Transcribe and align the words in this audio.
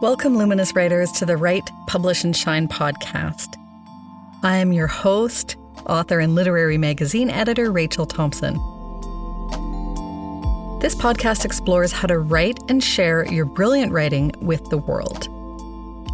Welcome, 0.00 0.38
Luminous 0.38 0.74
Writers, 0.74 1.12
to 1.12 1.26
the 1.26 1.36
Write, 1.36 1.70
Publish, 1.86 2.24
and 2.24 2.34
Shine 2.34 2.68
podcast. 2.68 3.56
I 4.42 4.56
am 4.56 4.72
your 4.72 4.86
host, 4.86 5.56
author, 5.84 6.20
and 6.20 6.34
literary 6.34 6.78
magazine 6.78 7.28
editor, 7.28 7.70
Rachel 7.70 8.06
Thompson. 8.06 8.54
This 10.80 10.94
podcast 10.94 11.44
explores 11.44 11.92
how 11.92 12.06
to 12.08 12.18
write 12.18 12.58
and 12.70 12.82
share 12.82 13.30
your 13.30 13.44
brilliant 13.44 13.92
writing 13.92 14.32
with 14.40 14.70
the 14.70 14.78
world. 14.78 15.28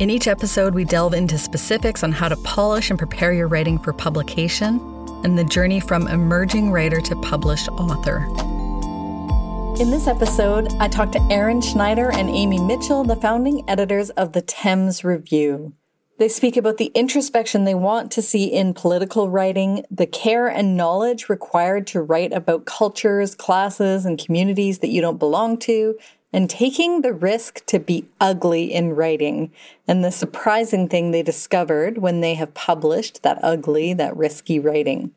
In 0.00 0.10
each 0.10 0.26
episode, 0.26 0.74
we 0.74 0.84
delve 0.84 1.14
into 1.14 1.38
specifics 1.38 2.02
on 2.02 2.10
how 2.10 2.26
to 2.26 2.36
polish 2.38 2.90
and 2.90 2.98
prepare 2.98 3.32
your 3.32 3.46
writing 3.46 3.78
for 3.78 3.92
publication 3.92 4.80
and 5.22 5.38
the 5.38 5.44
journey 5.44 5.78
from 5.78 6.08
emerging 6.08 6.72
writer 6.72 7.00
to 7.02 7.14
published 7.20 7.68
author. 7.68 8.26
In 9.78 9.90
this 9.90 10.06
episode, 10.06 10.72
I 10.80 10.88
talked 10.88 11.12
to 11.12 11.28
Aaron 11.30 11.60
Schneider 11.60 12.10
and 12.10 12.30
Amy 12.30 12.58
Mitchell, 12.58 13.04
the 13.04 13.14
founding 13.14 13.62
editors 13.68 14.08
of 14.08 14.32
the 14.32 14.40
Temz 14.40 15.04
Review. 15.04 15.74
They 16.18 16.30
speak 16.30 16.56
about 16.56 16.78
the 16.78 16.90
introspection 16.94 17.64
they 17.64 17.74
want 17.74 18.10
to 18.12 18.22
see 18.22 18.46
in 18.46 18.72
political 18.72 19.28
writing, 19.28 19.84
the 19.90 20.06
care 20.06 20.48
and 20.48 20.78
knowledge 20.78 21.28
required 21.28 21.86
to 21.88 22.00
write 22.00 22.32
about 22.32 22.64
cultures, 22.64 23.34
classes, 23.34 24.06
and 24.06 24.18
communities 24.18 24.78
that 24.78 24.88
you 24.88 25.02
don't 25.02 25.18
belong 25.18 25.58
to, 25.58 25.98
and 26.32 26.48
taking 26.48 27.02
the 27.02 27.12
risk 27.12 27.66
to 27.66 27.78
be 27.78 28.08
ugly 28.18 28.72
in 28.72 28.94
writing, 28.94 29.52
and 29.86 30.02
the 30.02 30.10
surprising 30.10 30.88
thing 30.88 31.10
they 31.10 31.22
discovered 31.22 31.98
when 31.98 32.22
they 32.22 32.32
have 32.32 32.54
published 32.54 33.22
that 33.24 33.38
ugly, 33.42 33.92
that 33.92 34.16
risky 34.16 34.58
writing. 34.58 35.12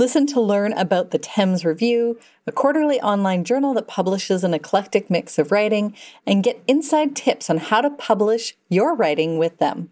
Listen 0.00 0.26
to 0.28 0.40
learn 0.40 0.72
about 0.78 1.10
the 1.10 1.18
Temz 1.18 1.62
Review, 1.62 2.18
a 2.46 2.52
quarterly 2.52 2.98
online 3.02 3.44
journal 3.44 3.74
that 3.74 3.86
publishes 3.86 4.42
an 4.42 4.54
eclectic 4.54 5.10
mix 5.10 5.38
of 5.38 5.52
writing, 5.52 5.94
and 6.26 6.42
get 6.42 6.62
inside 6.66 7.14
tips 7.14 7.50
on 7.50 7.58
how 7.58 7.82
to 7.82 7.90
publish 7.90 8.56
your 8.70 8.94
writing 8.94 9.36
with 9.36 9.58
them. 9.58 9.90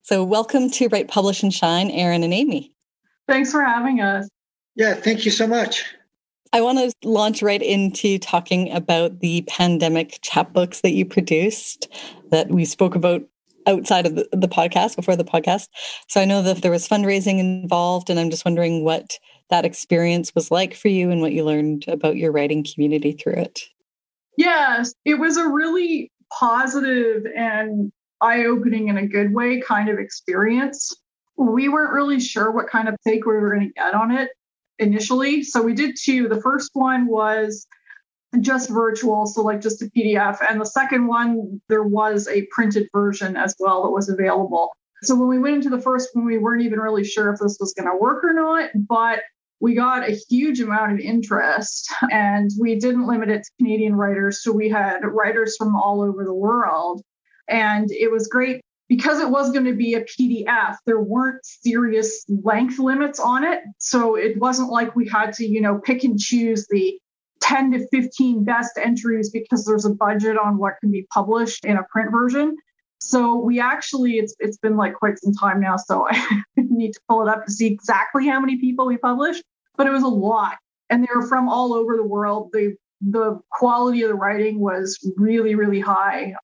So, 0.00 0.24
welcome 0.24 0.70
to 0.70 0.88
Write, 0.88 1.08
Publish, 1.08 1.42
and 1.42 1.52
Shine, 1.52 1.90
Aaron 1.90 2.22
and 2.22 2.32
Amy. 2.32 2.72
Thanks 3.28 3.52
for 3.52 3.62
having 3.62 4.00
us. 4.00 4.30
Yeah, 4.76 4.94
thank 4.94 5.26
you 5.26 5.30
so 5.30 5.46
much. 5.46 5.84
I 6.54 6.62
want 6.62 6.78
to 6.78 6.90
launch 7.06 7.42
right 7.42 7.60
into 7.60 8.18
talking 8.18 8.72
about 8.72 9.20
the 9.20 9.42
pandemic 9.42 10.20
chapbooks 10.22 10.80
that 10.80 10.92
you 10.92 11.04
produced 11.04 11.86
that 12.30 12.48
we 12.48 12.64
spoke 12.64 12.94
about 12.94 13.24
outside 13.66 14.06
of 14.06 14.14
the, 14.14 14.28
the 14.32 14.48
podcast 14.48 14.96
before 14.96 15.16
the 15.16 15.24
podcast. 15.24 15.68
So 16.08 16.20
I 16.20 16.24
know 16.24 16.42
that 16.42 16.62
there 16.62 16.70
was 16.70 16.88
fundraising 16.88 17.38
involved, 17.38 18.10
and 18.10 18.18
I'm 18.18 18.30
just 18.30 18.44
wondering 18.44 18.84
what 18.84 19.18
that 19.50 19.64
experience 19.64 20.34
was 20.34 20.50
like 20.50 20.74
for 20.74 20.88
you 20.88 21.10
and 21.10 21.20
what 21.20 21.32
you 21.32 21.44
learned 21.44 21.86
about 21.88 22.16
your 22.16 22.32
writing 22.32 22.64
community 22.64 23.12
through 23.12 23.34
it. 23.34 23.60
Yes, 24.36 24.94
it 25.04 25.14
was 25.14 25.36
a 25.36 25.48
really 25.48 26.10
positive 26.32 27.24
and 27.36 27.92
eye 28.20 28.44
opening 28.44 28.88
in 28.88 28.96
a 28.96 29.06
good 29.06 29.34
way 29.34 29.60
kind 29.60 29.88
of 29.88 29.98
experience. 29.98 30.94
We 31.36 31.68
weren't 31.68 31.92
really 31.92 32.20
sure 32.20 32.50
what 32.50 32.68
kind 32.68 32.88
of 32.88 32.96
take 33.06 33.26
we 33.26 33.34
were 33.34 33.54
going 33.54 33.68
to 33.68 33.74
get 33.74 33.94
on 33.94 34.10
it 34.10 34.30
initially. 34.78 35.42
So 35.42 35.60
we 35.60 35.74
did 35.74 35.96
two. 36.00 36.28
The 36.28 36.40
first 36.40 36.70
one 36.72 37.06
was 37.06 37.66
just 38.40 38.70
virtual, 38.70 39.26
so 39.26 39.42
like 39.42 39.60
just 39.60 39.82
a 39.82 39.90
PDF. 39.96 40.38
And 40.48 40.60
the 40.60 40.66
second 40.66 41.06
one, 41.06 41.60
there 41.68 41.82
was 41.82 42.28
a 42.28 42.46
printed 42.50 42.88
version 42.92 43.36
as 43.36 43.54
well 43.58 43.82
that 43.82 43.90
was 43.90 44.08
available. 44.08 44.70
So 45.02 45.14
when 45.16 45.28
we 45.28 45.38
went 45.38 45.56
into 45.56 45.70
the 45.70 45.82
first 45.82 46.10
one, 46.14 46.24
we 46.24 46.38
weren't 46.38 46.62
even 46.62 46.78
really 46.78 47.04
sure 47.04 47.32
if 47.32 47.40
this 47.40 47.58
was 47.60 47.74
going 47.74 47.90
to 47.90 47.96
work 47.96 48.24
or 48.24 48.32
not, 48.32 48.70
but 48.74 49.20
we 49.60 49.74
got 49.74 50.08
a 50.08 50.18
huge 50.28 50.60
amount 50.60 50.92
of 50.92 50.98
interest 50.98 51.92
and 52.10 52.50
we 52.58 52.78
didn't 52.78 53.06
limit 53.06 53.28
it 53.28 53.44
to 53.44 53.50
Canadian 53.58 53.94
writers. 53.94 54.42
So 54.42 54.52
we 54.52 54.68
had 54.68 55.00
writers 55.04 55.56
from 55.56 55.76
all 55.76 56.02
over 56.02 56.24
the 56.24 56.34
world. 56.34 57.02
And 57.48 57.90
it 57.90 58.10
was 58.10 58.28
great 58.28 58.60
because 58.88 59.20
it 59.20 59.30
was 59.30 59.52
going 59.52 59.64
to 59.64 59.74
be 59.74 59.94
a 59.94 60.04
PDF, 60.04 60.76
there 60.84 61.00
weren't 61.00 61.44
serious 61.44 62.24
length 62.28 62.78
limits 62.78 63.18
on 63.20 63.44
it. 63.44 63.60
So 63.78 64.16
it 64.16 64.38
wasn't 64.38 64.70
like 64.70 64.94
we 64.94 65.08
had 65.08 65.32
to, 65.34 65.46
you 65.46 65.60
know, 65.60 65.78
pick 65.78 66.04
and 66.04 66.18
choose 66.18 66.66
the 66.68 66.98
10 67.42 67.72
to 67.72 67.86
15 67.88 68.44
best 68.44 68.78
entries 68.78 69.30
because 69.30 69.64
there's 69.64 69.84
a 69.84 69.94
budget 69.94 70.38
on 70.38 70.58
what 70.58 70.74
can 70.80 70.90
be 70.90 71.06
published 71.12 71.64
in 71.64 71.76
a 71.76 71.82
print 71.90 72.10
version. 72.10 72.56
So 73.00 73.36
we 73.36 73.60
actually, 73.60 74.12
it's 74.12 74.34
it's 74.38 74.56
been 74.58 74.76
like 74.76 74.94
quite 74.94 75.18
some 75.18 75.34
time 75.34 75.60
now, 75.60 75.76
so 75.76 76.06
I 76.10 76.42
need 76.56 76.92
to 76.92 77.00
pull 77.08 77.26
it 77.26 77.28
up 77.28 77.44
to 77.44 77.52
see 77.52 77.66
exactly 77.66 78.28
how 78.28 78.40
many 78.40 78.58
people 78.58 78.86
we 78.86 78.96
published, 78.96 79.42
but 79.76 79.86
it 79.86 79.90
was 79.90 80.04
a 80.04 80.08
lot, 80.08 80.56
and 80.88 81.02
they 81.02 81.08
were 81.14 81.26
from 81.26 81.48
all 81.48 81.74
over 81.74 81.96
the 81.96 82.04
world. 82.04 82.50
The 82.52 82.76
the 83.00 83.40
quality 83.50 84.02
of 84.02 84.08
the 84.08 84.14
writing 84.14 84.60
was 84.60 84.96
really 85.16 85.56
really 85.56 85.80
high, 85.80 86.34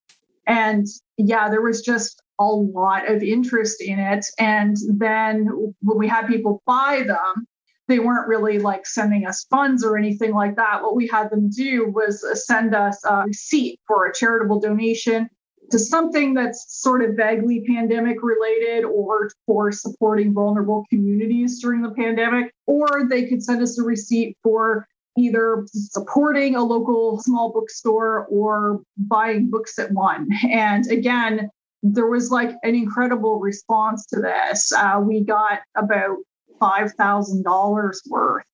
and 0.47 0.85
yeah, 1.17 1.49
there 1.49 1.61
was 1.61 1.81
just 1.81 2.21
a 2.39 2.45
lot 2.45 3.09
of 3.09 3.21
interest 3.21 3.81
in 3.81 3.99
it. 3.99 4.25
And 4.39 4.77
then 4.87 5.47
when 5.81 5.97
we 5.97 6.07
had 6.07 6.27
people 6.27 6.63
buy 6.65 7.03
them, 7.05 7.45
they 7.89 7.99
weren't 7.99 8.27
really 8.27 8.59
like 8.59 8.85
sending 8.85 9.25
us 9.25 9.45
funds 9.49 9.83
or 9.83 9.97
anything 9.97 10.33
like 10.33 10.55
that. 10.55 10.81
What 10.81 10.95
we 10.95 11.07
had 11.07 11.29
them 11.29 11.49
do 11.49 11.91
was 11.91 12.23
send 12.45 12.73
us 12.73 13.03
a 13.03 13.23
receipt 13.25 13.79
for 13.87 14.05
a 14.05 14.13
charitable 14.13 14.61
donation 14.61 15.29
to 15.71 15.79
something 15.79 16.33
that's 16.33 16.81
sort 16.81 17.03
of 17.03 17.15
vaguely 17.15 17.65
pandemic 17.67 18.23
related 18.23 18.85
or 18.85 19.29
for 19.45 19.71
supporting 19.71 20.33
vulnerable 20.33 20.85
communities 20.89 21.59
during 21.61 21.81
the 21.81 21.91
pandemic. 21.91 22.53
Or 22.67 23.07
they 23.09 23.25
could 23.27 23.43
send 23.43 23.61
us 23.61 23.77
a 23.79 23.83
receipt 23.83 24.37
for 24.43 24.87
either 25.17 25.65
supporting 25.67 26.55
a 26.55 26.63
local 26.63 27.19
small 27.19 27.51
bookstore 27.51 28.27
or 28.29 28.81
buying 28.97 29.49
books 29.49 29.77
at 29.79 29.91
one. 29.91 30.29
And 30.49 30.89
again, 30.91 31.49
there 31.81 32.07
was 32.07 32.29
like 32.29 32.51
an 32.63 32.75
incredible 32.75 33.39
response 33.39 34.05
to 34.07 34.19
this. 34.19 34.71
Uh, 34.71 35.01
we 35.01 35.23
got 35.23 35.59
about 35.75 36.17
$5,000 36.59 37.93
worth 38.07 38.45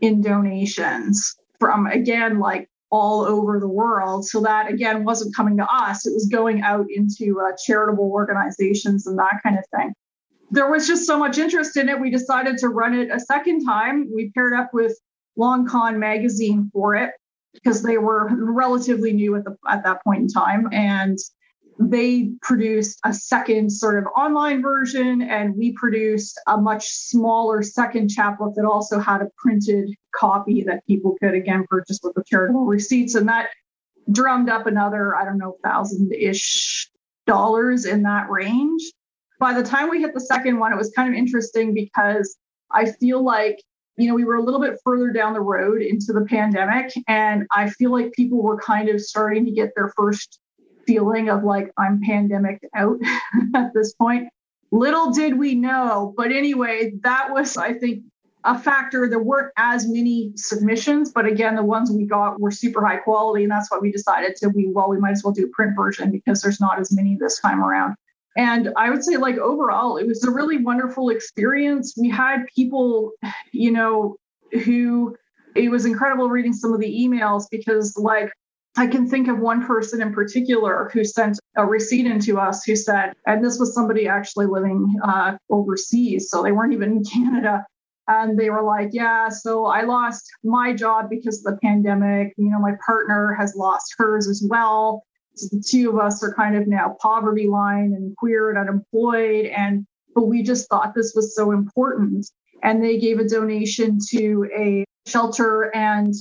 in 0.00 0.20
donations 0.20 1.34
from, 1.58 1.86
again, 1.86 2.38
like 2.38 2.68
all 2.90 3.24
over 3.24 3.58
the 3.58 3.68
world. 3.68 4.26
So 4.26 4.40
that, 4.42 4.70
again, 4.70 5.04
wasn't 5.04 5.34
coming 5.34 5.56
to 5.56 5.66
us, 5.66 6.06
it 6.06 6.12
was 6.14 6.26
going 6.26 6.62
out 6.62 6.86
into 6.88 7.40
uh, 7.40 7.56
charitable 7.64 8.10
organizations 8.10 9.06
and 9.06 9.18
that 9.18 9.40
kind 9.42 9.58
of 9.58 9.64
thing. 9.74 9.92
There 10.50 10.70
was 10.70 10.86
just 10.86 11.06
so 11.06 11.18
much 11.18 11.38
interest 11.38 11.76
in 11.76 11.88
it. 11.88 12.00
We 12.00 12.10
decided 12.10 12.58
to 12.58 12.68
run 12.68 12.94
it 12.94 13.10
a 13.10 13.18
second 13.18 13.64
time. 13.64 14.08
We 14.14 14.30
paired 14.30 14.52
up 14.52 14.70
with 14.72 14.96
Long 15.36 15.66
Con 15.66 15.98
magazine 15.98 16.70
for 16.72 16.94
it 16.94 17.10
because 17.52 17.82
they 17.82 17.98
were 17.98 18.28
relatively 18.30 19.12
new 19.12 19.34
at 19.36 19.44
the 19.44 19.56
at 19.68 19.84
that 19.84 20.02
point 20.04 20.22
in 20.22 20.28
time 20.28 20.68
and 20.72 21.18
they 21.78 22.30
produced 22.42 23.00
a 23.04 23.12
second 23.12 23.70
sort 23.70 23.98
of 23.98 24.04
online 24.16 24.62
version, 24.62 25.22
and 25.22 25.56
we 25.56 25.72
produced 25.72 26.40
a 26.46 26.56
much 26.56 26.88
smaller 26.88 27.62
second 27.62 28.08
chapbook 28.08 28.54
that 28.54 28.64
also 28.64 28.98
had 28.98 29.22
a 29.22 29.28
printed 29.36 29.90
copy 30.14 30.62
that 30.64 30.86
people 30.86 31.16
could 31.20 31.34
again 31.34 31.64
purchase 31.68 31.98
with 32.02 32.14
the 32.14 32.22
charitable 32.26 32.64
receipts. 32.64 33.14
And 33.14 33.28
that 33.28 33.48
drummed 34.10 34.48
up 34.48 34.66
another, 34.66 35.16
I 35.16 35.24
don't 35.24 35.38
know, 35.38 35.56
thousand 35.64 36.12
ish 36.12 36.90
dollars 37.26 37.86
in 37.86 38.02
that 38.02 38.30
range. 38.30 38.82
By 39.40 39.54
the 39.54 39.64
time 39.64 39.90
we 39.90 40.00
hit 40.00 40.14
the 40.14 40.20
second 40.20 40.58
one, 40.58 40.72
it 40.72 40.76
was 40.76 40.92
kind 40.94 41.08
of 41.08 41.18
interesting 41.18 41.74
because 41.74 42.36
I 42.70 42.92
feel 42.92 43.22
like 43.22 43.60
you 43.96 44.08
know, 44.08 44.14
we 44.14 44.24
were 44.24 44.34
a 44.34 44.42
little 44.42 44.60
bit 44.60 44.78
further 44.82 45.10
down 45.10 45.34
the 45.34 45.40
road 45.40 45.80
into 45.80 46.12
the 46.12 46.24
pandemic, 46.28 46.92
and 47.06 47.46
I 47.52 47.70
feel 47.70 47.92
like 47.92 48.12
people 48.12 48.42
were 48.42 48.58
kind 48.58 48.88
of 48.88 49.00
starting 49.00 49.44
to 49.44 49.52
get 49.52 49.70
their 49.76 49.92
first 49.96 50.40
feeling 50.86 51.28
of 51.28 51.44
like 51.44 51.70
I'm 51.76 52.00
pandemic 52.00 52.60
out 52.74 52.98
at 53.54 53.72
this 53.74 53.94
point. 53.94 54.28
Little 54.70 55.12
did 55.12 55.38
we 55.38 55.54
know, 55.54 56.12
but 56.16 56.32
anyway, 56.32 56.92
that 57.02 57.30
was, 57.30 57.56
I 57.56 57.74
think, 57.74 58.02
a 58.44 58.58
factor. 58.58 59.08
There 59.08 59.22
weren't 59.22 59.52
as 59.56 59.86
many 59.86 60.32
submissions, 60.36 61.12
but 61.12 61.26
again, 61.26 61.54
the 61.54 61.62
ones 61.62 61.90
we 61.90 62.06
got 62.06 62.40
were 62.40 62.50
super 62.50 62.84
high 62.84 62.96
quality, 62.96 63.44
and 63.44 63.52
that's 63.52 63.70
why 63.70 63.78
we 63.78 63.92
decided 63.92 64.36
to 64.36 64.48
we 64.48 64.66
well, 64.66 64.88
we 64.88 64.98
might 64.98 65.12
as 65.12 65.22
well 65.24 65.32
do 65.32 65.46
a 65.46 65.48
print 65.50 65.76
version 65.76 66.10
because 66.10 66.42
there's 66.42 66.60
not 66.60 66.78
as 66.80 66.92
many 66.92 67.16
this 67.18 67.40
time 67.40 67.62
around. 67.62 67.94
And 68.36 68.72
I 68.76 68.90
would 68.90 69.04
say, 69.04 69.16
like 69.16 69.36
overall, 69.38 69.96
it 69.96 70.06
was 70.06 70.24
a 70.24 70.30
really 70.30 70.58
wonderful 70.58 71.08
experience. 71.10 71.94
We 71.96 72.10
had 72.10 72.46
people, 72.54 73.12
you 73.52 73.70
know, 73.70 74.16
who 74.64 75.16
it 75.54 75.70
was 75.70 75.86
incredible 75.86 76.28
reading 76.28 76.52
some 76.52 76.72
of 76.72 76.80
the 76.80 76.90
emails 76.90 77.44
because, 77.50 77.96
like, 77.96 78.32
I 78.76 78.88
can 78.88 79.08
think 79.08 79.28
of 79.28 79.38
one 79.38 79.64
person 79.64 80.02
in 80.02 80.12
particular 80.12 80.90
who 80.92 81.04
sent 81.04 81.38
a 81.56 81.64
receipt 81.64 82.06
into 82.06 82.38
us 82.40 82.64
who 82.64 82.74
said, 82.74 83.12
and 83.26 83.44
this 83.44 83.58
was 83.58 83.72
somebody 83.72 84.08
actually 84.08 84.46
living 84.46 84.96
uh, 85.04 85.36
overseas, 85.48 86.28
so 86.28 86.42
they 86.42 86.52
weren't 86.52 86.72
even 86.72 86.92
in 86.92 87.04
Canada. 87.04 87.64
And 88.08 88.38
they 88.38 88.50
were 88.50 88.62
like, 88.62 88.90
Yeah, 88.92 89.28
so 89.28 89.66
I 89.66 89.82
lost 89.82 90.28
my 90.42 90.74
job 90.74 91.08
because 91.08 91.38
of 91.38 91.54
the 91.54 91.60
pandemic. 91.62 92.34
You 92.36 92.50
know, 92.50 92.58
my 92.58 92.72
partner 92.84 93.34
has 93.38 93.54
lost 93.56 93.94
hers 93.96 94.28
as 94.28 94.44
well. 94.46 95.04
So 95.36 95.56
the 95.56 95.64
two 95.66 95.90
of 95.90 95.98
us 95.98 96.22
are 96.22 96.34
kind 96.34 96.56
of 96.56 96.66
now 96.66 96.96
poverty 97.00 97.48
line 97.48 97.92
and 97.96 98.14
queer 98.16 98.50
and 98.50 98.58
unemployed. 98.58 99.46
And 99.46 99.86
but 100.14 100.26
we 100.26 100.42
just 100.42 100.68
thought 100.68 100.94
this 100.94 101.12
was 101.14 101.34
so 101.34 101.52
important. 101.52 102.26
And 102.62 102.82
they 102.82 102.98
gave 102.98 103.18
a 103.18 103.28
donation 103.28 103.98
to 104.10 104.48
a 104.56 104.84
shelter 105.06 105.74
and 105.74 106.14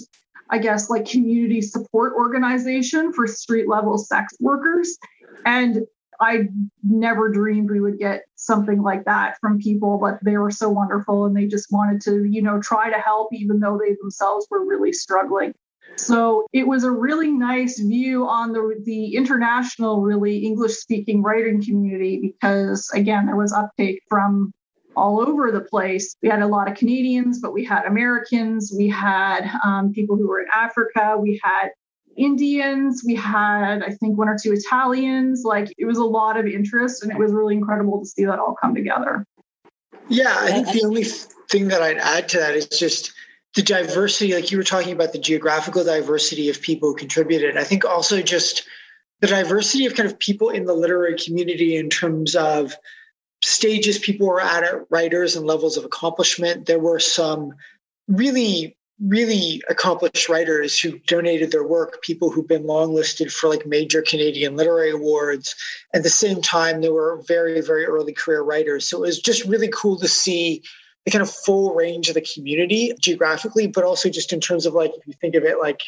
I 0.53 0.59
guess, 0.59 0.87
like 0.87 1.09
community 1.09 1.63
support 1.63 2.13
organization 2.13 3.11
for 3.11 3.25
street 3.25 3.67
level 3.67 3.97
sex 3.97 4.35
workers. 4.39 4.99
And 5.47 5.79
I 6.21 6.43
never 6.83 7.29
dreamed 7.29 7.71
we 7.71 7.79
would 7.79 7.97
get 7.97 8.25
something 8.35 8.83
like 8.83 9.05
that 9.05 9.39
from 9.41 9.57
people, 9.57 9.97
but 9.97 10.19
they 10.23 10.37
were 10.37 10.51
so 10.51 10.69
wonderful 10.69 11.25
and 11.25 11.35
they 11.35 11.47
just 11.47 11.71
wanted 11.71 12.01
to, 12.01 12.25
you 12.25 12.43
know, 12.43 12.61
try 12.61 12.91
to 12.91 12.99
help 12.99 13.33
even 13.33 13.61
though 13.61 13.79
they 13.79 13.95
themselves 13.99 14.45
were 14.51 14.63
really 14.63 14.93
struggling. 14.93 15.55
So 15.95 16.45
it 16.53 16.67
was 16.67 16.83
a 16.83 16.91
really 16.91 17.31
nice 17.31 17.79
view 17.79 18.27
on 18.27 18.53
the 18.53 18.79
the 18.85 19.15
international, 19.15 20.01
really 20.01 20.45
English 20.45 20.73
speaking 20.73 21.23
writing 21.23 21.63
community 21.63 22.19
because 22.21 22.91
again, 22.93 23.25
there 23.25 23.35
was 23.35 23.53
uptake 23.53 24.03
from 24.07 24.53
all 24.95 25.19
over 25.19 25.51
the 25.51 25.61
place. 25.61 26.15
We 26.21 26.29
had 26.29 26.41
a 26.41 26.47
lot 26.47 26.69
of 26.69 26.77
Canadians, 26.77 27.39
but 27.39 27.53
we 27.53 27.63
had 27.63 27.85
Americans, 27.85 28.73
we 28.75 28.89
had 28.89 29.49
um, 29.63 29.91
people 29.93 30.15
who 30.15 30.27
were 30.27 30.39
in 30.39 30.47
Africa, 30.53 31.17
we 31.19 31.39
had 31.43 31.69
Indians, 32.15 33.03
we 33.05 33.15
had, 33.15 33.81
I 33.83 33.89
think, 33.89 34.17
one 34.17 34.29
or 34.29 34.37
two 34.41 34.53
Italians. 34.53 35.43
Like 35.43 35.73
it 35.77 35.85
was 35.85 35.97
a 35.97 36.05
lot 36.05 36.37
of 36.37 36.45
interest, 36.45 37.03
and 37.03 37.11
it 37.11 37.17
was 37.17 37.31
really 37.31 37.55
incredible 37.55 37.99
to 37.99 38.05
see 38.05 38.25
that 38.25 38.39
all 38.39 38.55
come 38.59 38.75
together. 38.75 39.25
Yeah, 40.09 40.35
I 40.37 40.51
think 40.51 40.67
the 40.71 40.85
only 40.85 41.05
thing 41.49 41.69
that 41.69 41.81
I'd 41.81 41.97
add 41.97 42.29
to 42.29 42.39
that 42.39 42.55
is 42.55 42.67
just 42.67 43.13
the 43.55 43.61
diversity, 43.61 44.33
like 44.33 44.51
you 44.51 44.57
were 44.57 44.63
talking 44.63 44.93
about 44.93 45.13
the 45.13 45.19
geographical 45.19 45.83
diversity 45.83 46.49
of 46.49 46.61
people 46.61 46.89
who 46.89 46.95
contributed. 46.95 47.57
I 47.57 47.63
think 47.63 47.85
also 47.85 48.21
just 48.21 48.67
the 49.21 49.27
diversity 49.27 49.85
of 49.85 49.95
kind 49.95 50.09
of 50.09 50.19
people 50.19 50.49
in 50.49 50.65
the 50.65 50.73
literary 50.73 51.15
community 51.17 51.77
in 51.77 51.89
terms 51.89 52.35
of 52.35 52.75
stages 53.43 53.99
people 53.99 54.27
were 54.27 54.41
at, 54.41 54.63
writers 54.89 55.35
and 55.35 55.45
levels 55.45 55.77
of 55.77 55.85
accomplishment. 55.85 56.65
There 56.65 56.79
were 56.79 56.99
some 56.99 57.53
really 58.07 58.75
really 59.01 59.61
accomplished 59.69 60.29
writers 60.29 60.79
who 60.79 60.97
donated 60.99 61.51
their 61.51 61.65
work, 61.65 62.01
people 62.01 62.29
who've 62.29 62.47
been 62.47 62.63
longlisted 62.63 63.31
for 63.31 63.49
like 63.49 63.65
major 63.65 64.01
Canadian 64.01 64.55
literary 64.55 64.91
awards. 64.91 65.55
At 65.93 66.03
the 66.03 66.09
same 66.09 66.41
time, 66.41 66.81
there 66.81 66.93
were 66.93 67.21
very, 67.27 67.59
very 67.61 67.85
early 67.85 68.13
career 68.13 68.41
writers. 68.41 68.87
So 68.87 68.97
it 68.97 69.07
was 69.07 69.19
just 69.19 69.45
really 69.45 69.69
cool 69.73 69.97
to 69.99 70.07
see 70.07 70.63
the 71.05 71.11
kind 71.11 71.21
of 71.21 71.29
full 71.29 71.73
range 71.73 72.07
of 72.07 72.13
the 72.13 72.25
community 72.33 72.93
geographically, 72.99 73.67
but 73.67 73.83
also 73.83 74.09
just 74.09 74.31
in 74.31 74.39
terms 74.39 74.65
of 74.65 74.73
like, 74.73 74.91
if 74.95 75.05
you 75.05 75.13
think 75.13 75.35
of 75.35 75.43
it 75.43 75.59
like, 75.59 75.81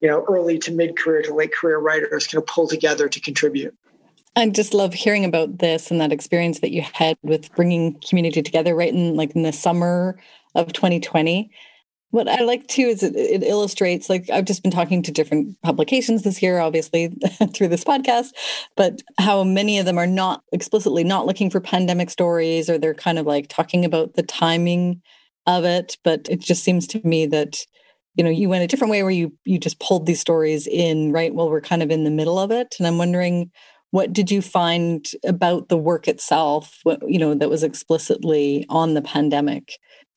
you 0.00 0.08
know, 0.08 0.24
early 0.28 0.58
to 0.60 0.72
mid 0.72 0.96
career 0.96 1.22
to 1.22 1.34
late 1.34 1.54
career 1.54 1.78
writers 1.78 2.26
kind 2.26 2.42
of 2.42 2.46
pull 2.46 2.66
together 2.66 3.08
to 3.08 3.20
contribute. 3.20 3.76
I 4.38 4.48
just 4.48 4.72
love 4.72 4.94
hearing 4.94 5.24
about 5.24 5.58
this 5.58 5.90
and 5.90 6.00
that 6.00 6.12
experience 6.12 6.60
that 6.60 6.70
you 6.70 6.82
had 6.82 7.18
with 7.22 7.52
bringing 7.56 7.98
community 8.08 8.40
together 8.40 8.74
right 8.74 8.92
in 8.92 9.16
like 9.16 9.34
in 9.34 9.42
the 9.42 9.52
summer 9.52 10.16
of 10.54 10.72
2020 10.72 11.50
what 12.10 12.28
I 12.28 12.40
like 12.42 12.66
too 12.68 12.82
is 12.82 13.02
it, 13.02 13.14
it, 13.14 13.42
illustrates, 13.42 14.08
like 14.08 14.30
I've 14.30 14.46
just 14.46 14.62
been 14.62 14.72
talking 14.72 15.02
to 15.02 15.12
different 15.12 15.60
publications 15.60 16.22
this 16.22 16.40
year, 16.40 16.58
obviously 16.58 17.08
through 17.54 17.68
this 17.68 17.84
podcast, 17.84 18.28
but 18.76 19.02
how 19.18 19.44
many 19.44 19.78
of 19.78 19.84
them 19.84 19.98
are 19.98 20.06
not 20.06 20.42
explicitly 20.52 21.04
not 21.04 21.26
looking 21.26 21.50
for 21.50 21.60
pandemic 21.60 22.08
stories 22.08 22.70
or 22.70 22.78
they're 22.78 22.94
kind 22.94 23.18
of 23.18 23.26
like 23.26 23.48
talking 23.48 23.84
about 23.84 24.14
the 24.14 24.22
timing 24.22 25.02
of 25.46 25.64
it. 25.64 25.98
But 26.02 26.28
it 26.30 26.40
just 26.40 26.64
seems 26.64 26.86
to 26.88 27.06
me 27.06 27.26
that, 27.26 27.58
you 28.14 28.24
know, 28.24 28.30
you 28.30 28.48
went 28.48 28.64
a 28.64 28.68
different 28.68 28.90
way 28.90 29.02
where 29.02 29.12
you 29.12 29.30
you 29.44 29.58
just 29.58 29.78
pulled 29.78 30.06
these 30.06 30.20
stories 30.20 30.66
in, 30.66 31.12
right? 31.12 31.34
while 31.34 31.50
we're 31.50 31.60
kind 31.60 31.82
of 31.82 31.90
in 31.90 32.04
the 32.04 32.10
middle 32.10 32.38
of 32.38 32.50
it. 32.50 32.74
And 32.78 32.86
I'm 32.86 32.96
wondering 32.96 33.50
what 33.90 34.12
did 34.12 34.30
you 34.30 34.42
find 34.42 35.08
about 35.24 35.68
the 35.68 35.78
work 35.78 36.08
itself, 36.08 36.78
what, 36.82 37.00
you 37.08 37.18
know, 37.18 37.34
that 37.34 37.48
was 37.48 37.62
explicitly 37.62 38.66
on 38.68 38.94
the 38.94 39.02
pandemic? 39.02 39.72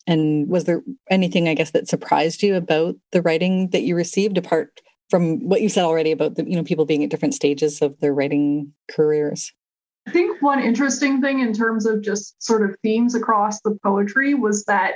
And 0.07 0.49
was 0.49 0.65
there 0.65 0.81
anything, 1.09 1.47
I 1.47 1.53
guess, 1.53 1.71
that 1.71 1.87
surprised 1.87 2.43
you 2.43 2.55
about 2.55 2.95
the 3.11 3.21
writing 3.21 3.69
that 3.69 3.83
you 3.83 3.95
received, 3.95 4.37
apart 4.37 4.81
from 5.09 5.39
what 5.47 5.61
you 5.61 5.69
said 5.69 5.83
already 5.83 6.11
about 6.11 6.35
the, 6.35 6.49
you 6.49 6.55
know, 6.55 6.63
people 6.63 6.85
being 6.85 7.03
at 7.03 7.09
different 7.09 7.33
stages 7.33 7.81
of 7.81 7.97
their 7.99 8.13
writing 8.13 8.73
careers? 8.89 9.51
I 10.07 10.11
think 10.11 10.41
one 10.41 10.59
interesting 10.59 11.21
thing 11.21 11.39
in 11.39 11.53
terms 11.53 11.85
of 11.85 12.01
just 12.01 12.41
sort 12.43 12.67
of 12.67 12.75
themes 12.81 13.13
across 13.13 13.61
the 13.61 13.77
poetry 13.83 14.33
was 14.33 14.65
that 14.65 14.95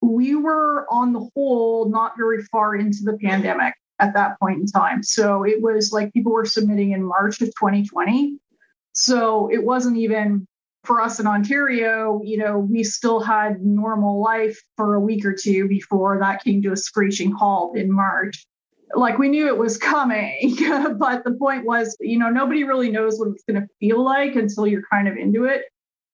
we 0.00 0.34
were, 0.34 0.86
on 0.90 1.12
the 1.12 1.28
whole, 1.34 1.88
not 1.88 2.12
very 2.16 2.42
far 2.44 2.74
into 2.74 2.98
the 3.02 3.18
pandemic 3.18 3.74
at 3.98 4.14
that 4.14 4.38
point 4.38 4.60
in 4.60 4.66
time. 4.66 5.02
So 5.02 5.44
it 5.44 5.62
was 5.62 5.92
like 5.92 6.12
people 6.12 6.32
were 6.32 6.44
submitting 6.44 6.92
in 6.92 7.02
March 7.02 7.40
of 7.40 7.48
2020. 7.48 8.38
So 8.92 9.50
it 9.50 9.62
wasn't 9.62 9.96
even 9.98 10.46
for 10.86 11.00
us 11.00 11.18
in 11.18 11.26
Ontario, 11.26 12.20
you 12.24 12.38
know, 12.38 12.58
we 12.58 12.84
still 12.84 13.20
had 13.20 13.60
normal 13.62 14.22
life 14.22 14.58
for 14.76 14.94
a 14.94 15.00
week 15.00 15.24
or 15.24 15.34
two 15.34 15.68
before 15.68 16.18
that 16.20 16.42
came 16.44 16.62
to 16.62 16.72
a 16.72 16.76
screeching 16.76 17.32
halt 17.32 17.76
in 17.76 17.92
March. 17.92 18.46
Like 18.94 19.18
we 19.18 19.28
knew 19.28 19.48
it 19.48 19.58
was 19.58 19.76
coming, 19.76 20.56
but 20.98 21.24
the 21.24 21.36
point 21.38 21.66
was, 21.66 21.96
you 22.00 22.18
know, 22.18 22.30
nobody 22.30 22.62
really 22.62 22.90
knows 22.90 23.18
what 23.18 23.28
it's 23.28 23.42
going 23.44 23.60
to 23.60 23.68
feel 23.80 24.02
like 24.02 24.36
until 24.36 24.66
you're 24.66 24.84
kind 24.90 25.08
of 25.08 25.16
into 25.16 25.44
it. 25.44 25.64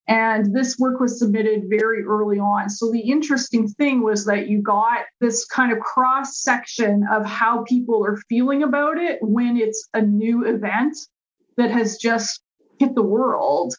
And 0.08 0.54
this 0.54 0.78
work 0.78 0.98
was 0.98 1.18
submitted 1.18 1.64
very 1.68 2.02
early 2.02 2.38
on. 2.38 2.68
So 2.68 2.90
the 2.90 3.00
interesting 3.00 3.68
thing 3.68 4.02
was 4.02 4.24
that 4.24 4.48
you 4.48 4.60
got 4.60 5.04
this 5.20 5.44
kind 5.44 5.72
of 5.72 5.78
cross 5.78 6.42
section 6.42 7.06
of 7.10 7.24
how 7.24 7.62
people 7.64 8.04
are 8.04 8.16
feeling 8.28 8.64
about 8.64 8.98
it 8.98 9.18
when 9.22 9.56
it's 9.56 9.88
a 9.94 10.02
new 10.02 10.44
event 10.44 10.96
that 11.56 11.70
has 11.70 11.98
just 11.98 12.42
hit 12.78 12.94
the 12.94 13.02
world 13.02 13.74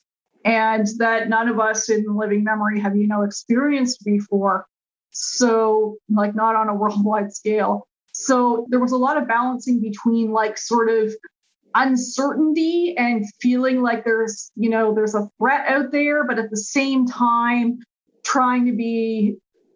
and 0.45 0.87
that 0.97 1.29
none 1.29 1.49
of 1.49 1.59
us 1.59 1.89
in 1.89 2.05
living 2.15 2.43
memory 2.43 2.79
have 2.79 2.95
you 2.95 3.07
know 3.07 3.23
experienced 3.23 4.03
before 4.03 4.65
so 5.11 5.97
like 6.09 6.35
not 6.35 6.55
on 6.55 6.69
a 6.69 6.75
worldwide 6.81 7.31
scale 7.33 7.87
so 8.13 8.67
there 8.69 8.79
was 8.79 8.91
a 8.91 8.97
lot 8.97 9.17
of 9.17 9.27
balancing 9.27 9.81
between 9.81 10.31
like 10.31 10.57
sort 10.57 10.89
of 10.89 11.13
uncertainty 11.75 12.95
and 12.97 13.25
feeling 13.41 13.81
like 13.81 14.03
there's 14.03 14.51
you 14.55 14.69
know 14.69 14.93
there's 14.93 15.15
a 15.15 15.27
threat 15.37 15.67
out 15.67 15.91
there 15.91 16.25
but 16.25 16.37
at 16.37 16.49
the 16.49 16.57
same 16.57 17.07
time 17.07 17.79
trying 18.23 18.65
to 18.65 18.73
be 18.73 19.35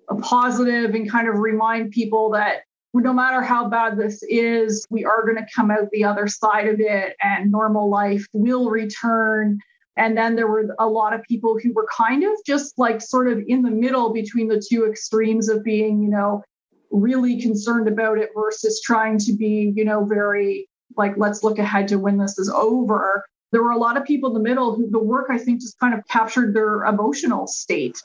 a 0.10 0.16
positive 0.16 0.94
and 0.96 1.10
kind 1.10 1.28
of 1.28 1.40
remind 1.40 1.92
people 1.92 2.32
that 2.32 2.62
no 2.94 3.14
matter 3.14 3.42
how 3.42 3.68
bad 3.68 3.98
this 3.98 4.24
is 4.24 4.86
we 4.90 5.06
are 5.06 5.24
going 5.24 5.38
to 5.38 5.46
come 5.54 5.72
out 5.72 5.90
the 5.92 6.04
other 6.04 6.28
side 6.28 6.68
of 6.68 6.80
it 6.80 7.16
and 7.22 7.52
normal 7.52 7.90
life 7.90 8.26
will 8.34 8.70
return. 8.70 9.60
And 9.96 10.18
then 10.18 10.36
there 10.36 10.48
were 10.48 10.76
a 10.80 10.88
lot 10.88 11.14
of 11.14 11.24
people 11.24 11.58
who 11.62 11.74
were 11.74 11.88
kind 11.96 12.24
of 12.24 12.32
just 12.46 12.78
like 12.78 13.02
sort 13.02 13.28
of 13.28 13.42
in 13.48 13.64
the 13.64 13.72
middle 13.72 14.14
between 14.14 14.48
the 14.48 14.62
two 14.62 14.86
extremes 14.86 15.50
of 15.50 15.64
being, 15.64 16.02
you 16.02 16.10
know, 16.10 16.44
really 16.92 17.42
concerned 17.42 17.88
about 17.88 18.18
it 18.18 18.30
versus 18.36 18.82
trying 18.84 19.18
to 19.20 19.34
be, 19.34 19.74
you 19.76 19.84
know, 19.84 20.06
very 20.06 20.70
like, 20.98 21.14
let's 21.18 21.44
look 21.44 21.60
ahead 21.60 21.88
to 21.90 21.98
when 21.98 22.18
this 22.18 22.38
is 22.38 22.50
over. 22.50 23.26
There 23.52 23.64
were 23.64 23.72
a 23.72 23.78
lot 23.78 23.98
of 23.98 24.06
people 24.06 24.30
in 24.30 24.34
the 24.34 24.48
middle 24.48 24.76
who 24.76 24.90
the 24.90 25.00
work, 25.00 25.28
I 25.30 25.38
think, 25.38 25.62
just 25.62 25.80
kind 25.80 25.94
of 25.94 26.02
captured 26.08 26.54
their 26.54 26.84
emotional 26.84 27.48
state 27.48 28.02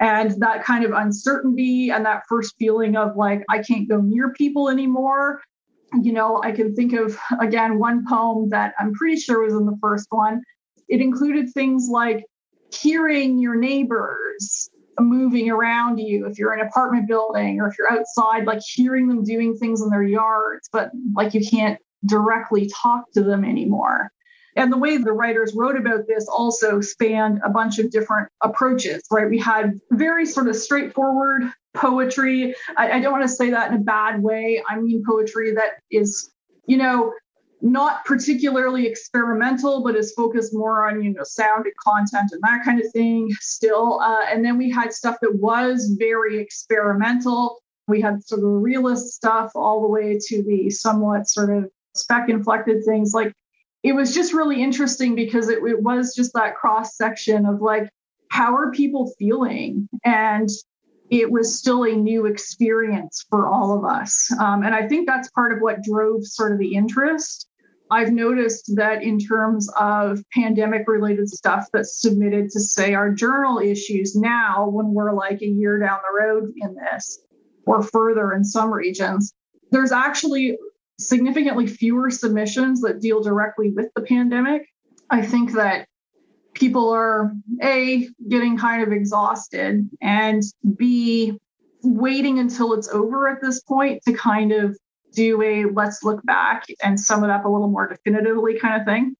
and 0.00 0.30
that 0.40 0.64
kind 0.64 0.84
of 0.84 0.92
uncertainty 0.92 1.90
and 1.90 2.04
that 2.06 2.22
first 2.28 2.54
feeling 2.58 2.96
of 2.96 3.16
like, 3.16 3.44
I 3.48 3.62
can't 3.62 3.88
go 3.88 4.00
near 4.00 4.32
people 4.32 4.68
anymore. 4.68 5.42
You 6.02 6.12
know, 6.12 6.42
I 6.42 6.52
can 6.52 6.74
think 6.74 6.92
of, 6.92 7.18
again, 7.40 7.78
one 7.78 8.04
poem 8.08 8.48
that 8.50 8.74
I'm 8.78 8.92
pretty 8.94 9.16
sure 9.20 9.42
was 9.42 9.54
in 9.54 9.66
the 9.66 9.78
first 9.80 10.06
one 10.10 10.42
it 10.88 11.00
included 11.00 11.52
things 11.52 11.88
like 11.90 12.24
hearing 12.72 13.38
your 13.38 13.56
neighbors 13.56 14.70
moving 14.98 15.50
around 15.50 15.98
you 15.98 16.26
if 16.26 16.38
you're 16.38 16.54
in 16.54 16.60
an 16.60 16.66
apartment 16.66 17.06
building 17.06 17.60
or 17.60 17.68
if 17.68 17.76
you're 17.78 17.92
outside 17.92 18.46
like 18.46 18.60
hearing 18.62 19.08
them 19.08 19.22
doing 19.22 19.54
things 19.54 19.82
in 19.82 19.90
their 19.90 20.02
yards 20.02 20.70
but 20.72 20.90
like 21.14 21.34
you 21.34 21.46
can't 21.46 21.78
directly 22.06 22.70
talk 22.82 23.10
to 23.12 23.22
them 23.22 23.44
anymore 23.44 24.10
and 24.56 24.72
the 24.72 24.78
way 24.78 24.96
the 24.96 25.12
writers 25.12 25.52
wrote 25.54 25.76
about 25.76 26.06
this 26.06 26.26
also 26.28 26.80
spanned 26.80 27.40
a 27.44 27.50
bunch 27.50 27.78
of 27.78 27.90
different 27.90 28.28
approaches 28.42 29.02
right 29.10 29.30
we 29.30 29.38
had 29.38 29.78
very 29.92 30.26
sort 30.26 30.48
of 30.48 30.56
straightforward 30.56 31.42
poetry 31.74 32.54
I, 32.76 32.92
I 32.92 33.00
don't 33.00 33.12
want 33.12 33.24
to 33.24 33.28
say 33.28 33.50
that 33.50 33.70
in 33.70 33.76
a 33.76 33.82
bad 33.82 34.22
way 34.22 34.62
i 34.68 34.78
mean 34.78 35.02
poetry 35.06 35.54
that 35.54 35.80
is 35.90 36.30
you 36.66 36.76
know 36.76 37.12
not 37.62 38.04
particularly 38.04 38.86
experimental, 38.86 39.82
but 39.82 39.96
is 39.96 40.12
focused 40.12 40.54
more 40.54 40.88
on 40.88 41.02
you 41.02 41.12
know 41.12 41.22
sound 41.24 41.64
and 41.64 41.74
content 41.76 42.30
and 42.32 42.42
that 42.42 42.64
kind 42.64 42.80
of 42.80 42.90
thing. 42.92 43.28
Still, 43.40 44.00
uh, 44.00 44.24
and 44.30 44.44
then 44.44 44.58
we 44.58 44.70
had 44.70 44.92
stuff 44.92 45.16
that 45.22 45.36
was 45.36 45.94
very 45.98 46.38
experimental. 46.38 47.58
We 47.88 48.00
had 48.00 48.24
sort 48.24 48.42
of 48.42 48.50
realist 48.62 49.14
stuff 49.14 49.52
all 49.54 49.80
the 49.80 49.88
way 49.88 50.18
to 50.28 50.42
the 50.42 50.70
somewhat 50.70 51.28
sort 51.28 51.50
of 51.50 51.70
spec 51.98 52.28
inflected 52.28 52.84
things. 52.84 53.12
Like 53.14 53.32
it 53.82 53.92
was 53.94 54.14
just 54.14 54.32
really 54.32 54.62
interesting 54.62 55.14
because 55.14 55.48
it, 55.48 55.58
it 55.64 55.82
was 55.82 56.14
just 56.14 56.32
that 56.34 56.56
cross 56.56 56.96
section 56.96 57.46
of 57.46 57.60
like 57.60 57.88
how 58.30 58.56
are 58.56 58.70
people 58.70 59.12
feeling 59.18 59.88
and 60.04 60.48
it 61.10 61.30
was 61.30 61.58
still 61.58 61.84
a 61.84 61.92
new 61.92 62.26
experience 62.26 63.24
for 63.30 63.46
all 63.46 63.78
of 63.78 63.84
us. 63.84 64.30
Um, 64.40 64.64
and 64.64 64.74
I 64.74 64.88
think 64.88 65.06
that's 65.06 65.30
part 65.30 65.52
of 65.52 65.60
what 65.60 65.82
drove 65.82 66.26
sort 66.26 66.52
of 66.52 66.58
the 66.58 66.74
interest. 66.74 67.48
I've 67.90 68.10
noticed 68.10 68.72
that 68.74 69.04
in 69.04 69.18
terms 69.20 69.70
of 69.78 70.20
pandemic 70.34 70.88
related 70.88 71.28
stuff 71.28 71.68
that's 71.72 72.00
submitted 72.00 72.50
to, 72.50 72.60
say, 72.60 72.94
our 72.94 73.12
journal 73.12 73.58
issues 73.58 74.16
now, 74.16 74.68
when 74.68 74.92
we're 74.92 75.12
like 75.12 75.40
a 75.42 75.46
year 75.46 75.78
down 75.78 76.00
the 76.02 76.20
road 76.20 76.52
in 76.56 76.74
this 76.74 77.20
or 77.64 77.82
further 77.82 78.32
in 78.32 78.42
some 78.42 78.72
regions, 78.72 79.32
there's 79.70 79.92
actually 79.92 80.58
significantly 80.98 81.66
fewer 81.66 82.10
submissions 82.10 82.80
that 82.80 83.00
deal 83.00 83.22
directly 83.22 83.70
with 83.70 83.86
the 83.94 84.02
pandemic. 84.02 84.68
I 85.10 85.22
think 85.22 85.52
that 85.52 85.88
people 86.54 86.90
are 86.90 87.32
A, 87.62 88.08
getting 88.28 88.56
kind 88.56 88.82
of 88.82 88.92
exhausted, 88.92 89.88
and 90.00 90.42
B, 90.76 91.38
waiting 91.82 92.38
until 92.38 92.72
it's 92.72 92.88
over 92.88 93.28
at 93.28 93.40
this 93.42 93.60
point 93.60 94.02
to 94.06 94.12
kind 94.14 94.52
of 94.52 94.76
do 95.12 95.42
a 95.42 95.66
let's 95.66 96.02
look 96.02 96.24
back 96.24 96.64
and 96.82 96.98
sum 96.98 97.24
it 97.24 97.30
up 97.30 97.44
a 97.44 97.48
little 97.48 97.68
more 97.68 97.88
definitively 97.88 98.58
kind 98.58 98.80
of 98.80 98.86
thing. 98.86 99.14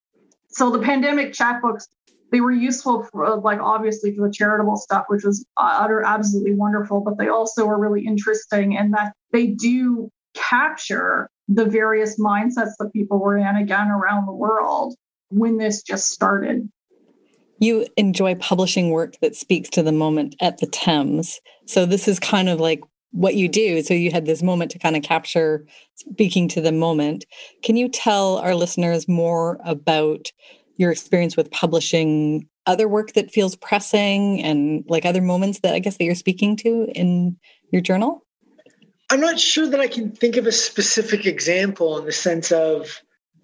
So 0.48 0.70
the 0.70 0.78
pandemic 0.78 1.32
chapbooks, 1.32 1.86
they 2.32 2.40
were 2.40 2.52
useful 2.52 3.04
for 3.04 3.36
like 3.36 3.60
obviously 3.60 4.14
for 4.14 4.26
the 4.26 4.32
charitable 4.32 4.76
stuff, 4.76 5.04
which 5.08 5.24
was 5.24 5.44
uh, 5.56 5.78
utter 5.80 6.02
absolutely 6.02 6.54
wonderful, 6.54 7.00
but 7.00 7.18
they 7.18 7.28
also 7.28 7.66
are 7.68 7.78
really 7.78 8.04
interesting 8.04 8.72
in 8.72 8.90
that 8.92 9.12
they 9.32 9.48
do 9.48 10.10
capture 10.34 11.30
the 11.48 11.64
various 11.64 12.18
mindsets 12.18 12.72
that 12.78 12.90
people 12.92 13.18
were 13.18 13.36
in 13.36 13.56
again 13.56 13.88
around 13.88 14.26
the 14.26 14.32
world 14.32 14.94
when 15.28 15.58
this 15.58 15.82
just 15.82 16.08
started. 16.08 16.68
You 17.58 17.86
enjoy 17.96 18.34
publishing 18.34 18.90
work 18.90 19.14
that 19.22 19.34
speaks 19.34 19.70
to 19.70 19.82
the 19.82 19.92
moment 19.92 20.36
at 20.40 20.58
the 20.58 20.66
Temz. 20.66 21.36
So 21.66 21.86
this 21.86 22.06
is 22.06 22.20
kind 22.20 22.48
of 22.48 22.60
like 22.60 22.82
what 23.12 23.34
you 23.34 23.48
do. 23.48 23.82
So 23.82 23.94
you 23.94 24.10
had 24.10 24.26
this 24.26 24.42
moment 24.42 24.70
to 24.72 24.78
kind 24.78 24.96
of 24.96 25.02
capture 25.02 25.66
speaking 25.94 26.48
to 26.48 26.60
the 26.60 26.72
moment. 26.72 27.24
Can 27.62 27.76
you 27.76 27.88
tell 27.88 28.36
our 28.38 28.54
listeners 28.54 29.08
more 29.08 29.58
about 29.64 30.30
your 30.76 30.90
experience 30.90 31.36
with 31.36 31.50
publishing 31.50 32.46
other 32.66 32.88
work 32.88 33.14
that 33.14 33.30
feels 33.30 33.56
pressing 33.56 34.42
and 34.42 34.84
like 34.88 35.06
other 35.06 35.22
moments 35.22 35.60
that 35.60 35.74
I 35.74 35.78
guess 35.78 35.96
that 35.96 36.04
you're 36.04 36.14
speaking 36.14 36.56
to 36.56 36.88
in 36.94 37.38
your 37.72 37.80
journal? 37.80 38.25
I'm 39.10 39.20
not 39.20 39.38
sure 39.38 39.68
that 39.68 39.80
I 39.80 39.88
can 39.88 40.10
think 40.10 40.36
of 40.36 40.46
a 40.46 40.52
specific 40.52 41.26
example 41.26 41.98
in 41.98 42.06
the 42.06 42.12
sense 42.12 42.50
of 42.52 43.00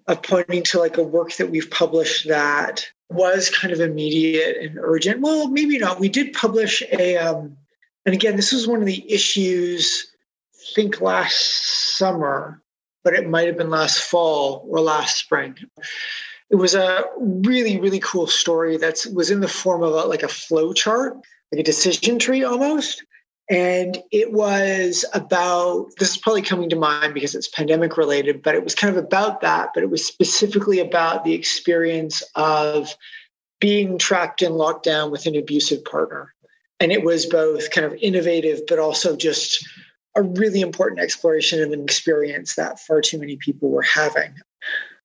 of 0.07 0.21
pointing 0.21 0.63
to 0.63 0.79
like 0.79 0.97
a 0.97 1.03
work 1.03 1.33
that 1.37 1.49
we've 1.49 1.71
published 1.71 2.27
that 2.27 2.85
was 3.09 3.49
kind 3.49 3.71
of 3.71 3.79
immediate 3.79 4.57
and 4.57 4.77
urgent. 4.77 5.21
Well, 5.21 5.47
maybe 5.47 5.77
not. 5.77 5.99
We 5.99 6.09
did 6.09 6.33
publish 6.33 6.83
a 6.91 7.17
um, 7.17 7.57
and 8.05 8.13
again, 8.13 8.35
this 8.35 8.51
was 8.51 8.67
one 8.67 8.79
of 8.79 8.85
the 8.85 9.11
issues, 9.11 10.11
I 10.53 10.75
think 10.75 10.99
last 10.99 11.97
summer, 11.97 12.61
but 13.03 13.13
it 13.13 13.29
might 13.29 13.47
have 13.47 13.57
been 13.57 13.69
last 13.69 14.01
fall 14.01 14.65
or 14.69 14.81
last 14.81 15.17
spring. 15.17 15.55
It 16.49 16.55
was 16.55 16.75
a 16.75 17.05
really, 17.17 17.79
really 17.79 17.99
cool 17.99 18.27
story 18.27 18.77
that 18.77 19.05
was 19.13 19.31
in 19.31 19.39
the 19.39 19.47
form 19.47 19.83
of 19.83 19.93
a, 19.93 20.05
like 20.05 20.23
a 20.23 20.27
flow 20.27 20.73
chart, 20.73 21.15
like 21.51 21.61
a 21.61 21.63
decision 21.63 22.19
tree 22.19 22.43
almost. 22.43 23.03
And 23.49 23.97
it 24.11 24.31
was 24.31 25.03
about 25.13 25.89
this 25.99 26.11
is 26.11 26.17
probably 26.17 26.41
coming 26.41 26.69
to 26.69 26.75
mind 26.75 27.13
because 27.13 27.35
it's 27.35 27.49
pandemic 27.49 27.97
related, 27.97 28.41
but 28.41 28.55
it 28.55 28.63
was 28.63 28.73
kind 28.73 28.95
of 28.95 29.03
about 29.03 29.41
that. 29.41 29.71
But 29.73 29.83
it 29.83 29.89
was 29.89 30.05
specifically 30.05 30.79
about 30.79 31.23
the 31.23 31.33
experience 31.33 32.23
of 32.35 32.95
being 33.59 33.97
trapped 33.97 34.41
in 34.41 34.53
lockdown 34.53 35.11
with 35.11 35.25
an 35.25 35.35
abusive 35.35 35.83
partner 35.85 36.33
and 36.83 36.91
it 36.91 37.03
was 37.03 37.25
both 37.25 37.71
kind 37.71 37.85
of 37.85 37.93
innovative, 38.01 38.61
but 38.67 38.77
also 38.77 39.15
just 39.15 39.65
a 40.15 40.21
really 40.21 40.59
important 40.59 40.99
exploration 40.99 41.63
of 41.63 41.71
an 41.71 41.81
experience 41.81 42.55
that 42.55 42.77
far 42.77 42.99
too 42.99 43.17
many 43.17 43.37
people 43.37 43.69
were 43.69 43.83
having. 43.83 44.35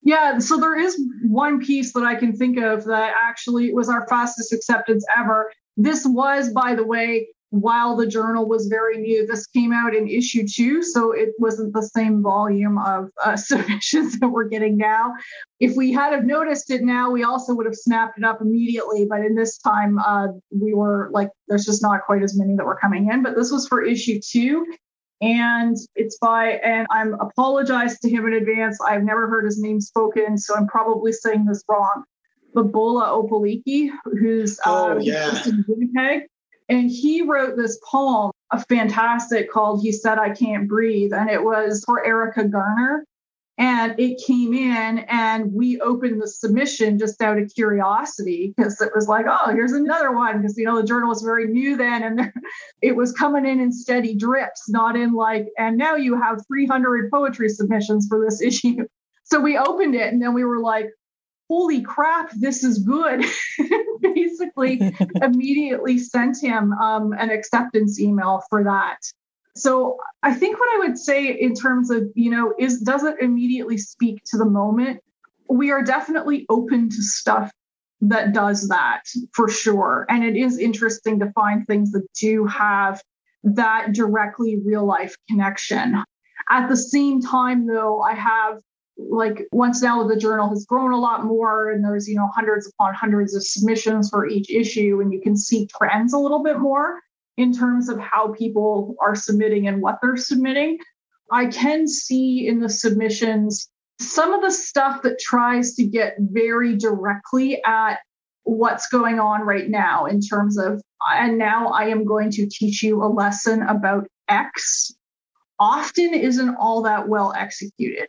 Yeah, 0.03 0.39
so 0.39 0.59
there 0.59 0.77
is 0.77 1.01
one 1.23 1.65
piece 1.65 1.93
that 1.93 2.03
I 2.03 2.17
can 2.17 2.33
think 2.37 2.59
of 2.59 2.85
that 2.87 3.15
actually 3.23 3.73
was 3.73 3.89
our 3.89 4.09
fastest 4.09 4.53
acceptance 4.53 5.05
ever. 5.17 5.53
This 5.77 6.05
was, 6.05 6.53
by 6.53 6.75
the 6.75 6.85
way, 6.85 7.29
while 7.51 7.97
the 7.97 8.07
journal 8.07 8.47
was 8.47 8.67
very 8.67 8.99
new. 8.99 9.27
This 9.27 9.47
came 9.47 9.73
out 9.73 9.95
in 9.95 10.07
issue 10.07 10.47
two, 10.47 10.83
so 10.83 11.13
it 11.13 11.31
wasn't 11.39 11.73
the 11.73 11.83
same 11.83 12.23
volume 12.23 12.79
of 12.79 13.09
uh, 13.25 13.37
submissions 13.37 14.19
that 14.19 14.29
we're 14.29 14.49
getting 14.49 14.77
now. 14.77 15.15
If 15.61 15.77
we 15.77 15.93
had 15.93 16.13
have 16.13 16.25
noticed 16.25 16.71
it 16.71 16.83
now, 16.83 17.11
we 17.11 17.25
also 17.25 17.55
would 17.55 17.67
have 17.67 17.75
snapped 17.75 18.19
it 18.19 18.25
up 18.25 18.41
immediately. 18.41 19.07
But 19.09 19.21
in 19.21 19.35
this 19.35 19.59
time, 19.59 19.99
uh, 19.99 20.29
we 20.51 20.75
were 20.75 21.11
like, 21.13 21.31
there's 21.49 21.65
just 21.65 21.83
not 21.83 22.03
quite 22.05 22.23
as 22.23 22.37
many 22.37 22.55
that 22.57 22.67
were 22.67 22.77
coming 22.77 23.11
in. 23.11 23.23
But 23.23 23.35
this 23.35 23.51
was 23.51 23.67
for 23.67 23.83
issue 23.83 24.21
two. 24.21 24.67
And 25.21 25.77
it's 25.97 26.17
by, 26.19 26.61
and 26.65 26.87
I'm 26.91 27.15
apologize 27.15 27.99
to 28.01 28.11
him 28.11 28.27
in 28.27 28.35
advance. 28.35 28.79
I've 28.87 29.03
never 29.03 29.27
heard 29.29 29.47
his 29.47 29.61
name 29.61 29.81
spoken, 29.81 30.39
so 30.39 30.55
I'm 30.55 30.69
probably 30.69 31.13
saying 31.13 31.45
this 31.45 31.65
wrong. 31.69 32.05
But 32.55 32.71
Bola 32.71 33.07
Opaleke, 33.07 33.91
who's 34.05 34.61
oh, 34.65 34.93
um, 34.93 35.01
yeah. 35.01 35.43
in 35.45 35.65
Winnipeg 35.67 36.29
and 36.69 36.91
he 36.91 37.23
wrote 37.23 37.57
this 37.57 37.79
poem, 37.89 38.31
a 38.53 38.63
fantastic 38.65 39.51
called 39.51 39.83
He 39.83 39.93
Said 39.93 40.19
I 40.19 40.31
Can't 40.31 40.69
Breathe. 40.69 41.13
And 41.13 41.31
it 41.31 41.43
was 41.43 41.83
for 41.85 42.05
Erica 42.05 42.45
Garner. 42.45 43.05
And 43.61 43.99
it 43.99 44.23
came 44.25 44.55
in 44.55 45.01
and 45.09 45.53
we 45.53 45.81
opened 45.81 46.23
the 46.23 46.29
submission 46.29 46.97
just 46.97 47.21
out 47.21 47.39
of 47.39 47.53
curiosity 47.53 48.55
because 48.57 48.81
it 48.81 48.93
was 48.95 49.09
like, 49.09 49.27
oh, 49.29 49.51
here's 49.53 49.73
another 49.73 50.13
one. 50.13 50.41
Because, 50.41 50.57
you 50.57 50.65
know, 50.65 50.81
the 50.81 50.87
journal 50.87 51.09
was 51.09 51.23
very 51.23 51.49
new 51.49 51.77
then 51.77 52.05
and 52.05 52.33
it 52.83 52.95
was 52.95 53.13
coming 53.13 53.47
in 53.47 53.61
in 53.61 53.73
steady 53.73 54.15
drips, 54.15 54.69
not 54.69 54.95
in 54.95 55.13
like, 55.13 55.49
and 55.59 55.77
now 55.77 55.97
you 55.97 56.21
have 56.21 56.47
300 56.47 57.11
poetry 57.11 57.49
submissions 57.49 58.07
for 58.09 58.25
this 58.25 58.41
issue. 58.43 58.87
So 59.25 59.41
we 59.41 59.59
opened 59.59 59.97
it 59.97 60.13
and 60.13 60.23
then 60.23 60.35
we 60.35 60.45
were 60.45 60.61
like, 60.61 60.91
holy 61.49 61.83
crap, 61.83 62.31
this 62.33 62.63
is 62.63 62.79
good. 62.79 63.25
Basically, 64.01 64.81
immediately 65.23 65.99
sent 65.99 66.43
him 66.43 66.73
um, 66.75 67.13
an 67.13 67.31
acceptance 67.31 67.99
email 67.99 68.43
for 68.49 68.65
that. 68.65 68.99
So 69.57 69.97
I 70.23 70.35
think 70.35 70.61
what 70.61 70.69
I 70.77 70.87
would 70.87 70.99
say 70.99 71.27
in 71.27 71.55
terms 71.55 71.91
of, 71.91 72.05
you 72.15 72.31
know, 72.31 72.55
is 72.59 72.81
does 72.81 73.03
it 73.03 73.17
immediately 73.21 73.79
speak 73.79 74.23
to 74.27 74.39
the 74.39 74.45
moment? 74.45 75.01
We 75.49 75.73
are 75.73 75.83
definitely 75.83 76.47
open 76.49 76.91
to 76.91 77.03
stuff 77.03 77.51
that 78.03 78.33
does 78.33 78.69
that 78.69 79.03
for 79.33 79.49
sure. 79.49 80.07
And 80.09 80.23
it 80.23 80.37
is 80.37 80.59
interesting 80.59 81.19
to 81.19 81.33
find 81.33 81.67
things 81.67 81.91
that 81.93 82.07
do 82.21 82.47
have 82.47 83.03
that 83.43 83.93
directly 83.93 84.61
real 84.65 84.85
life 84.85 85.17
connection. 85.29 86.05
At 86.51 86.69
the 86.69 86.77
same 86.77 87.21
time, 87.21 87.67
though, 87.67 88.01
I 88.01 88.15
have 88.15 88.61
like 88.99 89.47
once 89.53 89.81
now 89.81 90.07
the 90.07 90.17
journal 90.17 90.49
has 90.49 90.67
grown 90.67 90.93
a 90.93 90.99
lot 90.99 91.25
more 91.25 91.71
and 91.71 91.85
there's 91.85 92.09
you 92.09 92.17
know 92.17 92.29
hundreds 92.35 92.67
upon 92.67 92.93
hundreds 92.95 93.35
of 93.35 93.47
submissions 93.47 94.11
for 94.11 94.27
each 94.27 94.51
issue 94.51 95.01
and 95.01 95.13
you 95.13 95.21
can 95.21 95.37
see 95.37 95.69
trends 95.79 96.13
a 96.13 96.19
little 96.19 96.43
bit 96.43 96.59
more 96.59 97.01
in 97.37 97.53
terms 97.53 97.89
of 97.89 97.99
how 97.99 98.33
people 98.33 98.97
are 99.01 99.15
submitting 99.15 99.69
and 99.69 99.81
what 99.81 99.99
they're 100.03 100.17
submitting 100.17 100.79
i 101.31 101.47
can 101.47 101.87
see 101.87 102.49
in 102.49 102.59
the 102.59 102.69
submissions 102.69 103.71
some 104.01 104.33
of 104.33 104.43
the 104.43 104.51
stuff 104.51 105.03
that 105.03 105.19
tries 105.21 105.75
to 105.75 105.85
get 105.85 106.17
very 106.19 106.77
directly 106.77 107.63
at 107.65 107.99
what's 108.43 108.89
going 108.89 109.21
on 109.21 109.43
right 109.43 109.69
now 109.69 110.07
in 110.07 110.21
terms 110.21 110.59
of 110.59 110.83
and 111.13 111.39
now 111.39 111.69
i 111.69 111.85
am 111.85 112.05
going 112.05 112.31
to 112.31 112.49
teach 112.49 112.83
you 112.83 113.03
a 113.03 113.07
lesson 113.07 113.63
about 113.63 114.09
x. 114.29 114.93
Often 115.61 116.15
isn't 116.15 116.55
all 116.55 116.83
that 116.83 117.09
well 117.09 117.33
executed 117.37 118.09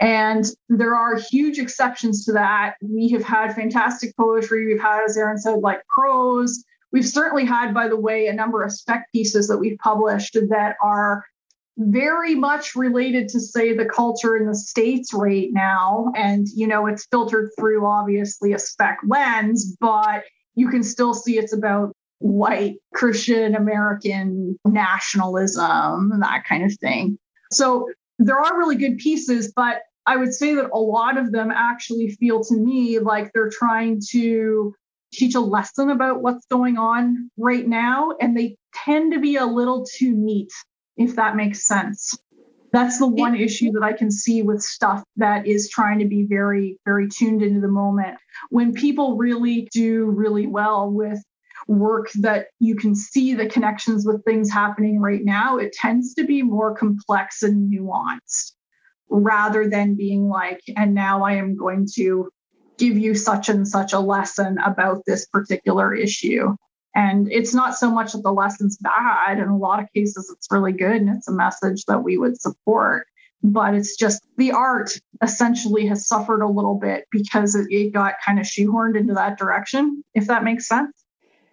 and 0.00 0.44
there 0.68 0.94
are 0.94 1.16
huge 1.16 1.58
exceptions 1.58 2.24
to 2.26 2.32
that. 2.32 2.74
We 2.80 3.08
have 3.10 3.24
had 3.24 3.54
fantastic 3.54 4.16
poetry. 4.16 4.66
We've 4.66 4.80
had, 4.80 5.04
as 5.04 5.16
Aaron 5.16 5.38
said, 5.38 5.60
like 5.60 5.82
prose. 5.86 6.64
We've 6.92 7.06
certainly 7.06 7.44
had, 7.44 7.74
by 7.74 7.88
the 7.88 7.98
way, 7.98 8.28
a 8.28 8.32
number 8.32 8.62
of 8.62 8.72
spec 8.72 9.08
pieces 9.12 9.48
that 9.48 9.58
we've 9.58 9.78
published 9.78 10.34
that 10.34 10.76
are 10.82 11.24
very 11.76 12.34
much 12.34 12.74
related 12.74 13.28
to, 13.28 13.40
say, 13.40 13.72
the 13.72 13.84
culture 13.84 14.36
in 14.36 14.46
the 14.46 14.54
States 14.54 15.12
right 15.12 15.48
now. 15.52 16.12
And, 16.16 16.46
you 16.54 16.66
know, 16.66 16.86
it's 16.86 17.06
filtered 17.06 17.50
through 17.58 17.86
obviously 17.86 18.52
a 18.52 18.58
spec 18.58 18.98
lens, 19.06 19.76
but 19.80 20.24
you 20.54 20.68
can 20.68 20.82
still 20.82 21.14
see 21.14 21.38
it's 21.38 21.52
about 21.52 21.92
white 22.18 22.76
Christian 22.94 23.54
American 23.54 24.58
nationalism, 24.64 26.18
that 26.20 26.44
kind 26.48 26.64
of 26.64 26.76
thing. 26.78 27.16
So 27.52 27.88
there 28.18 28.40
are 28.40 28.58
really 28.58 28.74
good 28.74 28.98
pieces, 28.98 29.52
but 29.54 29.82
I 30.08 30.16
would 30.16 30.32
say 30.32 30.54
that 30.54 30.70
a 30.72 30.78
lot 30.78 31.18
of 31.18 31.32
them 31.32 31.50
actually 31.50 32.08
feel 32.08 32.42
to 32.44 32.56
me 32.56 32.98
like 32.98 33.30
they're 33.34 33.50
trying 33.50 34.00
to 34.12 34.74
teach 35.12 35.34
a 35.34 35.40
lesson 35.40 35.90
about 35.90 36.22
what's 36.22 36.46
going 36.46 36.78
on 36.78 37.30
right 37.36 37.68
now. 37.68 38.14
And 38.18 38.34
they 38.34 38.56
tend 38.72 39.12
to 39.12 39.20
be 39.20 39.36
a 39.36 39.44
little 39.44 39.84
too 39.84 40.14
neat, 40.14 40.50
if 40.96 41.14
that 41.16 41.36
makes 41.36 41.66
sense. 41.66 42.16
That's 42.72 42.98
the 42.98 43.06
one 43.06 43.34
issue 43.34 43.70
that 43.72 43.82
I 43.82 43.92
can 43.92 44.10
see 44.10 44.40
with 44.40 44.62
stuff 44.62 45.04
that 45.16 45.46
is 45.46 45.68
trying 45.68 45.98
to 45.98 46.06
be 46.06 46.24
very, 46.24 46.78
very 46.86 47.08
tuned 47.08 47.42
into 47.42 47.60
the 47.60 47.68
moment. 47.68 48.16
When 48.48 48.72
people 48.72 49.18
really 49.18 49.68
do 49.74 50.06
really 50.06 50.46
well 50.46 50.90
with 50.90 51.22
work 51.66 52.10
that 52.20 52.46
you 52.60 52.76
can 52.76 52.94
see 52.94 53.34
the 53.34 53.46
connections 53.46 54.06
with 54.06 54.24
things 54.24 54.50
happening 54.50 55.00
right 55.00 55.22
now, 55.22 55.58
it 55.58 55.74
tends 55.74 56.14
to 56.14 56.24
be 56.24 56.40
more 56.40 56.74
complex 56.74 57.42
and 57.42 57.70
nuanced 57.70 58.52
rather 59.10 59.68
than 59.68 59.94
being 59.94 60.28
like, 60.28 60.60
and 60.76 60.94
now 60.94 61.24
I 61.24 61.34
am 61.34 61.56
going 61.56 61.86
to 61.94 62.30
give 62.76 62.96
you 62.96 63.14
such 63.14 63.48
and 63.48 63.66
such 63.66 63.92
a 63.92 63.98
lesson 63.98 64.58
about 64.58 65.02
this 65.06 65.26
particular 65.26 65.94
issue. 65.94 66.54
And 66.94 67.30
it's 67.30 67.54
not 67.54 67.76
so 67.76 67.90
much 67.90 68.12
that 68.12 68.22
the 68.22 68.32
lesson's 68.32 68.76
bad. 68.78 69.38
In 69.38 69.48
a 69.48 69.56
lot 69.56 69.80
of 69.82 69.92
cases, 69.94 70.32
it's 70.34 70.48
really 70.50 70.72
good 70.72 70.96
and 70.96 71.08
it's 71.10 71.28
a 71.28 71.32
message 71.32 71.84
that 71.86 72.02
we 72.02 72.18
would 72.18 72.40
support. 72.40 73.06
but 73.42 73.74
it's 73.74 73.96
just 73.96 74.26
the 74.36 74.52
art 74.52 74.90
essentially 75.22 75.86
has 75.86 76.06
suffered 76.06 76.42
a 76.42 76.48
little 76.48 76.74
bit 76.74 77.04
because 77.10 77.54
it, 77.54 77.66
it 77.70 77.92
got 77.92 78.14
kind 78.24 78.38
of 78.38 78.46
shoehorned 78.46 78.96
into 78.96 79.14
that 79.14 79.38
direction, 79.38 80.02
if 80.14 80.26
that 80.26 80.44
makes 80.44 80.66
sense. 80.66 80.92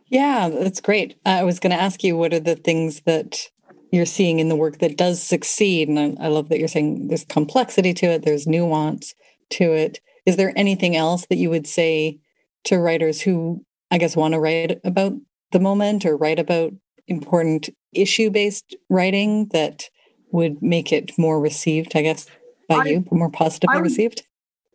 Yeah, 0.07 0.50
that's 0.50 0.81
great. 0.81 1.17
I 1.25 1.43
was 1.43 1.59
going 1.59 1.75
to 1.75 1.81
ask 1.81 2.03
you 2.03 2.15
what 2.15 2.33
are 2.33 2.39
the 2.39 2.55
things 2.55 3.01
that 3.01 3.50
you're 3.95 4.05
seeing 4.05 4.39
in 4.39 4.49
the 4.49 4.55
work 4.55 4.79
that 4.79 4.97
does 4.97 5.21
succeed? 5.21 5.87
And 5.87 6.17
I, 6.19 6.25
I 6.25 6.27
love 6.27 6.49
that 6.49 6.59
you're 6.59 6.67
saying 6.67 7.07
there's 7.07 7.25
complexity 7.25 7.93
to 7.95 8.07
it, 8.07 8.23
there's 8.23 8.47
nuance 8.47 9.15
to 9.51 9.71
it. 9.73 9.99
Is 10.25 10.37
there 10.37 10.53
anything 10.55 10.95
else 10.95 11.25
that 11.27 11.37
you 11.37 11.49
would 11.49 11.67
say 11.67 12.19
to 12.65 12.79
writers 12.79 13.21
who, 13.21 13.63
I 13.91 13.97
guess, 13.97 14.15
want 14.15 14.33
to 14.33 14.39
write 14.39 14.79
about 14.83 15.13
the 15.51 15.59
moment 15.59 16.05
or 16.05 16.17
write 16.17 16.39
about 16.39 16.73
important 17.07 17.69
issue 17.93 18.29
based 18.29 18.75
writing 18.89 19.47
that 19.51 19.89
would 20.31 20.61
make 20.61 20.91
it 20.91 21.11
more 21.17 21.39
received, 21.39 21.95
I 21.95 22.01
guess, 22.01 22.25
by 22.67 22.77
I, 22.77 22.83
you, 22.85 23.05
more 23.11 23.29
positively 23.29 23.75
I 23.75 23.77
would, 23.77 23.85
received? 23.85 24.25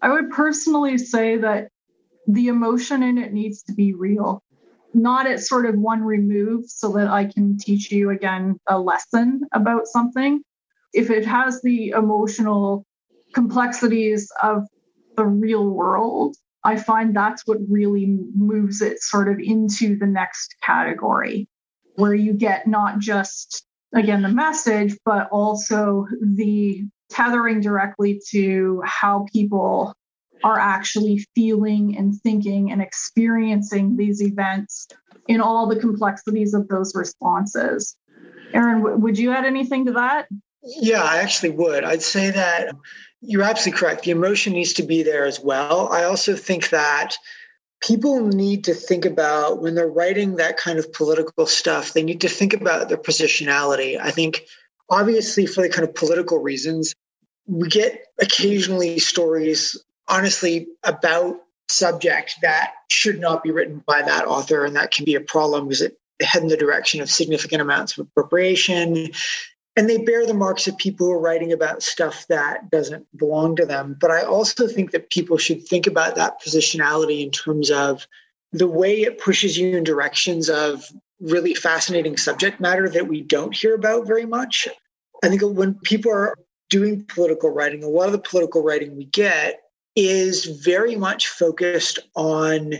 I 0.00 0.12
would 0.12 0.30
personally 0.30 0.96
say 0.96 1.36
that 1.36 1.68
the 2.26 2.48
emotion 2.48 3.02
in 3.02 3.18
it 3.18 3.32
needs 3.32 3.62
to 3.64 3.72
be 3.72 3.92
real, 3.92 4.42
not 4.94 5.26
at 5.26 5.40
sort 5.40 5.66
of 5.66 5.76
one 5.76 6.02
remove 6.02 6.64
so 6.66 6.92
that 6.92 7.08
I 7.08 7.24
can 7.26 7.56
teach 7.58 7.92
you 7.92 8.10
again 8.10 8.56
a 8.68 8.78
lesson 8.78 9.42
about 9.52 9.86
something. 9.86 10.42
If 10.92 11.10
it 11.10 11.24
has 11.26 11.60
the 11.62 11.90
emotional 11.90 12.84
complexities 13.34 14.30
of 14.42 14.66
the 15.16 15.26
real 15.26 15.68
world, 15.68 16.36
I 16.64 16.76
find 16.76 17.14
that's 17.14 17.46
what 17.46 17.58
really 17.68 18.18
moves 18.34 18.82
it 18.82 19.00
sort 19.00 19.28
of 19.28 19.38
into 19.38 19.96
the 19.96 20.06
next 20.06 20.56
category, 20.62 21.48
where 21.94 22.14
you 22.14 22.32
get 22.32 22.66
not 22.66 22.98
just 22.98 23.64
again 23.94 24.22
the 24.22 24.28
message 24.28 24.96
but 25.04 25.28
also 25.30 26.06
the 26.22 26.84
tethering 27.10 27.60
directly 27.60 28.20
to 28.30 28.80
how 28.84 29.26
people 29.32 29.92
are 30.44 30.58
actually 30.58 31.26
feeling 31.34 31.96
and 31.96 32.14
thinking 32.22 32.70
and 32.70 32.80
experiencing 32.80 33.96
these 33.96 34.22
events 34.22 34.88
in 35.28 35.40
all 35.40 35.68
the 35.68 35.78
complexities 35.78 36.54
of 36.54 36.68
those 36.68 36.94
responses. 36.94 37.96
Aaron, 38.52 38.78
w- 38.78 38.96
would 38.96 39.18
you 39.18 39.32
add 39.32 39.44
anything 39.44 39.86
to 39.86 39.92
that? 39.92 40.28
Yeah, 40.62 41.02
I 41.02 41.18
actually 41.18 41.50
would. 41.50 41.84
I'd 41.84 42.02
say 42.02 42.30
that 42.30 42.74
you're 43.20 43.42
absolutely 43.42 43.78
correct. 43.78 44.04
The 44.04 44.10
emotion 44.10 44.52
needs 44.52 44.72
to 44.74 44.82
be 44.82 45.02
there 45.02 45.24
as 45.24 45.40
well. 45.40 45.88
I 45.92 46.04
also 46.04 46.34
think 46.34 46.70
that 46.70 47.16
people 47.80 48.26
need 48.26 48.64
to 48.64 48.74
think 48.74 49.04
about 49.04 49.62
when 49.62 49.74
they're 49.74 49.88
writing 49.88 50.36
that 50.36 50.56
kind 50.56 50.78
of 50.78 50.92
political 50.92 51.46
stuff, 51.46 51.92
they 51.92 52.02
need 52.02 52.20
to 52.20 52.28
think 52.28 52.52
about 52.52 52.88
their 52.88 52.98
positionality. 52.98 53.98
I 53.98 54.10
think, 54.10 54.44
obviously, 54.90 55.46
for 55.46 55.62
the 55.62 55.68
kind 55.68 55.88
of 55.88 55.94
political 55.94 56.38
reasons, 56.38 56.94
we 57.46 57.68
get 57.68 58.04
occasionally 58.20 58.98
stories, 58.98 59.82
honestly, 60.10 60.66
about 60.82 61.36
subject 61.70 62.36
that 62.42 62.72
should 62.90 63.20
not 63.20 63.42
be 63.42 63.50
written 63.50 63.82
by 63.86 64.02
that 64.02 64.26
author, 64.26 64.64
and 64.64 64.76
that 64.76 64.90
can 64.90 65.04
be 65.04 65.14
a 65.14 65.20
problem 65.20 65.68
because 65.68 65.82
it 65.82 65.96
head 66.20 66.42
in 66.42 66.48
the 66.48 66.56
direction 66.56 67.00
of 67.00 67.10
significant 67.10 67.62
amounts 67.62 67.96
of 67.96 68.06
appropriation 68.06 69.10
and 69.76 69.88
they 69.88 69.98
bear 69.98 70.26
the 70.26 70.34
marks 70.34 70.66
of 70.66 70.76
people 70.76 71.06
who 71.06 71.12
are 71.12 71.20
writing 71.20 71.52
about 71.52 71.82
stuff 71.82 72.26
that 72.28 72.70
doesn't 72.70 73.06
belong 73.16 73.56
to 73.56 73.64
them. 73.64 73.96
But 73.98 74.10
I 74.10 74.22
also 74.22 74.66
think 74.66 74.90
that 74.90 75.10
people 75.10 75.38
should 75.38 75.66
think 75.66 75.86
about 75.86 76.16
that 76.16 76.42
positionality 76.42 77.22
in 77.22 77.30
terms 77.30 77.70
of 77.70 78.06
the 78.52 78.66
way 78.66 79.02
it 79.02 79.20
pushes 79.20 79.56
you 79.56 79.76
in 79.76 79.84
directions 79.84 80.50
of 80.50 80.84
really 81.20 81.54
fascinating 81.54 82.16
subject 82.16 82.60
matter 82.60 82.88
that 82.88 83.06
we 83.06 83.20
don't 83.20 83.54
hear 83.54 83.74
about 83.74 84.06
very 84.06 84.26
much. 84.26 84.66
I 85.22 85.28
think 85.28 85.42
when 85.42 85.74
people 85.74 86.12
are 86.12 86.34
doing 86.68 87.04
political 87.04 87.50
writing, 87.50 87.84
a 87.84 87.88
lot 87.88 88.06
of 88.06 88.12
the 88.12 88.18
political 88.18 88.62
writing 88.62 88.96
we 88.96 89.04
get 89.04 89.60
is 89.96 90.44
very 90.64 90.96
much 90.96 91.28
focused 91.28 91.98
on 92.14 92.74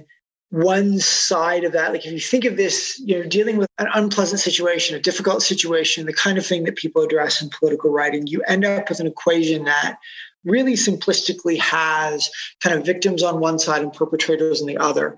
one 0.50 0.98
side 0.98 1.64
of 1.64 1.72
that. 1.72 1.92
Like 1.92 2.04
if 2.04 2.12
you 2.12 2.20
think 2.20 2.44
of 2.44 2.56
this 2.56 3.00
you 3.04 3.18
know 3.18 3.28
dealing 3.28 3.56
with 3.56 3.68
an 3.78 3.88
unpleasant 3.94 4.40
situation 4.40 4.96
a 4.96 5.00
difficult 5.00 5.42
situation 5.42 6.06
the 6.06 6.12
kind 6.12 6.38
of 6.38 6.46
thing 6.46 6.64
that 6.64 6.76
people 6.76 7.02
address 7.02 7.40
in 7.40 7.50
political 7.50 7.90
writing 7.90 8.26
you 8.26 8.42
end 8.48 8.64
up 8.64 8.88
with 8.88 9.00
an 9.00 9.06
equation 9.06 9.64
that 9.64 9.96
really 10.44 10.74
simplistically 10.74 11.58
has 11.58 12.30
kind 12.62 12.76
of 12.76 12.84
victims 12.84 13.22
on 13.22 13.40
one 13.40 13.58
side 13.58 13.82
and 13.82 13.92
perpetrators 13.92 14.60
on 14.60 14.66
the 14.66 14.78
other. 14.78 15.16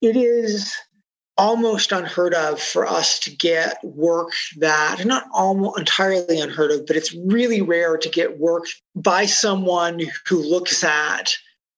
It 0.00 0.16
is 0.16 0.74
almost 1.36 1.92
unheard 1.92 2.34
of 2.34 2.60
for 2.60 2.86
us 2.86 3.18
to 3.20 3.34
get 3.34 3.78
work 3.82 4.30
that 4.58 5.04
not 5.06 5.24
almost 5.32 5.78
entirely 5.78 6.38
unheard 6.38 6.70
of 6.70 6.86
but 6.86 6.96
it's 6.96 7.14
really 7.24 7.62
rare 7.62 7.96
to 7.96 8.08
get 8.08 8.38
work 8.38 8.64
by 8.94 9.24
someone 9.24 10.00
who 10.26 10.42
looks 10.42 10.84
at 10.84 11.34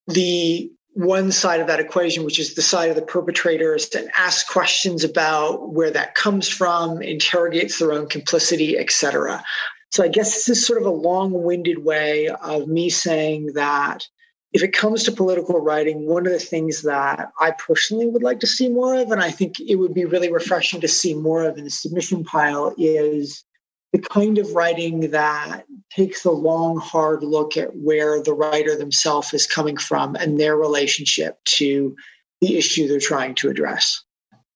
the 0.09 0.71
one 0.95 1.33
side 1.33 1.61
of 1.61 1.67
that 1.69 1.81
equation, 1.81 2.25
which 2.25 2.38
is 2.38 2.55
the 2.55 2.62
side 2.62 2.91
of 2.91 2.97
the 2.97 3.03
perpetrators, 3.03 3.88
and 3.95 4.11
ask 4.17 4.47
questions 4.49 5.05
about 5.05 5.73
where 5.73 5.91
that 5.91 6.15
comes 6.15 6.49
from, 6.49 7.01
interrogates 7.01 7.79
their 7.79 7.93
own 7.93 8.07
complicity, 8.09 8.79
etc. 8.79 9.43
So 9.91 10.05
I 10.05 10.09
guess 10.09 10.35
this 10.35 10.49
is 10.49 10.67
sort 10.67 10.81
of 10.81 10.87
a 10.87 10.91
long-winded 10.91 11.85
way 11.85 12.29
of 12.29 12.69
me 12.69 12.91
saying 12.91 13.53
that 13.55 14.07
if 14.53 14.62
it 14.62 14.73
comes 14.73 15.03
to 15.05 15.12
political 15.12 15.61
writing, 15.61 16.07
one 16.07 16.27
of 16.27 16.33
the 16.33 16.38
things 16.38 16.83
that 16.83 17.31
I 17.41 17.53
personally 17.53 18.07
would 18.07 18.23
like 18.23 18.41
to 18.41 18.47
see 18.47 18.69
more 18.69 18.95
of, 18.95 19.11
and 19.11 19.23
I 19.23 19.31
think 19.31 19.59
it 19.61 19.77
would 19.77 19.95
be 19.95 20.05
really 20.05 20.31
refreshing 20.31 20.81
to 20.83 20.88
see 20.88 21.15
more 21.15 21.45
of 21.45 21.57
in 21.57 21.65
the 21.65 21.71
submission 21.71 22.23
pile, 22.23 22.75
is 22.77 23.45
the 23.93 23.99
kind 23.99 24.38
of 24.38 24.53
writing 24.53 25.11
that 25.11 25.65
takes 25.91 26.25
a 26.25 26.31
long, 26.31 26.79
hard 26.79 27.23
look 27.23 27.57
at 27.57 27.77
where 27.77 28.23
the 28.23 28.35
writer 28.35 28.77
themselves 28.77 29.33
is 29.33 29.47
coming 29.47 29.77
from 29.77 30.17
and 30.17 30.38
their 30.38 30.57
relationship 30.57 31.43
to 31.45 31.95
the 32.41 32.57
issue 32.57 32.88
they're 32.88 32.99
trying 32.99 33.35
to 33.37 33.49
address. 33.49 34.03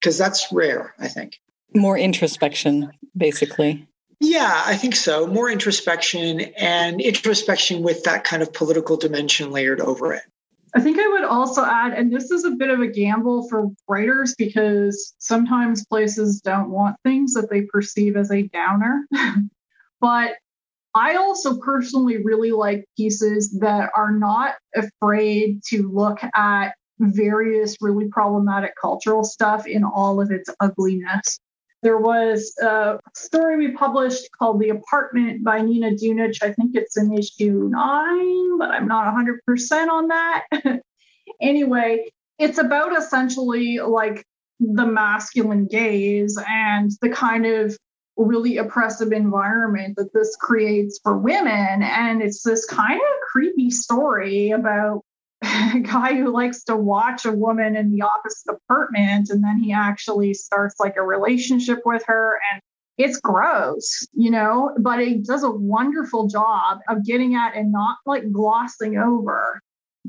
Because 0.01 0.19
that's 0.19 0.47
rare, 0.53 0.95
I 0.99 1.09
think. 1.09 1.41
More 1.75 1.97
introspection, 1.97 2.91
basically. 3.17 3.87
Yeah, 4.21 4.63
I 4.65 4.77
think 4.77 4.97
so. 4.97 5.27
More 5.27 5.51
introspection 5.51 6.41
and 6.57 7.01
introspection 7.01 7.83
with 7.83 8.05
that 8.05 8.25
kind 8.25 8.43
of 8.43 8.53
political 8.53 8.97
dimension 8.97 9.51
layered 9.51 9.81
over 9.81 10.15
it. 10.15 10.23
I 10.75 10.81
think 10.81 10.99
I 10.99 11.09
would 11.09 11.25
also 11.25 11.65
add, 11.65 11.93
and 11.93 12.13
this 12.13 12.31
is 12.31 12.45
a 12.45 12.51
bit 12.51 12.71
of 12.71 12.81
a 12.81 12.87
gamble 12.87 13.49
for 13.49 13.69
writers 13.89 14.35
because 14.37 15.15
sometimes 15.19 15.87
places 15.87 16.41
don't 16.41 16.71
want 16.71 16.97
things 17.03 17.33
that 17.35 17.49
they 17.51 17.63
perceive 17.63 18.17
as 18.17 18.31
a 18.31 18.43
downer. 18.43 19.07
but 20.01 20.35
I 20.95 21.17
also 21.17 21.59
personally 21.59 22.23
really 22.23 22.53
like 22.53 22.87
pieces 22.97 23.59
that 23.61 23.91
are 23.95 24.13
not 24.13 24.55
afraid 24.75 25.63
to 25.69 25.91
look 25.91 26.21
at 26.35 26.75
various 26.99 27.77
really 27.81 28.09
problematic 28.09 28.73
cultural 28.81 29.25
stuff 29.25 29.67
in 29.67 29.85
all 29.85 30.21
of 30.21 30.31
its 30.31 30.49
ugliness. 30.61 31.39
There 31.83 31.99
was 31.99 32.55
a 32.61 32.99
story 33.15 33.57
we 33.57 33.73
published 33.73 34.31
called 34.37 34.61
The 34.61 34.71
Apartment 34.71 35.45
by 35.45 35.61
Nina 35.61 35.91
Dunic. 35.91 36.43
I 36.43 36.53
think 36.53 36.75
it's 36.75 36.97
in 36.97 37.13
issue 37.13 37.69
nine, 37.71 38.59
but 38.59 38.71
I'm 38.71 38.89
not 38.89 39.15
100% 39.15 39.89
on 39.89 40.09
that. 40.09 40.47
anyway, 41.41 42.09
it's 42.39 42.59
about 42.59 42.97
essentially 42.97 43.79
like 43.79 44.25
the 44.59 44.87
masculine 44.87 45.67
gaze 45.67 46.39
and 46.49 46.91
the 47.03 47.11
kind 47.11 47.47
of 47.47 47.77
really 48.17 48.57
oppressive 48.57 49.13
environment 49.13 49.97
that 49.97 50.13
this 50.15 50.35
creates 50.37 50.99
for 51.03 51.19
women. 51.19 51.83
And 51.83 52.23
it's 52.23 52.43
this 52.43 52.65
kind 52.65 53.01
of 53.01 53.21
creepy 53.31 53.71
story 53.71 54.51
about 54.51 55.03
a 55.75 55.81
guy 55.81 56.15
who 56.15 56.33
likes 56.33 56.63
to 56.65 56.77
watch 56.77 57.25
a 57.25 57.33
woman 57.33 57.77
in 57.77 57.91
the 57.91 58.03
opposite 58.03 58.55
apartment 58.55 59.31
and 59.31 59.43
then 59.43 59.59
he 59.59 59.73
actually 59.73 60.35
starts 60.35 60.77
like 60.79 60.97
a 60.97 61.03
relationship 61.03 61.81
with 61.85 62.03
her 62.07 62.39
and 62.53 62.61
it's 62.99 63.21
gross, 63.21 64.07
you 64.15 64.31
know, 64.31 64.75
but 64.81 65.01
it 65.01 65.25
does 65.25 65.43
a 65.43 65.51
wonderful 65.51 66.29
job 66.29 66.79
of 66.89 67.05
getting 67.05 67.35
at 67.35 67.55
and 67.55 67.71
not 67.71 67.99
like 68.07 68.31
glossing 68.33 68.97
over 68.97 69.61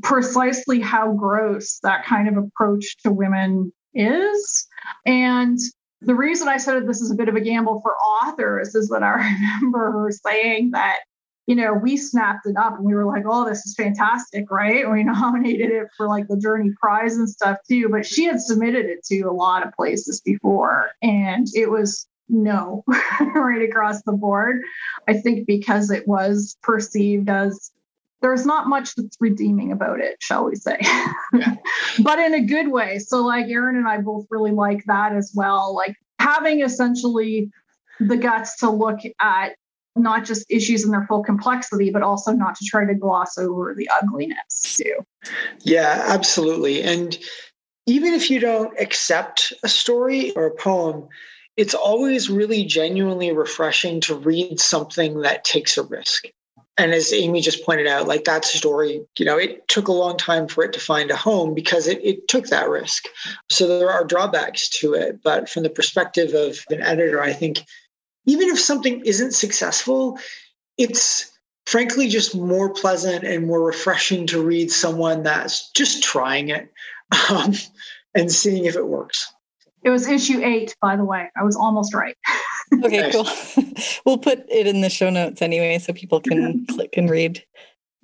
precisely 0.01 0.79
how 0.79 1.11
gross 1.13 1.79
that 1.83 2.05
kind 2.05 2.27
of 2.27 2.37
approach 2.37 2.97
to 3.03 3.11
women 3.11 3.73
is. 3.93 4.67
And 5.05 5.57
the 6.01 6.15
reason 6.15 6.47
I 6.47 6.57
said 6.57 6.87
this 6.87 7.01
is 7.01 7.11
a 7.11 7.15
bit 7.15 7.29
of 7.29 7.35
a 7.35 7.41
gamble 7.41 7.81
for 7.81 7.95
authors 7.95 8.75
is 8.75 8.89
that 8.89 9.03
I 9.03 9.15
remember 9.59 9.91
her 9.91 10.11
saying 10.11 10.71
that 10.71 10.99
you 11.47 11.55
know, 11.55 11.73
we 11.73 11.95
snapped 11.95 12.45
it 12.45 12.57
up 12.57 12.75
and 12.75 12.85
we 12.85 12.93
were 12.93 13.05
like, 13.05 13.23
oh, 13.25 13.47
this 13.47 13.65
is 13.65 13.73
fantastic, 13.73 14.51
right? 14.51 14.83
And 14.83 14.93
we 14.93 15.03
nominated 15.05 15.71
it 15.71 15.87
for 15.95 16.07
like 16.07 16.27
the 16.27 16.37
Journey 16.37 16.71
Prize 16.79 17.15
and 17.15 17.29
stuff 17.29 17.57
too. 17.67 17.89
But 17.89 18.05
she 18.05 18.25
had 18.25 18.41
submitted 18.41 18.85
it 18.85 19.03
to 19.05 19.21
a 19.21 19.31
lot 19.31 19.65
of 19.65 19.73
places 19.73 20.21
before 20.21 20.91
and 21.01 21.47
it 21.55 21.71
was 21.71 22.05
no 22.29 22.83
right 23.35 23.67
across 23.67 24.03
the 24.03 24.11
board. 24.11 24.61
I 25.07 25.13
think 25.13 25.47
because 25.47 25.89
it 25.89 26.05
was 26.07 26.57
perceived 26.61 27.29
as 27.29 27.71
there's 28.21 28.45
not 28.45 28.67
much 28.67 28.95
that's 28.95 29.15
redeeming 29.19 29.71
about 29.71 30.01
it, 30.01 30.17
shall 30.19 30.45
we 30.45 30.55
say, 30.55 30.79
but 32.03 32.19
in 32.19 32.33
a 32.33 32.43
good 32.43 32.69
way. 32.69 32.97
So, 32.97 33.23
like, 33.23 33.45
Aaron 33.47 33.77
and 33.77 33.87
I 33.87 33.99
both 33.99 34.25
really 34.31 34.51
like 34.51 34.83
that 34.85 35.15
as 35.15 35.31
well. 35.35 35.75
Like, 35.75 35.95
having 36.17 36.61
essentially 36.61 37.51
the 37.99 38.17
guts 38.17 38.57
to 38.57 38.71
look 38.71 38.99
at 39.21 39.55
not 39.99 40.25
just 40.25 40.45
issues 40.49 40.83
in 40.83 40.91
their 40.91 41.05
full 41.07 41.23
complexity, 41.23 41.89
but 41.91 42.01
also 42.01 42.31
not 42.31 42.55
to 42.55 42.65
try 42.65 42.85
to 42.85 42.93
gloss 42.93 43.37
over 43.37 43.73
the 43.75 43.89
ugliness 44.01 44.77
too. 44.77 44.95
Yeah, 45.61 46.03
absolutely. 46.07 46.83
And 46.83 47.17
even 47.85 48.13
if 48.13 48.29
you 48.29 48.39
don't 48.39 48.77
accept 48.79 49.53
a 49.63 49.69
story 49.69 50.31
or 50.31 50.45
a 50.45 50.55
poem, 50.55 51.07
it's 51.55 51.73
always 51.73 52.29
really 52.29 52.63
genuinely 52.65 53.31
refreshing 53.31 53.99
to 54.01 54.15
read 54.15 54.59
something 54.59 55.21
that 55.21 55.43
takes 55.43 55.77
a 55.77 55.83
risk. 55.83 56.27
And 56.77 56.93
as 56.93 57.11
Amy 57.11 57.41
just 57.41 57.65
pointed 57.65 57.87
out, 57.87 58.07
like 58.07 58.25
that 58.25 58.45
story, 58.45 59.01
you 59.17 59.25
know, 59.25 59.37
it 59.37 59.67
took 59.67 59.87
a 59.87 59.93
long 59.93 60.15
time 60.15 60.47
for 60.47 60.63
it 60.63 60.73
to 60.73 60.79
find 60.79 61.09
a 61.09 61.15
home 61.15 61.55
because 61.55 61.87
it, 61.87 61.99
it 62.03 62.27
took 62.27 62.47
that 62.47 62.69
risk. 62.69 63.05
So 63.49 63.67
there 63.67 63.89
are 63.89 64.05
drawbacks 64.05 64.69
to 64.81 64.93
it. 64.93 65.23
But 65.23 65.49
from 65.49 65.63
the 65.63 65.71
perspective 65.71 66.35
of 66.35 66.63
an 66.69 66.83
editor, 66.83 67.19
I 67.19 67.33
think 67.33 67.61
even 68.27 68.49
if 68.49 68.59
something 68.59 69.01
isn't 69.05 69.33
successful, 69.33 70.19
it's 70.77 71.31
frankly 71.65 72.07
just 72.07 72.35
more 72.35 72.69
pleasant 72.69 73.23
and 73.23 73.47
more 73.47 73.63
refreshing 73.63 74.27
to 74.27 74.41
read 74.41 74.71
someone 74.71 75.23
that's 75.23 75.71
just 75.71 76.03
trying 76.03 76.49
it 76.49 76.71
um, 77.29 77.53
and 78.13 78.31
seeing 78.31 78.65
if 78.65 78.75
it 78.75 78.87
works. 78.87 79.33
It 79.83 79.89
was 79.89 80.07
issue 80.07 80.41
eight, 80.43 80.75
by 80.81 80.97
the 80.97 81.05
way. 81.05 81.29
I 81.35 81.43
was 81.43 81.55
almost 81.55 81.93
right. 81.93 82.17
okay, 82.83 83.11
cool. 83.11 83.27
we'll 84.05 84.17
put 84.17 84.45
it 84.49 84.67
in 84.67 84.81
the 84.81 84.89
show 84.89 85.09
notes 85.09 85.41
anyway 85.41 85.79
so 85.79 85.93
people 85.93 86.19
can 86.19 86.65
click 86.69 86.95
and 86.97 87.09
read. 87.09 87.43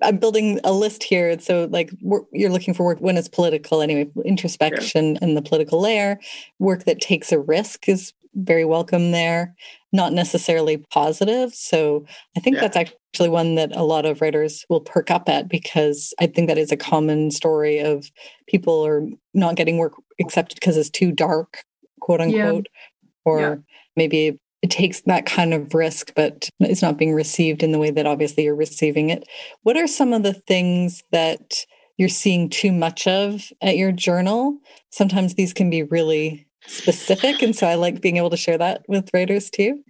I'm 0.02 0.16
building 0.16 0.60
a 0.64 0.72
list 0.72 1.02
here. 1.02 1.38
So, 1.38 1.68
like, 1.70 1.90
you're 2.32 2.50
looking 2.50 2.74
for 2.74 2.84
work 2.84 2.98
when 2.98 3.16
it's 3.16 3.28
political 3.28 3.82
anyway, 3.82 4.10
introspection 4.24 5.12
yeah. 5.12 5.18
and 5.22 5.36
the 5.36 5.42
political 5.42 5.80
layer, 5.80 6.18
work 6.58 6.84
that 6.84 7.00
takes 7.00 7.32
a 7.32 7.38
risk 7.38 7.88
is 7.88 8.12
very 8.34 8.64
welcome 8.64 9.10
there, 9.10 9.54
not 9.92 10.12
necessarily 10.12 10.78
positive. 10.90 11.54
So, 11.54 12.04
I 12.36 12.40
think 12.40 12.56
yeah. 12.56 12.62
that's 12.62 12.76
actually 12.76 13.28
one 13.28 13.54
that 13.54 13.74
a 13.76 13.82
lot 13.82 14.06
of 14.06 14.20
writers 14.20 14.64
will 14.68 14.80
perk 14.80 15.10
up 15.10 15.28
at 15.28 15.48
because 15.48 16.12
I 16.20 16.26
think 16.26 16.48
that 16.48 16.58
is 16.58 16.72
a 16.72 16.76
common 16.76 17.30
story 17.30 17.78
of 17.78 18.10
people 18.48 18.84
are 18.86 19.06
not 19.34 19.56
getting 19.56 19.78
work 19.78 19.94
accepted 20.20 20.56
because 20.56 20.76
it's 20.76 20.90
too 20.90 21.12
dark, 21.12 21.62
quote 22.00 22.20
unquote, 22.20 22.66
yeah. 22.66 23.32
or 23.32 23.64
maybe 23.96 24.38
it 24.64 24.70
takes 24.70 25.02
that 25.02 25.26
kind 25.26 25.52
of 25.52 25.74
risk, 25.74 26.12
but 26.16 26.48
it's 26.60 26.80
not 26.80 26.96
being 26.96 27.12
received 27.12 27.62
in 27.62 27.70
the 27.70 27.78
way 27.78 27.90
that 27.90 28.06
obviously 28.06 28.44
you're 28.44 28.54
receiving 28.54 29.10
it. 29.10 29.28
What 29.62 29.76
are 29.76 29.86
some 29.86 30.14
of 30.14 30.22
the 30.22 30.32
things 30.32 31.02
that 31.12 31.66
you're 31.98 32.08
seeing 32.08 32.48
too 32.48 32.72
much 32.72 33.06
of 33.06 33.52
at 33.60 33.76
your 33.76 33.92
journal? 33.92 34.58
Sometimes 34.90 35.34
these 35.34 35.52
can 35.52 35.68
be 35.68 35.82
really 35.82 36.46
specific. 36.66 37.42
And 37.42 37.54
so 37.54 37.66
I 37.66 37.74
like 37.74 38.00
being 38.00 38.16
able 38.16 38.30
to 38.30 38.36
share 38.36 38.58
that 38.58 38.84
with 38.88 39.10
writers 39.12 39.50
too. 39.50 39.82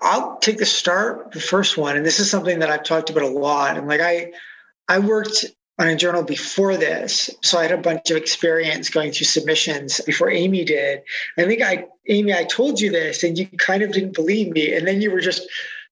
I'll 0.00 0.38
take 0.38 0.58
the 0.58 0.66
start, 0.66 1.32
the 1.32 1.40
first 1.40 1.76
one. 1.76 1.96
And 1.96 2.06
this 2.06 2.20
is 2.20 2.30
something 2.30 2.60
that 2.60 2.70
I've 2.70 2.84
talked 2.84 3.10
about 3.10 3.24
a 3.24 3.28
lot. 3.28 3.76
And 3.76 3.88
like 3.88 4.00
I 4.00 4.32
I 4.88 4.98
worked 5.00 5.44
on 5.78 5.86
a 5.86 5.96
journal 5.96 6.24
before 6.24 6.76
this. 6.76 7.30
So 7.42 7.58
I 7.58 7.62
had 7.62 7.72
a 7.72 7.78
bunch 7.78 8.10
of 8.10 8.16
experience 8.16 8.90
going 8.90 9.12
through 9.12 9.26
submissions 9.26 10.00
before 10.00 10.28
Amy 10.28 10.64
did. 10.64 11.02
I 11.38 11.44
think 11.44 11.62
I, 11.62 11.86
Amy, 12.08 12.34
I 12.34 12.44
told 12.44 12.80
you 12.80 12.90
this 12.90 13.22
and 13.22 13.38
you 13.38 13.46
kind 13.58 13.82
of 13.82 13.92
didn't 13.92 14.14
believe 14.14 14.50
me. 14.50 14.74
And 14.74 14.88
then 14.88 15.00
you 15.00 15.10
were 15.10 15.20
just 15.20 15.46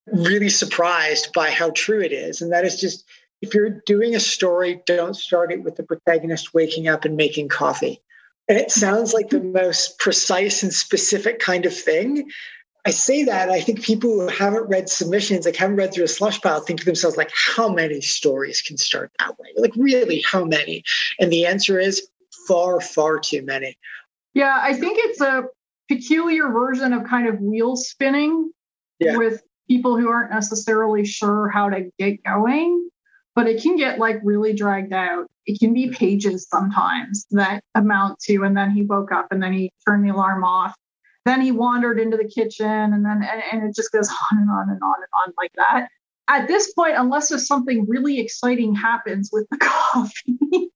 really 0.07 0.49
surprised 0.49 1.31
by 1.33 1.51
how 1.51 1.69
true 1.71 2.01
it 2.01 2.11
is. 2.11 2.41
And 2.41 2.51
that 2.51 2.65
is 2.65 2.79
just, 2.79 3.05
if 3.41 3.53
you're 3.53 3.81
doing 3.85 4.13
a 4.13 4.19
story, 4.19 4.81
don't 4.85 5.15
start 5.15 5.53
it 5.53 5.63
with 5.63 5.77
the 5.77 5.83
protagonist 5.83 6.53
waking 6.53 6.89
up 6.89 7.05
and 7.05 7.15
making 7.15 7.47
coffee. 7.47 8.01
And 8.49 8.57
it 8.57 8.71
sounds 8.71 9.13
like 9.13 9.29
the 9.29 9.41
most 9.41 9.99
precise 9.99 10.63
and 10.63 10.73
specific 10.73 11.39
kind 11.39 11.65
of 11.65 11.75
thing. 11.75 12.29
I 12.85 12.91
say 12.91 13.23
that 13.25 13.49
I 13.49 13.59
think 13.59 13.83
people 13.83 14.21
who 14.21 14.27
haven't 14.27 14.69
read 14.69 14.87
submissions, 14.87 15.45
like 15.45 15.57
haven't 15.57 15.75
read 15.75 15.93
through 15.93 16.05
a 16.05 16.07
slush 16.07 16.41
pile, 16.41 16.61
think 16.61 16.79
to 16.79 16.85
themselves, 16.85 17.17
like, 17.17 17.31
how 17.35 17.67
many 17.67 17.99
stories 17.99 18.61
can 18.61 18.77
start 18.77 19.11
that 19.19 19.37
way? 19.37 19.49
Like, 19.57 19.73
really, 19.75 20.21
how 20.21 20.45
many? 20.45 20.83
And 21.19 21.29
the 21.29 21.45
answer 21.45 21.77
is 21.77 22.07
far, 22.47 22.79
far 22.79 23.19
too 23.19 23.41
many. 23.43 23.77
Yeah, 24.33 24.57
I 24.61 24.73
think 24.73 24.97
it's 25.01 25.19
a 25.19 25.43
peculiar 25.89 26.47
version 26.49 26.93
of 26.93 27.03
kind 27.03 27.27
of 27.27 27.41
wheel 27.41 27.75
spinning 27.75 28.51
yeah. 28.99 29.17
with 29.17 29.41
people 29.67 29.97
who 29.97 30.09
aren't 30.09 30.31
necessarily 30.31 31.05
sure 31.05 31.49
how 31.49 31.69
to 31.69 31.89
get 31.99 32.23
going, 32.23 32.89
but 33.37 33.45
it 33.45 33.61
can 33.61 33.75
get 33.75 33.99
like 33.99 34.19
really 34.23 34.51
dragged 34.51 34.91
out. 34.91 35.27
It 35.45 35.59
can 35.59 35.71
be 35.71 35.91
pages 35.91 36.47
sometimes 36.49 37.27
that 37.29 37.63
amount 37.75 38.17
to, 38.21 38.43
and 38.43 38.57
then 38.57 38.71
he 38.71 38.81
woke 38.81 39.11
up 39.11 39.27
and 39.29 39.43
then 39.43 39.53
he 39.53 39.71
turned 39.87 40.03
the 40.03 40.11
alarm 40.11 40.43
off. 40.43 40.73
Then 41.23 41.41
he 41.41 41.51
wandered 41.51 41.99
into 41.99 42.17
the 42.17 42.27
kitchen 42.27 42.65
and 42.65 43.05
then 43.05 43.21
and, 43.23 43.43
and 43.51 43.69
it 43.69 43.75
just 43.75 43.91
goes 43.91 44.09
on 44.31 44.39
and 44.39 44.49
on 44.49 44.69
and 44.71 44.81
on 44.81 44.95
and 44.95 45.27
on 45.27 45.33
like 45.37 45.51
that. 45.55 45.89
At 46.27 46.47
this 46.47 46.73
point 46.73 46.95
unless 46.97 47.29
there's 47.29 47.45
something 47.45 47.85
really 47.87 48.19
exciting 48.19 48.73
happens 48.73 49.29
with 49.31 49.45
the 49.51 49.57
coffee 49.61 50.71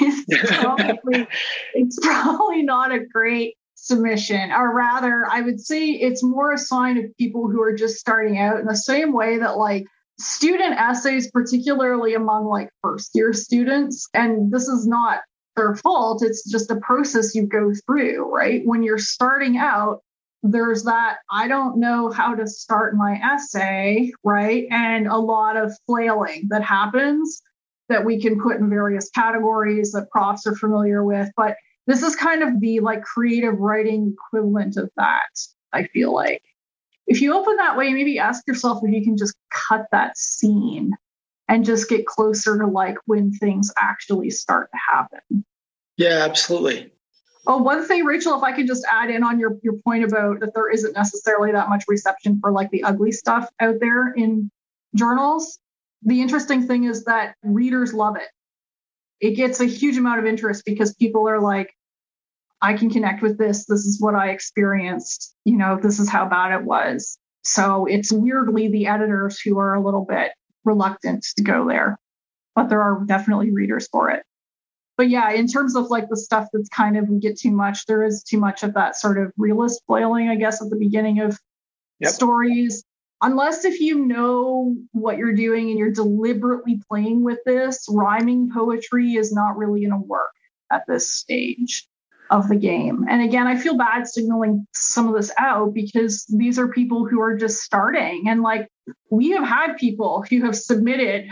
it's 0.00 0.52
probably 0.60 1.26
it's 1.74 1.98
probably 2.00 2.62
not 2.62 2.92
a 2.92 3.00
great 3.00 3.56
submission. 3.74 4.52
Or 4.52 4.72
rather 4.72 5.26
i 5.28 5.40
would 5.40 5.60
say 5.60 5.88
it's 5.88 6.22
more 6.22 6.52
a 6.52 6.58
sign 6.58 6.96
of 6.96 7.06
people 7.16 7.50
who 7.50 7.60
are 7.60 7.74
just 7.74 7.96
starting 7.96 8.38
out 8.38 8.60
in 8.60 8.66
the 8.66 8.76
same 8.76 9.12
way 9.12 9.38
that 9.38 9.56
like 9.56 9.84
student 10.18 10.74
essays 10.78 11.30
particularly 11.30 12.14
among 12.14 12.46
like 12.46 12.70
first 12.82 13.10
year 13.14 13.32
students 13.32 14.08
and 14.14 14.52
this 14.52 14.68
is 14.68 14.86
not 14.86 15.20
their 15.58 15.74
fault. 15.76 16.22
It's 16.22 16.48
just 16.48 16.70
a 16.70 16.76
process 16.76 17.34
you 17.34 17.46
go 17.46 17.72
through, 17.86 18.32
right? 18.32 18.62
When 18.64 18.82
you're 18.82 18.98
starting 18.98 19.58
out, 19.58 20.02
there's 20.42 20.84
that 20.84 21.18
I 21.30 21.48
don't 21.48 21.78
know 21.78 22.10
how 22.10 22.34
to 22.34 22.46
start 22.46 22.94
my 22.94 23.14
essay, 23.14 24.12
right? 24.22 24.66
And 24.70 25.08
a 25.08 25.16
lot 25.16 25.56
of 25.56 25.76
flailing 25.86 26.46
that 26.50 26.62
happens 26.62 27.42
that 27.88 28.04
we 28.04 28.20
can 28.20 28.40
put 28.40 28.58
in 28.58 28.70
various 28.70 29.10
categories 29.10 29.92
that 29.92 30.10
profs 30.10 30.46
are 30.46 30.54
familiar 30.54 31.04
with. 31.04 31.28
But 31.36 31.56
this 31.86 32.02
is 32.02 32.14
kind 32.14 32.42
of 32.42 32.60
the 32.60 32.80
like 32.80 33.02
creative 33.02 33.58
writing 33.58 34.14
equivalent 34.14 34.76
of 34.76 34.90
that, 34.96 35.30
I 35.72 35.84
feel 35.84 36.14
like. 36.14 36.42
If 37.08 37.22
you 37.22 37.34
open 37.34 37.56
that 37.56 37.76
way, 37.76 37.92
maybe 37.92 38.18
ask 38.18 38.46
yourself 38.46 38.80
if 38.84 38.92
you 38.92 39.02
can 39.02 39.16
just 39.16 39.34
cut 39.50 39.86
that 39.92 40.16
scene 40.16 40.92
and 41.48 41.64
just 41.64 41.88
get 41.88 42.06
closer 42.06 42.58
to 42.58 42.66
like 42.66 42.98
when 43.06 43.32
things 43.32 43.72
actually 43.78 44.30
start 44.30 44.68
to 44.70 44.78
happen. 44.92 45.44
Yeah, 45.96 46.24
absolutely. 46.28 46.92
Oh, 47.46 47.56
one 47.56 47.86
thing, 47.86 48.04
Rachel, 48.04 48.36
if 48.36 48.42
I 48.42 48.52
could 48.52 48.66
just 48.66 48.84
add 48.92 49.10
in 49.10 49.24
on 49.24 49.40
your, 49.40 49.56
your 49.62 49.72
point 49.82 50.04
about 50.04 50.40
that 50.40 50.52
there 50.52 50.70
isn't 50.70 50.92
necessarily 50.92 51.50
that 51.52 51.70
much 51.70 51.84
reception 51.88 52.38
for 52.40 52.52
like 52.52 52.70
the 52.70 52.84
ugly 52.84 53.10
stuff 53.10 53.48
out 53.58 53.76
there 53.80 54.12
in 54.12 54.50
journals. 54.94 55.58
The 56.02 56.20
interesting 56.20 56.66
thing 56.66 56.84
is 56.84 57.04
that 57.04 57.36
readers 57.42 57.94
love 57.94 58.16
it. 58.16 58.28
It 59.20 59.34
gets 59.34 59.60
a 59.60 59.64
huge 59.64 59.96
amount 59.96 60.20
of 60.20 60.26
interest 60.26 60.64
because 60.66 60.94
people 60.94 61.26
are 61.26 61.40
like, 61.40 61.74
I 62.60 62.74
can 62.74 62.90
connect 62.90 63.22
with 63.22 63.38
this. 63.38 63.66
This 63.66 63.86
is 63.86 64.00
what 64.00 64.14
I 64.14 64.30
experienced. 64.30 65.34
You 65.44 65.56
know, 65.56 65.78
this 65.80 65.98
is 65.98 66.08
how 66.08 66.28
bad 66.28 66.58
it 66.58 66.64
was. 66.64 67.18
So 67.44 67.86
it's 67.86 68.12
weirdly 68.12 68.68
the 68.68 68.86
editors 68.86 69.40
who 69.40 69.58
are 69.58 69.74
a 69.74 69.82
little 69.82 70.04
bit 70.04 70.32
reluctant 70.64 71.24
to 71.36 71.42
go 71.42 71.66
there, 71.68 71.98
but 72.54 72.68
there 72.68 72.82
are 72.82 73.04
definitely 73.06 73.52
readers 73.52 73.88
for 73.88 74.10
it 74.10 74.24
but 74.98 75.08
yeah, 75.08 75.30
in 75.30 75.46
terms 75.46 75.76
of 75.76 75.90
like 75.90 76.08
the 76.08 76.16
stuff 76.16 76.48
that's 76.52 76.68
kind 76.68 76.98
of 76.98 77.08
we 77.08 77.20
get 77.20 77.38
too 77.38 77.52
much, 77.52 77.86
there 77.86 78.02
is 78.02 78.24
too 78.24 78.36
much 78.36 78.64
of 78.64 78.74
that 78.74 78.96
sort 78.96 79.16
of 79.16 79.32
realist 79.38 79.80
flailing, 79.86 80.28
I 80.28 80.34
guess, 80.34 80.60
at 80.60 80.70
the 80.70 80.76
beginning 80.76 81.20
of 81.20 81.38
yep. 82.00 82.12
stories. 82.12 82.84
Unless 83.22 83.64
if 83.64 83.80
you 83.80 84.04
know 84.04 84.76
what 84.90 85.16
you're 85.16 85.34
doing 85.34 85.70
and 85.70 85.78
you're 85.78 85.92
deliberately 85.92 86.80
playing 86.90 87.22
with 87.22 87.38
this, 87.46 87.86
rhyming 87.88 88.50
poetry 88.52 89.14
is 89.14 89.32
not 89.32 89.56
really 89.56 89.86
going 89.86 90.02
to 90.02 90.06
work 90.06 90.34
at 90.72 90.82
this 90.88 91.08
stage 91.08 91.86
of 92.30 92.48
the 92.48 92.56
game. 92.56 93.06
And 93.08 93.22
again, 93.22 93.46
I 93.46 93.56
feel 93.56 93.76
bad 93.76 94.06
signaling 94.06 94.66
some 94.74 95.08
of 95.08 95.14
this 95.14 95.32
out 95.38 95.72
because 95.72 96.24
these 96.26 96.58
are 96.58 96.68
people 96.68 97.06
who 97.06 97.20
are 97.20 97.36
just 97.36 97.60
starting. 97.60 98.24
And 98.28 98.42
like 98.42 98.68
we 99.10 99.30
have 99.30 99.46
had 99.46 99.76
people 99.76 100.24
who 100.28 100.44
have 100.44 100.56
submitted 100.56 101.28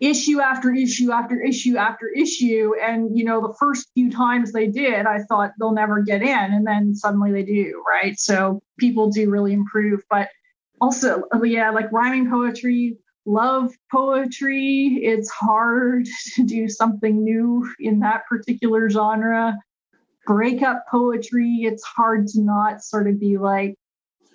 issue 0.00 0.40
after 0.40 0.72
issue 0.72 1.12
after 1.12 1.40
issue 1.40 1.76
after 1.76 2.08
issue. 2.08 2.72
And, 2.82 3.16
you 3.16 3.24
know, 3.24 3.46
the 3.46 3.54
first 3.58 3.90
few 3.94 4.10
times 4.10 4.52
they 4.52 4.66
did, 4.66 5.06
I 5.06 5.18
thought 5.28 5.52
they'll 5.58 5.74
never 5.74 6.02
get 6.02 6.22
in. 6.22 6.28
And 6.28 6.66
then 6.66 6.94
suddenly 6.94 7.32
they 7.32 7.42
do, 7.42 7.82
right? 7.88 8.18
So 8.18 8.62
people 8.78 9.10
do 9.10 9.28
really 9.30 9.52
improve. 9.52 10.02
But 10.08 10.28
also, 10.80 11.24
oh, 11.32 11.44
yeah, 11.44 11.70
like 11.70 11.92
rhyming 11.92 12.30
poetry, 12.30 12.96
love 13.26 13.72
poetry. 13.92 15.00
It's 15.02 15.30
hard 15.30 16.06
to 16.34 16.44
do 16.44 16.68
something 16.68 17.22
new 17.22 17.68
in 17.78 18.00
that 18.00 18.26
particular 18.26 18.88
genre. 18.88 19.58
Breakup 20.30 20.84
poetry, 20.88 21.62
it's 21.62 21.82
hard 21.82 22.28
to 22.28 22.40
not 22.40 22.84
sort 22.84 23.08
of 23.08 23.18
be 23.18 23.36
like 23.36 23.74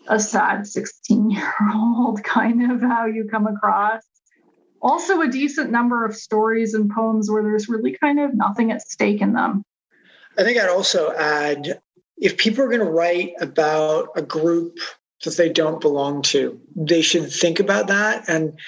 a 0.10 0.20
sad 0.20 0.68
16 0.68 1.32
year 1.32 1.54
old 1.74 2.22
kind 2.26 2.70
of 2.70 2.82
how 2.82 3.06
you 3.06 3.30
come 3.32 3.48
across 3.48 4.04
also 4.86 5.22
a 5.22 5.28
decent 5.28 5.72
number 5.72 6.06
of 6.06 6.16
stories 6.16 6.76
and 6.76 6.92
poems 6.92 7.30
where 7.30 7.42
there's 7.42 7.68
really 7.68 7.98
kind 7.98 8.20
of 8.20 8.36
nothing 8.36 8.72
at 8.72 8.88
stake 8.88 9.20
in 9.20 9.34
them. 9.34 9.64
I 10.38 10.44
think 10.44 10.60
I'd 10.60 10.70
also 10.70 11.12
add 11.12 11.80
if 12.18 12.38
people 12.38 12.64
are 12.64 12.70
going 12.70 12.86
to 12.86 12.92
write 12.92 13.34
about 13.42 14.10
a 14.16 14.22
group 14.22 14.78
that 15.24 15.38
they 15.38 15.50
don't 15.50 15.82
belong 15.82 16.22
to. 16.22 16.62
They 16.76 17.02
should 17.02 17.32
think 17.32 17.60
about 17.60 17.88
that. 17.88 18.30
And 18.30 18.60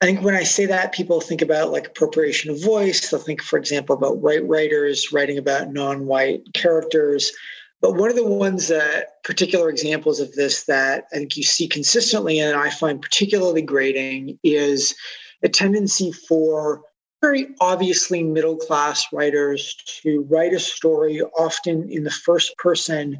I 0.00 0.06
think 0.06 0.22
when 0.22 0.36
I 0.36 0.44
say 0.44 0.66
that, 0.66 0.92
people 0.92 1.20
think 1.20 1.42
about 1.42 1.72
like 1.72 1.88
appropriation 1.88 2.50
of 2.50 2.62
voice. 2.62 3.10
They'll 3.10 3.20
think, 3.20 3.42
for 3.42 3.58
example, 3.58 3.96
about 3.96 4.18
white 4.18 4.46
writers 4.46 5.12
writing 5.12 5.38
about 5.38 5.72
non 5.72 6.06
white 6.06 6.42
characters. 6.54 7.32
But 7.80 7.96
one 7.96 8.10
of 8.10 8.16
the 8.16 8.26
ones 8.26 8.68
that 8.68 9.22
particular 9.24 9.68
examples 9.68 10.20
of 10.20 10.32
this 10.34 10.64
that 10.64 11.04
I 11.12 11.16
think 11.16 11.36
you 11.36 11.42
see 11.42 11.68
consistently 11.68 12.38
and 12.38 12.56
I 12.56 12.70
find 12.70 13.02
particularly 13.02 13.62
grating 13.62 14.38
is 14.42 14.94
a 15.42 15.48
tendency 15.48 16.12
for 16.12 16.82
very 17.20 17.48
obviously 17.60 18.22
middle 18.22 18.56
class 18.56 19.06
writers 19.12 19.76
to 20.02 20.26
write 20.30 20.52
a 20.52 20.60
story 20.60 21.20
often 21.36 21.88
in 21.90 22.04
the 22.04 22.10
first 22.10 22.56
person 22.58 23.18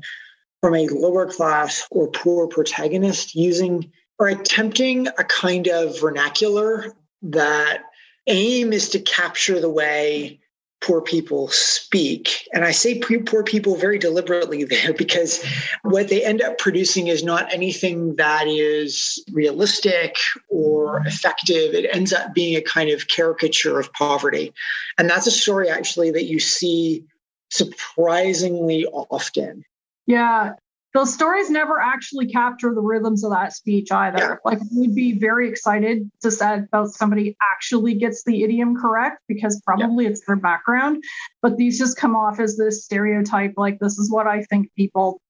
from 0.60 0.74
a 0.74 0.88
lower 0.88 1.26
class 1.26 1.86
or 1.90 2.10
poor 2.10 2.46
protagonist 2.46 3.34
using 3.34 3.90
or 4.18 4.28
attempting 4.28 5.07
a 5.07 5.24
kind 5.24 5.68
of 5.68 6.00
vernacular 6.00 6.92
that 7.22 7.83
aim 8.26 8.72
is 8.72 8.88
to 8.90 9.00
capture 9.00 9.61
the 9.61 9.70
way 9.70 10.40
poor 10.81 11.00
people 11.00 11.48
speak. 11.48 12.48
And 12.52 12.64
I 12.64 12.70
say 12.70 13.00
poor 13.00 13.42
people 13.42 13.74
very 13.74 13.98
deliberately 13.98 14.64
there 14.64 14.92
because 14.92 15.44
what 15.83 16.09
they 16.09 16.24
end 16.24 16.40
up 16.40 16.59
producing 16.59 17.09
is 17.09 17.24
not 17.24 17.52
anything 17.52 18.14
that 18.16 18.46
is 18.46 19.22
realistic 19.33 20.16
or 20.48 21.02
effective. 21.04 21.74
It 21.74 21.88
ends 21.92 22.12
up 22.12 22.33
being 22.33 22.57
a 22.57 22.62
kind 22.62 22.90
of 22.90 23.09
caricature 23.09 23.81
of 23.81 23.92
poverty. 23.92 24.52
And 24.98 25.11
that's 25.11 25.26
a 25.26 25.33
story 25.33 25.68
actually 25.68 26.12
that 26.12 26.26
you 26.26 26.38
see 26.38 27.04
surprisingly 27.50 28.87
often. 28.87 29.64
Yeah, 30.07 30.54
those 30.94 31.12
stories 31.12 31.51
never 31.51 31.81
actually 31.81 32.29
capture 32.29 32.74
the 32.74 32.81
rhythms 32.81 33.22
of 33.22 33.31
that 33.31 33.53
speech 33.53 33.92
either. 33.92 34.18
Yeah. 34.18 34.37
Like 34.44 34.59
we'd 34.74 34.94
be 34.94 35.18
very 35.18 35.48
excited 35.48 36.11
to 36.22 36.31
say 36.31 36.61
about 36.61 36.90
somebody 36.90 37.37
actually 37.53 37.94
gets 37.94 38.24
the 38.24 38.42
idiom 38.42 38.77
correct 38.77 39.22
because 39.29 39.61
probably 39.64 40.05
yeah. 40.05 40.11
it's 40.11 40.24
their 40.27 40.37
background. 40.37 41.03
But 41.42 41.57
these 41.57 41.79
just 41.79 41.98
come 41.98 42.16
off 42.16 42.40
as 42.40 42.57
this 42.57 42.85
stereotype, 42.85 43.55
like 43.57 43.79
this 43.81 43.98
is 43.98 44.11
what 44.11 44.27
I 44.27 44.42
think 44.44 44.72
people 44.77 45.20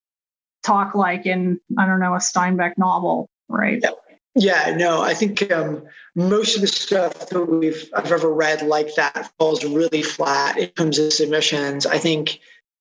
talk 0.63 0.95
like 0.95 1.27
in, 1.27 1.59
I 1.77 1.87
don't 1.87 2.01
know, 2.01 2.15
a 2.15 2.19
Steinbeck 2.19 2.75
novel, 2.79 3.29
right? 3.49 3.81
Yeah. 3.83 3.91
Yeah, 4.35 4.77
no, 4.77 5.03
I 5.03 5.15
think 5.15 5.51
um, 5.51 5.83
most 6.15 6.55
of 6.55 6.61
the 6.61 6.69
stuff 6.69 7.29
that 7.31 7.45
we've 7.45 7.91
I've 7.93 8.13
ever 8.13 8.33
read 8.33 8.63
like 8.63 8.95
that 8.95 9.33
falls 9.37 9.65
really 9.65 10.03
flat 10.03 10.57
in 10.59 10.69
terms 10.69 11.01
of 11.01 11.13
submissions. 11.13 11.87
I 11.87 11.99
think 11.99 12.39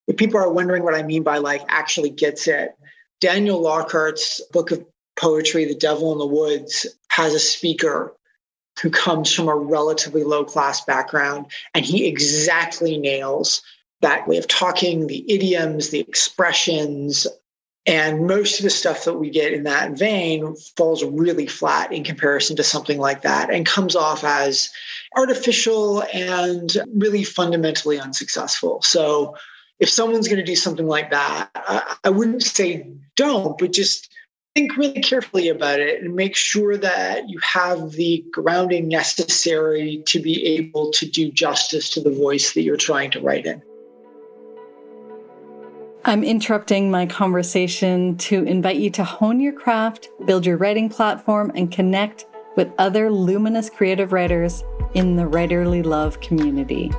if 0.08 0.18
people 0.18 0.40
are 0.40 0.52
wondering 0.52 0.84
what 0.84 0.96
I 0.96 1.04
mean 1.04 1.24
by 1.24 1.38
like 1.38 1.64
actually 1.68 2.10
gets 2.10 2.48
it, 2.48 2.76
Daniel 3.20 3.62
Lockhart's 3.62 4.42
book 4.52 4.72
of 4.72 4.86
poetry, 5.20 5.66
The 5.66 5.76
Devil 5.76 6.12
in 6.14 6.20
the 6.20 6.26
Woods, 6.26 6.86
has 7.10 7.34
a 7.34 7.40
speaker 7.40 8.14
who 8.82 8.90
comes 8.90 9.34
from 9.34 9.48
a 9.48 9.56
relatively 9.56 10.24
low 10.24 10.46
class 10.46 10.86
background, 10.86 11.48
and 11.74 11.84
he 11.84 12.06
exactly 12.06 12.98
nails 12.98 13.62
that 14.02 14.28
way 14.28 14.38
of 14.38 14.48
talking, 14.48 15.08
the 15.08 15.26
idioms, 15.32 15.90
the 15.90 16.00
expressions. 16.00 17.26
And 17.88 18.28
most 18.28 18.60
of 18.60 18.64
the 18.64 18.70
stuff 18.70 19.06
that 19.06 19.16
we 19.16 19.32
get 19.32 19.54
in 19.54 19.64
that 19.64 19.98
vein 19.98 20.56
falls 20.76 21.04
really 21.04 21.48
flat 21.48 21.92
in 21.92 22.04
comparison 22.04 22.56
to 22.58 22.64
something 22.64 23.00
like 23.00 23.24
that 23.24 23.50
and 23.52 23.66
comes 23.66 23.96
off 23.96 24.24
as 24.24 24.70
artificial 25.16 26.04
and 26.14 26.78
really 26.94 27.24
fundamentally 27.24 28.00
unsuccessful. 28.00 28.82
So 28.84 29.36
if 29.80 29.90
someone's 29.90 30.28
going 30.28 30.40
to 30.40 30.44
do 30.44 30.56
something 30.56 30.88
like 30.88 31.12
that, 31.12 31.50
I, 31.56 31.96
I 32.04 32.10
wouldn't 32.10 32.44
say 32.44 32.90
don't, 33.16 33.58
but 33.58 33.74
just 33.74 34.10
think 34.56 34.76
really 34.76 35.02
carefully 35.02 35.50
about 35.50 35.80
it 35.80 36.02
and 36.02 36.16
make 36.16 36.36
sure 36.36 36.78
that 36.78 37.30
you 37.30 37.40
have 37.40 37.92
the 37.92 38.26
grounding 38.32 38.88
necessary 38.88 40.02
to 40.08 40.20
be 40.20 40.44
able 40.46 40.92
to 40.92 41.06
do 41.06 41.32
justice 41.32 41.92
to 41.92 42.02
the 42.02 42.10
voice 42.10 42.54
that 42.54 42.64
you're 42.64 42.76
trying 42.76 43.12
to 43.12 43.22
write 43.22 43.46
in. 43.46 43.62
I'm 46.06 46.24
interrupting 46.24 46.90
my 46.90 47.06
conversation 47.06 48.18
to 48.18 48.44
invite 48.46 48.78
you 48.78 48.90
to 48.92 49.04
hone 49.04 49.40
your 49.40 49.54
craft, 49.54 50.10
build 50.26 50.46
your 50.46 50.58
writing 50.58 50.90
platform, 50.90 51.52
and 51.54 51.72
connect 51.72 52.26
with 52.56 52.72
other 52.80 53.12
luminous 53.12 53.70
creative 53.70 54.14
writers 54.14 54.64
in 54.94 55.18
the 55.18 55.24
Writerly 55.24 55.86
Love 55.86 56.20
community. 56.22 56.92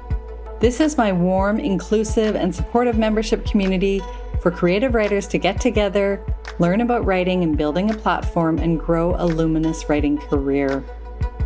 This 0.61 0.81
is 0.81 0.97
my 0.99 1.13
warm, 1.13 1.61
inclusive, 1.61 2.35
and 2.35 2.53
supportive 2.53 2.99
membership 2.99 3.47
community 3.47 4.03
for 4.43 4.51
creative 4.51 4.93
writers 4.93 5.29
to 5.29 5.39
get 5.39 5.61
together, 5.61 6.21
learn 6.59 6.81
about 6.81 7.05
writing 7.05 7.45
and 7.45 7.57
building 7.57 7.91
a 7.91 7.95
platform, 7.95 8.59
and 8.59 8.79
grow 8.79 9.15
a 9.19 9.25
luminous 9.25 9.89
writing 9.89 10.19
career. 10.19 10.85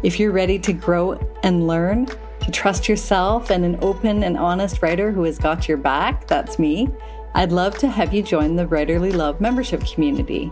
If 0.02 0.18
you're 0.18 0.32
ready 0.32 0.58
to 0.60 0.72
grow 0.72 1.12
and 1.42 1.66
learn, 1.66 2.06
to 2.06 2.50
trust 2.50 2.88
yourself 2.88 3.50
and 3.50 3.66
an 3.66 3.78
open 3.82 4.22
and 4.22 4.38
honest 4.38 4.80
writer 4.80 5.12
who 5.12 5.24
has 5.24 5.38
got 5.38 5.68
your 5.68 5.76
back, 5.76 6.26
that's 6.26 6.58
me, 6.58 6.88
I'd 7.34 7.52
love 7.52 7.76
to 7.78 7.88
have 7.88 8.14
you 8.14 8.22
join 8.22 8.56
the 8.56 8.66
Writerly 8.66 9.14
Love 9.14 9.42
membership 9.42 9.84
community. 9.84 10.50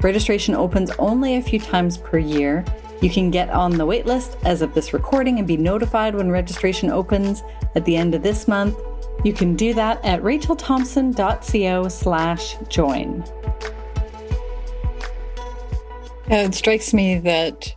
Registration 0.00 0.54
opens 0.54 0.90
only 0.98 1.36
a 1.36 1.42
few 1.42 1.60
times 1.60 1.98
per 1.98 2.18
year. 2.18 2.64
You 3.00 3.10
can 3.10 3.30
get 3.30 3.48
on 3.50 3.72
the 3.72 3.86
waitlist 3.86 4.36
as 4.44 4.60
of 4.60 4.74
this 4.74 4.92
recording 4.92 5.38
and 5.38 5.46
be 5.46 5.56
notified 5.56 6.16
when 6.16 6.30
registration 6.30 6.90
opens 6.90 7.42
at 7.76 7.84
the 7.84 7.96
end 7.96 8.14
of 8.14 8.22
this 8.22 8.48
month. 8.48 8.76
You 9.24 9.32
can 9.32 9.54
do 9.54 9.72
that 9.74 10.04
at 10.04 10.22
rachelthompson.co 10.22 11.88
slash 11.88 12.56
join. 12.68 13.24
It 16.30 16.54
strikes 16.54 16.92
me 16.92 17.18
that 17.20 17.74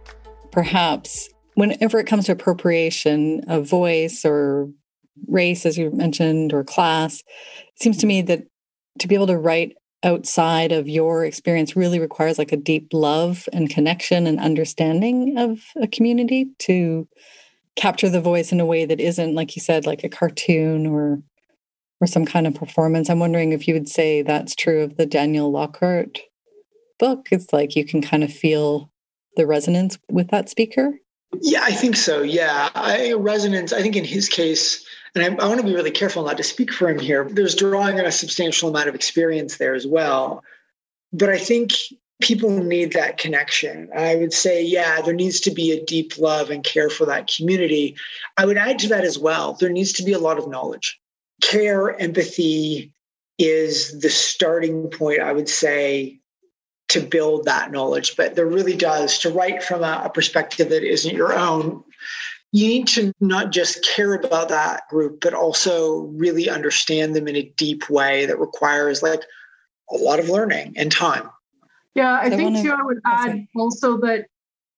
perhaps 0.52 1.30
whenever 1.54 2.00
it 2.00 2.08
comes 2.08 2.26
to 2.26 2.32
appropriation 2.32 3.44
of 3.48 3.70
voice 3.70 4.26
or 4.26 4.70
race, 5.28 5.66
as 5.66 5.78
you 5.78 5.92
mentioned, 5.92 6.52
or 6.54 6.64
class, 6.64 7.20
it 7.20 7.82
seems 7.82 7.98
to 7.98 8.08
me 8.08 8.24
that 8.24 8.44
to 9.00 9.08
be 9.08 9.16
able 9.16 9.28
to 9.28 9.38
write 9.38 9.76
outside 10.04 10.72
of 10.72 10.90
your 10.90 11.26
experience 11.26 11.76
really 11.76 12.00
requires 12.00 12.40
like 12.40 12.52
a 12.52 12.58
deep 12.58 12.90
love 12.92 13.48
and 13.54 13.70
connection 13.70 14.26
and 14.26 14.40
understanding 14.40 15.38
of 15.38 15.62
a 15.82 15.88
community 15.88 16.48
to 16.60 17.08
capture 17.76 18.10
the 18.10 18.22
voice 18.22 18.52
in 18.52 18.60
a 18.60 18.66
way 18.66 18.86
that 18.86 19.00
isn't 19.00 19.36
like 19.36 19.56
you 19.56 19.62
said 19.62 19.86
like 19.86 20.04
a 20.04 20.10
cartoon 20.10 20.88
or 20.88 21.22
or 22.00 22.08
some 22.08 22.26
kind 22.26 22.48
of 22.48 22.56
performance. 22.56 23.10
I'm 23.10 23.20
wondering 23.20 23.52
if 23.52 23.68
you 23.68 23.76
would 23.76 23.88
say 23.88 24.24
that's 24.24 24.56
true 24.56 24.82
of 24.82 24.98
the 24.98 25.06
daniel 25.06 25.52
lockhart 25.52 26.20
book. 26.98 27.28
It's 27.32 27.54
like 27.54 27.76
you 27.76 27.86
can 27.86 28.02
kind 28.02 28.24
of 28.24 28.34
feel 28.34 28.92
the 29.36 29.46
resonance 29.46 29.98
with 30.10 30.30
that 30.30 30.50
speaker? 30.50 30.94
Yeah 31.42 31.62
i 31.64 31.72
think 31.72 31.96
so. 31.96 32.22
Yeah 32.22 32.70
I, 32.76 33.14
resonance 33.14 33.72
i 33.72 33.82
think 33.82 33.96
in 33.96 34.04
his 34.04 34.28
case 34.28 34.86
and 35.15 35.24
I, 35.24 35.43
I 35.43 35.47
want 35.47 35.60
to 35.60 35.65
be 35.65 35.76
really 35.76 35.91
careful 35.91 36.24
not 36.24 36.38
to 36.38 36.43
speak 36.43 36.71
for 36.71 36.89
him 36.89 37.00
here 37.00 37.28
there's 37.30 37.56
drawing 37.56 38.00
on 38.00 38.06
a 38.06 38.12
substantial 38.12 38.69
amount 38.69 38.89
of 38.89 38.95
experience 38.95 39.58
there 39.58 39.76
as 39.76 39.88
well 39.88 40.43
but 41.13 41.30
i 41.30 41.38
think 41.38 41.74
people 42.21 42.63
need 42.63 42.93
that 42.93 43.17
connection. 43.17 43.89
I 43.95 44.15
would 44.15 44.32
say, 44.32 44.63
yeah, 44.63 45.02
there 45.02 45.13
needs 45.13 45.39
to 45.41 45.52
be 45.52 45.71
a 45.71 45.84
deep 45.84 46.17
love 46.17 46.50
and 46.50 46.63
care 46.63 46.89
for 46.89 47.06
that 47.08 47.30
community. 47.36 47.97
I 48.38 48.45
would 48.45 48.58
add 48.58 48.80
to 48.80 48.88
that 48.89 49.04
as 49.04 49.19
well, 49.19 49.54
there 49.54 49.69
needs 49.69 49.91
to 49.93 50.04
be 50.04 50.13
a 50.13 50.19
lot 50.19 50.38
of 50.38 50.47
knowledge. 50.47 51.00
Care, 51.41 52.00
empathy 52.00 52.93
is 53.38 54.00
the 54.00 54.10
starting 54.10 54.89
point, 54.89 55.19
I 55.19 55.34
would 55.34 55.50
say, 55.50 56.19
to 56.89 57.02
build 57.02 57.45
that 57.45 57.71
knowledge. 57.71 58.15
But 58.15 58.36
there 58.36 58.45
really 58.45 58.76
does, 58.76 59.17
to 59.19 59.32
write 59.32 59.63
from 59.63 59.84
a, 59.84 60.04
a 60.06 60.10
perspective 60.10 60.69
that 60.69 60.84
isn't 60.84 61.15
your 61.15 61.34
own, 61.34 61.84
you 62.52 62.68
need 62.68 62.88
to 62.90 63.14
not 63.22 63.52
just 63.52 63.86
care 63.86 64.14
about 64.14 64.50
that 64.50 64.88
group, 64.90 65.22
but 65.22 65.34
also 65.34 66.02
really 66.16 66.50
understand 66.50 67.16
them 67.16 67.28
in 67.28 67.36
a 67.36 67.54
deep 67.56 67.90
way 67.90 68.26
that 68.26 68.40
requires 68.40 69.02
like 69.02 69.22
a 69.90 69.96
lot 69.96 70.20
of 70.20 70.30
learning 70.30 70.74
and 70.76 70.92
time. 70.92 71.30
Yeah, 71.96 72.20
I, 72.22 72.30
think 72.30 72.62
too, 72.62 72.72
I 72.72 72.84
would 72.84 73.00
add 73.06 73.48
also 73.56 73.98
that 74.02 74.26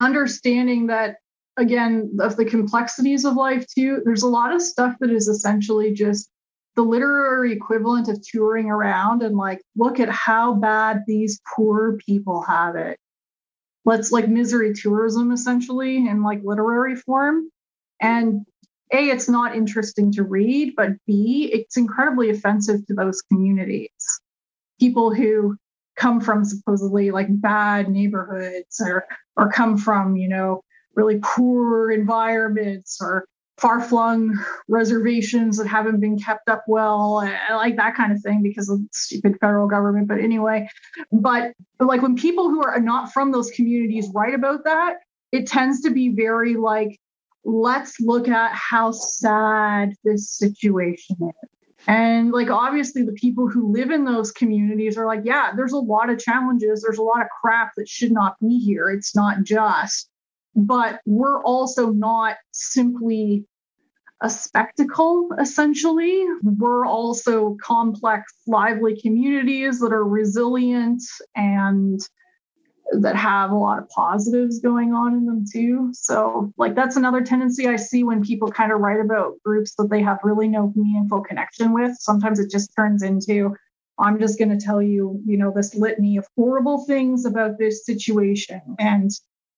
understanding 0.01 0.87
that 0.87 1.17
again 1.57 2.17
of 2.19 2.35
the 2.35 2.45
complexities 2.45 3.25
of 3.25 3.35
life 3.35 3.65
too 3.67 4.01
there's 4.05 4.23
a 4.23 4.27
lot 4.27 4.51
of 4.51 4.59
stuff 4.59 4.95
that 4.99 5.11
is 5.11 5.27
essentially 5.27 5.93
just 5.93 6.27
the 6.75 6.81
literary 6.81 7.53
equivalent 7.53 8.09
of 8.09 8.19
touring 8.23 8.71
around 8.71 9.21
and 9.21 9.37
like 9.37 9.61
look 9.75 9.99
at 9.99 10.09
how 10.09 10.55
bad 10.55 11.03
these 11.05 11.39
poor 11.55 11.97
people 11.97 12.41
have 12.41 12.75
it. 12.75 12.97
Let's 13.85 14.11
like 14.11 14.27
misery 14.27 14.73
tourism 14.73 15.31
essentially 15.31 15.97
in 15.97 16.23
like 16.23 16.41
literary 16.43 16.95
form 16.95 17.49
and 18.01 18.45
a 18.93 19.09
it's 19.09 19.29
not 19.29 19.55
interesting 19.55 20.11
to 20.11 20.23
read 20.23 20.73
but 20.75 20.89
b 21.07 21.49
it's 21.53 21.77
incredibly 21.77 22.29
offensive 22.29 22.85
to 22.85 22.93
those 22.93 23.21
communities 23.21 24.21
people 24.79 25.13
who 25.13 25.55
come 25.95 26.19
from 26.19 26.43
supposedly 26.43 27.11
like 27.11 27.27
bad 27.29 27.89
neighborhoods 27.89 28.81
or 28.81 29.05
or 29.37 29.51
come 29.51 29.77
from 29.77 30.15
you 30.15 30.27
know 30.27 30.61
really 30.95 31.19
poor 31.23 31.91
environments 31.91 32.99
or 33.01 33.25
far 33.57 33.79
flung 33.79 34.37
reservations 34.67 35.57
that 35.57 35.67
haven't 35.67 35.99
been 35.99 36.17
kept 36.19 36.49
up 36.49 36.63
well. 36.67 37.19
I 37.19 37.55
like 37.55 37.77
that 37.77 37.95
kind 37.95 38.11
of 38.11 38.21
thing 38.21 38.41
because 38.41 38.69
of 38.69 38.79
stupid 38.91 39.37
federal 39.39 39.67
government. 39.67 40.07
But 40.07 40.19
anyway, 40.19 40.67
but 41.11 41.53
like 41.79 42.01
when 42.01 42.15
people 42.15 42.49
who 42.49 42.63
are 42.63 42.79
not 42.79 43.13
from 43.13 43.31
those 43.31 43.51
communities 43.51 44.09
write 44.13 44.33
about 44.33 44.63
that, 44.65 44.95
it 45.31 45.47
tends 45.47 45.81
to 45.81 45.91
be 45.91 46.09
very 46.09 46.55
like, 46.55 46.99
let's 47.43 47.99
look 47.99 48.27
at 48.27 48.53
how 48.53 48.91
sad 48.91 49.93
this 50.03 50.31
situation 50.31 51.17
is. 51.21 51.49
And 51.85 52.31
like, 52.31 52.49
obviously, 52.49 53.03
the 53.03 53.11
people 53.13 53.49
who 53.49 53.73
live 53.73 53.91
in 53.91 54.05
those 54.05 54.31
communities 54.31 54.97
are 54.97 55.05
like, 55.05 55.21
yeah, 55.25 55.51
there's 55.55 55.73
a 55.73 55.77
lot 55.77 56.09
of 56.09 56.17
challenges. 56.17 56.81
There's 56.81 56.97
a 56.97 57.03
lot 57.03 57.21
of 57.21 57.27
crap 57.41 57.71
that 57.75 57.89
should 57.89 58.13
not 58.13 58.39
be 58.39 58.57
here. 58.59 58.89
It's 58.89 59.13
not 59.13 59.43
just 59.43 60.09
but 60.55 61.01
we're 61.05 61.41
also 61.43 61.91
not 61.91 62.37
simply 62.51 63.45
a 64.21 64.29
spectacle, 64.29 65.29
essentially. 65.39 66.25
We're 66.43 66.85
also 66.85 67.57
complex, 67.61 68.33
lively 68.47 68.99
communities 68.99 69.79
that 69.79 69.91
are 69.91 70.05
resilient 70.05 71.03
and 71.35 71.99
that 73.01 73.15
have 73.15 73.51
a 73.51 73.55
lot 73.55 73.79
of 73.79 73.89
positives 73.89 74.59
going 74.59 74.93
on 74.93 75.13
in 75.13 75.25
them 75.25 75.45
too. 75.51 75.89
So, 75.93 76.53
like, 76.57 76.75
that's 76.75 76.95
another 76.95 77.21
tendency 77.21 77.67
I 77.67 77.75
see 77.75 78.03
when 78.03 78.23
people 78.23 78.49
kind 78.51 78.71
of 78.71 78.79
write 78.79 78.99
about 78.99 79.41
groups 79.43 79.75
that 79.75 79.89
they 79.89 80.01
have 80.01 80.19
really 80.23 80.47
no 80.47 80.71
meaningful 80.75 81.21
connection 81.21 81.73
with. 81.73 81.95
Sometimes 81.99 82.39
it 82.39 82.51
just 82.51 82.71
turns 82.75 83.03
into, 83.03 83.55
I'm 83.99 84.19
just 84.19 84.39
going 84.39 84.57
to 84.57 84.63
tell 84.63 84.81
you, 84.81 85.21
you 85.25 85.37
know, 85.37 85.51
this 85.55 85.75
litany 85.75 86.17
of 86.17 86.27
horrible 86.35 86.85
things 86.85 87.25
about 87.25 87.57
this 87.57 87.85
situation. 87.85 88.61
And 88.79 89.11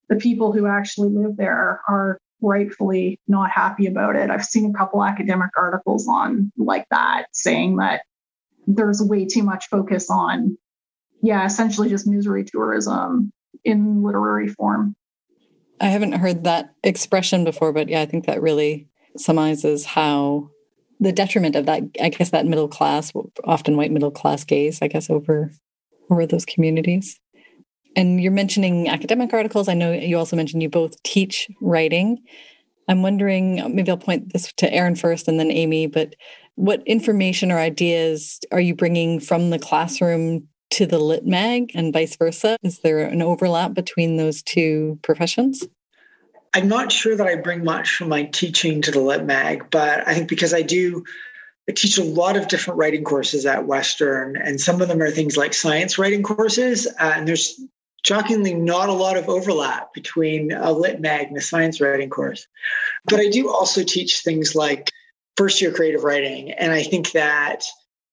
the 0.09 0.15
people 0.15 0.51
who 0.51 0.67
actually 0.67 1.09
live 1.09 1.37
there 1.37 1.81
are 1.87 2.19
rightfully 2.41 3.19
not 3.27 3.49
happy 3.49 3.87
about 3.87 4.15
it. 4.15 4.29
I've 4.29 4.45
seen 4.45 4.69
a 4.69 4.77
couple 4.77 5.03
academic 5.03 5.51
articles 5.57 6.07
on 6.07 6.51
like 6.57 6.85
that 6.91 7.25
saying 7.31 7.77
that 7.77 8.01
there's 8.67 9.01
way 9.01 9.25
too 9.25 9.43
much 9.43 9.67
focus 9.67 10.09
on, 10.09 10.57
yeah, 11.25 11.45
essentially 11.45 11.89
just 11.89 12.07
misery 12.07 12.43
tourism 12.43 13.31
in 13.63 14.03
literary 14.03 14.47
form. 14.47 14.95
I 15.81 15.87
haven't 15.87 16.13
heard 16.13 16.43
that 16.43 16.73
expression 16.83 17.43
before, 17.43 17.73
but 17.73 17.89
yeah, 17.89 18.01
I 18.01 18.05
think 18.05 18.25
that 18.25 18.41
really 18.41 18.87
summarizes 19.17 19.85
how 19.85 20.49
the 20.99 21.11
detriment 21.11 21.55
of 21.55 21.65
that, 21.65 21.83
I 22.01 22.09
guess, 22.09 22.29
that 22.29 22.45
middle 22.45 22.67
class, 22.67 23.11
often 23.43 23.75
white 23.75 23.91
middle 23.91 24.11
class 24.11 24.43
gaze, 24.43 24.81
I 24.81 24.87
guess, 24.87 25.09
over 25.09 25.51
over 26.11 26.25
those 26.27 26.45
communities. 26.45 27.19
And 27.95 28.21
you're 28.21 28.31
mentioning 28.31 28.87
academic 28.87 29.33
articles. 29.33 29.67
I 29.67 29.73
know 29.73 29.91
you 29.91 30.17
also 30.17 30.35
mentioned 30.35 30.61
you 30.61 30.69
both 30.69 31.01
teach 31.03 31.49
writing. 31.59 32.19
I'm 32.87 33.01
wondering, 33.01 33.55
maybe 33.75 33.89
I'll 33.89 33.97
point 33.97 34.31
this 34.31 34.53
to 34.57 34.71
Aaron 34.71 34.95
first 34.95 35.27
and 35.27 35.39
then 35.39 35.49
Amy, 35.49 35.87
but 35.87 36.15
what 36.53 36.83
information 36.85 37.51
or 37.51 37.57
ideas 37.57 38.39
are 38.51 38.59
you 38.59 38.75
bringing 38.75 39.19
from 39.19 39.49
the 39.49 39.57
classroom 39.57 40.47
to 40.71 40.85
the 40.85 40.99
Lit 40.99 41.25
Mag 41.25 41.71
and 41.73 41.93
vice 41.93 42.15
versa? 42.15 42.57
Is 42.63 42.79
there 42.79 42.99
an 42.99 43.21
overlap 43.21 43.73
between 43.73 44.17
those 44.17 44.41
two 44.43 44.99
professions? 45.01 45.67
I'm 46.53 46.67
not 46.67 46.91
sure 46.91 47.15
that 47.15 47.27
I 47.27 47.35
bring 47.35 47.63
much 47.63 47.95
from 47.95 48.09
my 48.09 48.23
teaching 48.23 48.81
to 48.83 48.91
the 48.91 49.01
Lit 49.01 49.25
Mag, 49.25 49.69
but 49.71 50.07
I 50.07 50.13
think 50.13 50.29
because 50.29 50.53
I 50.53 50.61
do 50.61 51.03
I 51.67 51.71
teach 51.71 51.97
a 51.97 52.03
lot 52.03 52.37
of 52.37 52.47
different 52.47 52.77
writing 52.77 53.03
courses 53.03 53.45
at 53.45 53.65
Western, 53.65 54.37
and 54.37 54.61
some 54.61 54.81
of 54.81 54.87
them 54.87 55.01
are 55.01 55.09
things 55.09 55.35
like 55.35 55.53
science 55.53 55.97
writing 55.97 56.21
courses. 56.21 56.85
Uh, 56.99 57.13
and 57.15 57.27
there's 57.27 57.59
shockingly 58.05 58.53
not 58.53 58.87
a 58.87 58.93
lot 58.93 59.17
of 59.17 59.27
overlap 59.29 59.91
between 59.93 60.51
a 60.51 60.71
lit 60.71 61.01
mag 61.01 61.27
and 61.27 61.37
a 61.37 61.41
science 61.41 61.81
writing 61.81 62.09
course. 62.09 62.47
But 63.05 63.19
I 63.19 63.29
do 63.29 63.49
also 63.49 63.83
teach 63.83 64.19
things 64.19 64.53
like 64.55 64.91
first 65.37 65.59
year 65.59 65.71
creative 65.71 66.03
writing. 66.03 66.51
And 66.51 66.71
I 66.71 66.83
think 66.83 67.13
that 67.13 67.63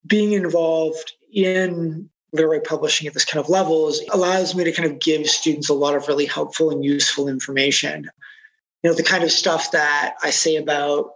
being 0.07 0.33
involved 0.33 1.12
in 1.31 2.09
literary 2.33 2.61
publishing 2.61 3.07
at 3.07 3.14
this 3.14 3.25
kind 3.25 3.42
of 3.45 3.51
levels 3.51 4.01
allows 4.11 4.55
me 4.55 4.64
to 4.64 4.73
kind 4.73 4.90
of 4.90 4.99
give 4.99 5.27
students 5.29 5.68
a 5.68 5.75
lot 5.75 5.95
of 5.95 6.09
really 6.09 6.27
helpful 6.27 6.71
and 6.71 6.85
useful 6.85 7.29
information. 7.29 8.11
You 8.83 8.90
know, 8.90 8.97
the 8.97 9.03
kind 9.03 9.23
of 9.23 9.31
stuff 9.31 9.71
that 9.73 10.14
I 10.23 10.31
say 10.31 10.57
about 10.57 11.11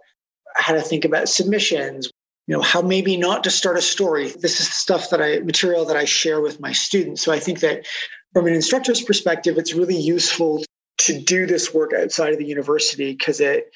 how 0.55 0.73
to 0.73 0.81
think 0.81 1.05
about 1.05 1.29
submissions, 1.29 2.09
you 2.47 2.55
know, 2.55 2.61
how 2.61 2.81
maybe 2.81 3.17
not 3.17 3.43
to 3.43 3.49
start 3.49 3.77
a 3.77 3.81
story. 3.81 4.29
This 4.29 4.61
is 4.61 4.71
stuff 4.73 5.09
that 5.09 5.21
I 5.21 5.39
material 5.39 5.85
that 5.85 5.97
I 5.97 6.05
share 6.05 6.39
with 6.41 6.59
my 6.59 6.71
students. 6.71 7.21
So 7.21 7.31
I 7.31 7.39
think 7.39 7.59
that 7.59 7.85
from 8.33 8.47
an 8.47 8.53
instructor's 8.53 9.01
perspective, 9.01 9.57
it's 9.57 9.73
really 9.73 9.99
useful 9.99 10.63
to 10.99 11.19
do 11.19 11.45
this 11.45 11.73
work 11.73 11.91
outside 11.93 12.33
of 12.33 12.39
the 12.39 12.45
university 12.45 13.11
because 13.13 13.39
it 13.39 13.69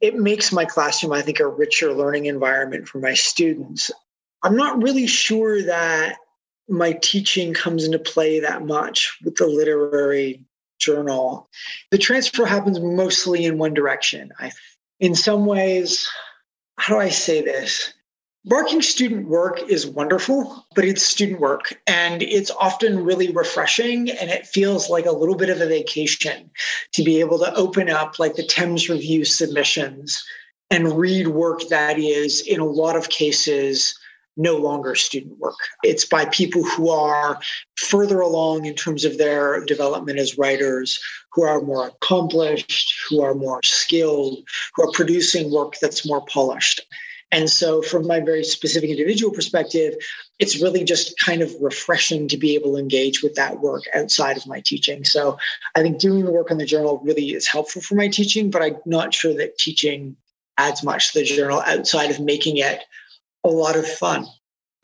it 0.00 0.16
makes 0.16 0.52
my 0.52 0.64
classroom, 0.64 1.12
I 1.12 1.22
think, 1.22 1.38
a 1.38 1.46
richer 1.46 1.92
learning 1.92 2.26
environment 2.26 2.88
for 2.88 2.98
my 2.98 3.14
students. 3.14 3.90
I'm 4.42 4.56
not 4.56 4.82
really 4.82 5.06
sure 5.06 5.62
that 5.62 6.16
my 6.68 6.92
teaching 7.02 7.54
comes 7.54 7.84
into 7.84 7.98
play 7.98 8.40
that 8.40 8.64
much 8.64 9.18
with 9.24 9.36
the 9.36 9.46
literary 9.46 10.44
journal. 10.78 11.48
The 11.90 11.98
transfer 11.98 12.44
happens 12.44 12.80
mostly 12.80 13.44
in 13.44 13.58
one 13.58 13.74
direction. 13.74 14.32
I, 14.38 14.52
in 15.00 15.14
some 15.14 15.46
ways, 15.46 16.08
how 16.78 16.94
do 16.94 17.00
I 17.00 17.08
say 17.08 17.42
this? 17.42 17.92
Working 18.44 18.82
student 18.82 19.28
work 19.28 19.62
is 19.68 19.86
wonderful, 19.86 20.66
but 20.74 20.84
it's 20.84 21.04
student 21.04 21.38
work 21.38 21.80
and 21.86 22.22
it's 22.22 22.50
often 22.50 23.04
really 23.04 23.30
refreshing 23.30 24.10
and 24.10 24.30
it 24.30 24.48
feels 24.48 24.90
like 24.90 25.06
a 25.06 25.12
little 25.12 25.36
bit 25.36 25.48
of 25.48 25.60
a 25.60 25.68
vacation 25.68 26.50
to 26.92 27.04
be 27.04 27.20
able 27.20 27.38
to 27.38 27.54
open 27.54 27.88
up 27.88 28.18
like 28.18 28.34
the 28.34 28.42
Temz 28.42 28.88
Review 28.88 29.24
submissions 29.24 30.24
and 30.72 30.98
read 30.98 31.28
work 31.28 31.68
that 31.68 32.00
is, 32.00 32.40
in 32.40 32.58
a 32.58 32.64
lot 32.64 32.96
of 32.96 33.10
cases, 33.10 33.96
no 34.36 34.56
longer 34.56 34.94
student 34.94 35.38
work. 35.38 35.56
It's 35.82 36.04
by 36.04 36.24
people 36.26 36.62
who 36.62 36.90
are 36.90 37.38
further 37.76 38.20
along 38.20 38.64
in 38.64 38.74
terms 38.74 39.04
of 39.04 39.18
their 39.18 39.64
development 39.64 40.18
as 40.18 40.38
writers, 40.38 41.00
who 41.32 41.42
are 41.42 41.60
more 41.60 41.86
accomplished, 41.86 42.94
who 43.08 43.22
are 43.22 43.34
more 43.34 43.60
skilled, 43.64 44.38
who 44.74 44.84
are 44.84 44.92
producing 44.92 45.52
work 45.52 45.74
that's 45.80 46.06
more 46.06 46.24
polished. 46.26 46.82
And 47.32 47.48
so, 47.48 47.80
from 47.80 48.06
my 48.06 48.20
very 48.20 48.44
specific 48.44 48.90
individual 48.90 49.32
perspective, 49.32 49.94
it's 50.38 50.60
really 50.60 50.84
just 50.84 51.18
kind 51.18 51.40
of 51.40 51.50
refreshing 51.60 52.28
to 52.28 52.36
be 52.36 52.54
able 52.54 52.74
to 52.74 52.78
engage 52.78 53.22
with 53.22 53.34
that 53.36 53.60
work 53.60 53.84
outside 53.94 54.36
of 54.36 54.46
my 54.46 54.60
teaching. 54.60 55.02
So, 55.04 55.38
I 55.74 55.80
think 55.80 55.98
doing 55.98 56.26
the 56.26 56.30
work 56.30 56.50
on 56.50 56.58
the 56.58 56.66
journal 56.66 57.00
really 57.02 57.30
is 57.30 57.48
helpful 57.48 57.80
for 57.80 57.94
my 57.94 58.08
teaching, 58.08 58.50
but 58.50 58.60
I'm 58.60 58.76
not 58.84 59.14
sure 59.14 59.34
that 59.34 59.56
teaching 59.56 60.14
adds 60.58 60.82
much 60.82 61.12
to 61.12 61.20
the 61.20 61.24
journal 61.24 61.62
outside 61.66 62.10
of 62.10 62.20
making 62.20 62.58
it 62.58 62.84
a 63.44 63.48
lot 63.48 63.76
of 63.76 63.86
fun. 63.86 64.26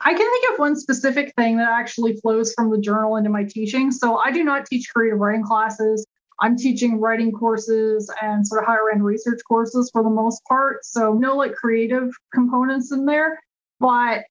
I 0.01 0.15
can 0.15 0.31
think 0.31 0.53
of 0.53 0.59
one 0.59 0.77
specific 0.77 1.35
thing 1.37 1.57
that 1.57 1.69
actually 1.69 2.17
flows 2.17 2.53
from 2.55 2.71
the 2.71 2.79
journal 2.79 3.17
into 3.17 3.31
my 3.31 3.45
teaching. 3.45 3.91
So, 3.91 4.17
I 4.17 4.31
do 4.31 4.45
not 4.45 4.67
teach 4.67 4.89
creative 4.95 5.19
writing 5.19 5.43
classes. 5.43 6.07
I'm 6.41 6.57
teaching 6.57 7.01
writing 7.01 7.33
courses 7.33 8.13
and 8.23 8.47
sort 8.47 8.63
of 8.63 8.67
higher 8.67 8.91
end 8.93 9.05
research 9.05 9.41
courses 9.47 9.91
for 9.93 10.03
the 10.03 10.11
most 10.11 10.41
part. 10.49 10.85
So 10.85 11.15
no 11.15 11.37
like 11.37 11.55
creative 11.55 12.11
components 12.33 12.93
in 12.93 13.07
there. 13.07 13.41
But 13.81 14.25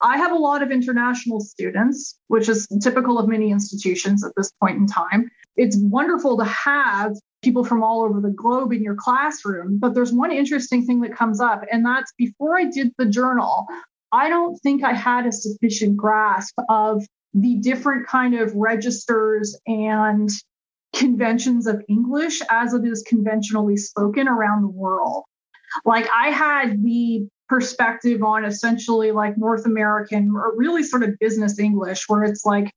I 0.00 0.16
have 0.16 0.32
a 0.32 0.36
lot 0.36 0.62
of 0.62 0.72
international 0.72 1.40
students, 1.40 2.18
which 2.26 2.48
is 2.48 2.66
typical 2.82 3.18
of 3.18 3.28
many 3.28 3.52
institutions 3.52 4.24
at 4.24 4.32
this 4.36 4.50
point 4.60 4.78
in 4.78 4.86
time. 4.88 5.30
It's 5.56 5.76
wonderful 5.76 6.36
to 6.38 6.44
have 6.44 7.14
people 7.42 7.64
from 7.64 7.82
all 7.82 8.02
over 8.02 8.20
the 8.20 8.30
globe 8.30 8.72
in 8.72 8.82
your 8.82 8.94
classroom. 8.94 9.78
But 9.78 9.94
there's 9.94 10.12
one 10.12 10.32
interesting 10.32 10.86
thing 10.86 11.00
that 11.00 11.14
comes 11.14 11.40
up, 11.40 11.62
and 11.70 11.84
that's 11.84 12.12
before 12.16 12.58
I 12.58 12.64
did 12.64 12.92
the 12.98 13.06
journal, 13.06 13.66
I 14.12 14.28
don't 14.28 14.56
think 14.58 14.84
I 14.84 14.92
had 14.92 15.26
a 15.26 15.32
sufficient 15.32 15.96
grasp 15.96 16.54
of 16.68 17.04
the 17.34 17.56
different 17.56 18.06
kind 18.06 18.34
of 18.34 18.54
registers 18.54 19.58
and 19.66 20.28
conventions 20.94 21.66
of 21.66 21.82
English 21.88 22.42
as 22.50 22.74
it 22.74 22.84
is 22.84 23.02
conventionally 23.06 23.76
spoken 23.76 24.28
around 24.28 24.62
the 24.62 24.68
world. 24.68 25.24
Like 25.86 26.06
I 26.14 26.28
had 26.28 26.82
the 26.82 27.26
perspective 27.48 28.22
on 28.22 28.44
essentially 28.44 29.12
like 29.12 29.38
North 29.38 29.64
American 29.64 30.32
or 30.34 30.52
really 30.56 30.82
sort 30.82 31.02
of 31.02 31.18
business 31.18 31.58
English, 31.58 32.04
where 32.08 32.24
it's 32.24 32.44
like, 32.44 32.70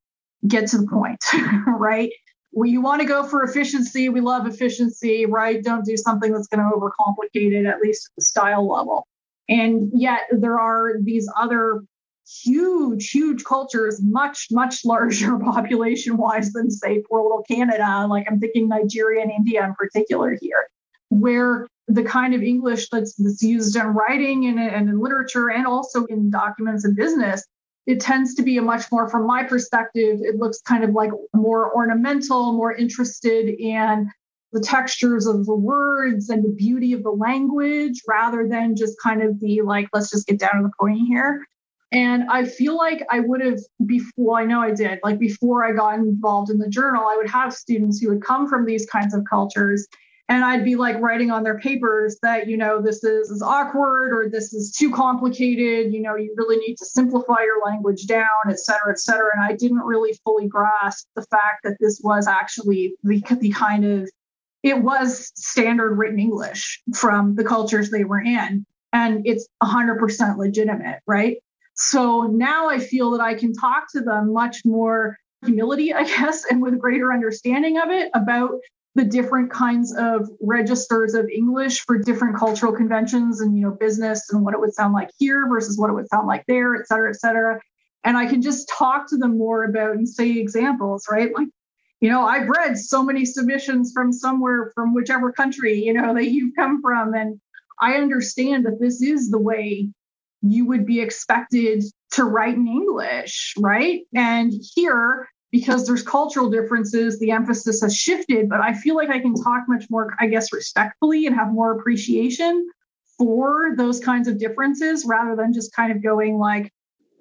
get 0.48 0.68
to 0.68 0.78
the 0.78 0.88
point, 0.88 1.24
right? 1.68 2.12
Well, 2.56 2.70
you 2.70 2.80
want 2.80 3.02
to 3.02 3.08
go 3.08 3.24
for 3.28 3.44
efficiency. 3.44 4.08
We 4.08 4.22
love 4.22 4.48
efficiency, 4.48 5.26
right? 5.26 5.62
Don't 5.62 5.84
do 5.84 5.98
something 5.98 6.32
that's 6.32 6.48
going 6.48 6.62
to 6.62 6.74
overcomplicate 6.74 7.52
it, 7.52 7.66
at 7.66 7.82
least 7.82 8.08
at 8.08 8.16
the 8.16 8.22
style 8.24 8.66
level. 8.68 9.06
And 9.50 9.92
yet 9.94 10.22
there 10.32 10.58
are 10.58 10.94
these 11.02 11.30
other 11.38 11.84
huge, 12.26 13.12
huge 13.12 13.44
cultures, 13.44 14.02
much, 14.02 14.48
much 14.52 14.86
larger 14.86 15.38
population 15.40 16.16
wise 16.16 16.54
than, 16.54 16.72
say, 16.72 17.04
poor 17.10 17.24
little 17.24 17.44
Canada. 17.44 18.08
Like 18.10 18.26
I'm 18.32 18.40
thinking 18.40 18.70
Nigeria 18.70 19.22
and 19.22 19.32
India 19.32 19.62
in 19.66 19.76
particular 19.76 20.38
here, 20.42 20.70
where 21.10 21.68
the 21.90 22.04
kind 22.04 22.34
of 22.34 22.42
English 22.42 22.88
that's, 22.90 23.16
that's 23.16 23.44
used 23.44 23.76
in 23.76 23.88
writing 23.88 24.46
and, 24.46 24.60
and 24.60 24.88
in 24.88 25.02
literature 25.02 25.50
and 25.52 25.68
also 25.68 26.06
in 26.06 26.30
documents 26.30 26.86
and 26.86 26.96
business, 26.96 27.46
it 27.86 28.00
tends 28.00 28.34
to 28.36 28.44
be 28.44 28.58
a 28.58 28.62
much 28.62 28.92
more, 28.92 29.10
from 29.10 29.28
my 29.28 29.44
perspective, 29.44 30.20
it 30.22 30.38
looks 30.38 30.62
kind 30.62 30.84
of 30.84 30.92
like 30.92 31.12
more 31.34 31.74
ornamental, 31.76 32.54
more 32.54 32.74
interested 32.74 33.50
in 33.50 34.10
the 34.52 34.60
textures 34.62 35.28
of 35.28 35.46
the 35.46 35.56
words 35.56 36.30
and 36.30 36.44
the 36.44 36.50
beauty 36.50 36.94
of 36.94 37.04
the 37.04 37.12
language 37.12 38.02
rather 38.08 38.48
than 38.48 38.76
just 38.76 38.96
kind 39.02 39.22
of 39.22 39.40
the 39.40 39.62
like, 39.62 39.88
let's 39.94 40.10
just 40.10 40.28
get 40.28 40.40
down 40.40 40.56
to 40.56 40.64
the 40.64 40.72
point 40.80 41.00
here. 41.08 41.46
And 41.92 42.24
I 42.30 42.46
feel 42.46 42.76
like 42.76 43.06
I 43.12 43.20
would 43.20 43.42
have 43.42 43.60
before, 43.86 44.40
I 44.40 44.46
know 44.46 44.62
I 44.62 44.72
did, 44.72 45.00
like 45.04 45.20
before 45.20 45.64
I 45.64 45.74
got 45.74 45.96
involved 45.96 46.50
in 46.50 46.58
the 46.58 46.70
journal, 46.70 47.06
I 47.06 47.16
would 47.16 47.30
have 47.30 47.54
students 47.54 48.00
who 48.00 48.10
would 48.10 48.24
come 48.24 48.48
from 48.50 48.66
these 48.66 48.86
kinds 48.86 49.14
of 49.14 49.24
cultures 49.30 49.88
and 50.28 50.44
I'd 50.44 50.66
be 50.66 50.76
like 50.76 51.00
writing 51.00 51.30
on 51.30 51.44
their 51.44 51.60
papers 51.60 52.18
that, 52.24 52.48
you 52.48 52.58
know, 52.58 52.82
this 52.82 53.04
is, 53.04 53.30
is 53.30 53.44
awkward 53.44 54.12
or 54.12 54.28
this 54.28 54.54
is 54.54 54.72
too 54.72 54.92
complicated, 54.92 55.94
you 55.94 56.02
know, 56.02 56.16
you 56.16 56.34
really 56.36 56.58
need 56.58 56.78
to 56.78 56.86
simplify 56.86 57.44
your 57.44 57.64
language 57.64 58.08
down, 58.08 58.28
et 58.50 58.60
cetera, 58.60 58.92
et 58.92 59.00
cetera. 59.00 59.30
And 59.36 59.44
I 59.44 59.56
didn't 59.56 59.82
really 59.82 60.18
fully 60.24 60.48
grasp 60.48 61.08
the 61.16 61.22
fact 61.30 61.64
that 61.64 61.78
this 61.80 62.02
was 62.04 62.28
actually 62.28 62.96
the, 63.04 63.22
the 63.40 63.52
kind 63.52 63.86
of, 63.86 64.10
it 64.64 64.82
was 64.82 65.32
standard 65.36 65.96
written 65.96 66.20
English 66.20 66.82
from 66.96 67.36
the 67.36 67.44
cultures 67.44 67.92
they 67.92 68.04
were 68.04 68.22
in. 68.22 68.66
And 68.94 69.28
it's 69.28 69.48
100% 69.62 70.38
legitimate, 70.38 71.02
right? 71.06 71.38
So 71.76 72.24
now 72.24 72.68
I 72.70 72.80
feel 72.80 73.12
that 73.12 73.22
I 73.22 73.36
can 73.36 73.54
talk 73.54 73.92
to 73.92 74.02
them 74.02 74.34
much 74.34 74.66
more 74.66 75.18
humility, 75.44 75.94
I 75.94 76.06
guess, 76.06 76.46
and 76.50 76.64
with 76.64 76.80
greater 76.80 77.14
understanding 77.14 77.78
of 77.78 77.90
it 77.90 78.10
about 78.16 78.54
the 78.96 79.04
different 79.04 79.52
kinds 79.52 79.94
of 79.96 80.30
registers 80.42 81.14
of 81.14 81.30
English 81.30 81.82
for 81.82 81.98
different 81.98 82.38
cultural 82.38 82.72
conventions 82.72 83.42
and 83.42 83.56
you 83.56 83.62
know 83.62 83.72
business 83.72 84.32
and 84.32 84.44
what 84.44 84.54
it 84.54 84.60
would 84.60 84.74
sound 84.74 84.94
like 84.94 85.10
here 85.18 85.48
versus 85.50 85.78
what 85.78 85.90
it 85.90 85.94
would 85.94 86.08
sound 86.08 86.28
like 86.28 86.46
there, 86.48 86.76
et 86.76 86.88
cetera, 86.88 87.10
et 87.10 87.18
cetera. 87.18 87.60
And 88.06 88.18
I 88.18 88.26
can 88.28 88.42
just 88.42 88.70
talk 88.70 89.10
to 89.10 89.18
them 89.18 89.38
more 89.38 89.66
about 89.66 89.96
and 89.96 90.08
say 90.08 90.38
examples, 90.38 91.06
right? 91.12 91.34
Like, 91.36 91.48
you 92.00 92.10
know, 92.10 92.26
I've 92.26 92.48
read 92.48 92.78
so 92.78 93.04
many 93.04 93.26
submissions 93.26 93.92
from 93.94 94.14
somewhere 94.14 94.72
from 94.76 94.94
whichever 94.94 95.32
country, 95.32 95.84
you 95.84 95.94
know, 95.94 96.14
that 96.14 96.30
you've 96.30 96.56
come 96.56 96.82
from. 96.82 97.14
And 97.14 97.42
I 97.82 97.96
understand 97.96 98.66
that 98.66 98.80
this 98.80 99.02
is 99.02 99.30
the 99.30 99.40
way 99.40 99.90
you 100.42 100.68
would 100.68 100.86
be 100.86 101.02
expected 101.02 101.84
to 102.12 102.24
write 102.24 102.56
in 102.56 102.68
English, 102.68 103.56
right? 103.58 104.02
And 104.14 104.54
here 104.76 105.28
because 105.56 105.88
there's 105.88 106.04
cultural 106.04 106.50
differences, 106.50 107.18
the 107.18 107.32
emphasis 107.32 107.80
has 107.80 107.96
shifted, 107.96 108.50
but 108.50 108.60
I 108.60 108.74
feel 108.74 108.94
like 108.94 109.10
I 109.10 109.20
can 109.20 109.34
talk 109.34 109.64
much 109.70 109.86
more, 109.90 110.14
I 110.20 110.28
guess, 110.28 110.52
respectfully 110.52 111.28
and 111.28 111.34
have 111.34 111.54
more 111.54 111.72
appreciation 111.80 112.68
for 113.18 113.74
those 113.78 114.02
kinds 114.02 114.28
of 114.28 114.38
differences 114.38 115.06
rather 115.06 115.34
than 115.34 115.54
just 115.54 115.74
kind 115.74 115.94
of 115.94 116.04
going 116.04 116.38
like, 116.38 116.74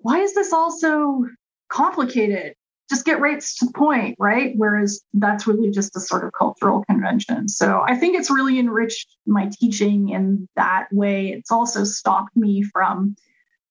why 0.03 0.19
is 0.19 0.35
this 0.35 0.53
all 0.53 0.73
so 0.73 1.29
complicated? 1.69 2.57
Just 2.91 3.05
get 3.05 3.21
right 3.21 3.41
to 3.41 3.67
the 3.67 3.73
point, 3.73 4.17
right? 4.19 4.55
Whereas 4.57 5.01
that's 5.13 5.47
really 5.47 5.71
just 5.71 5.95
a 5.95 6.01
sort 6.01 6.25
of 6.25 6.33
cultural 6.37 6.83
convention. 6.91 7.47
So 7.49 7.85
I 7.87 7.95
think 7.95 8.17
it's 8.19 8.33
really 8.33 8.59
enriched 8.59 9.17
my 9.27 9.49
teaching 9.61 10.09
in 10.09 10.49
that 10.57 10.89
way. 10.91 11.29
It's 11.29 11.53
also 11.53 11.85
stopped 11.85 12.37
me 12.37 12.65
from 12.65 13.15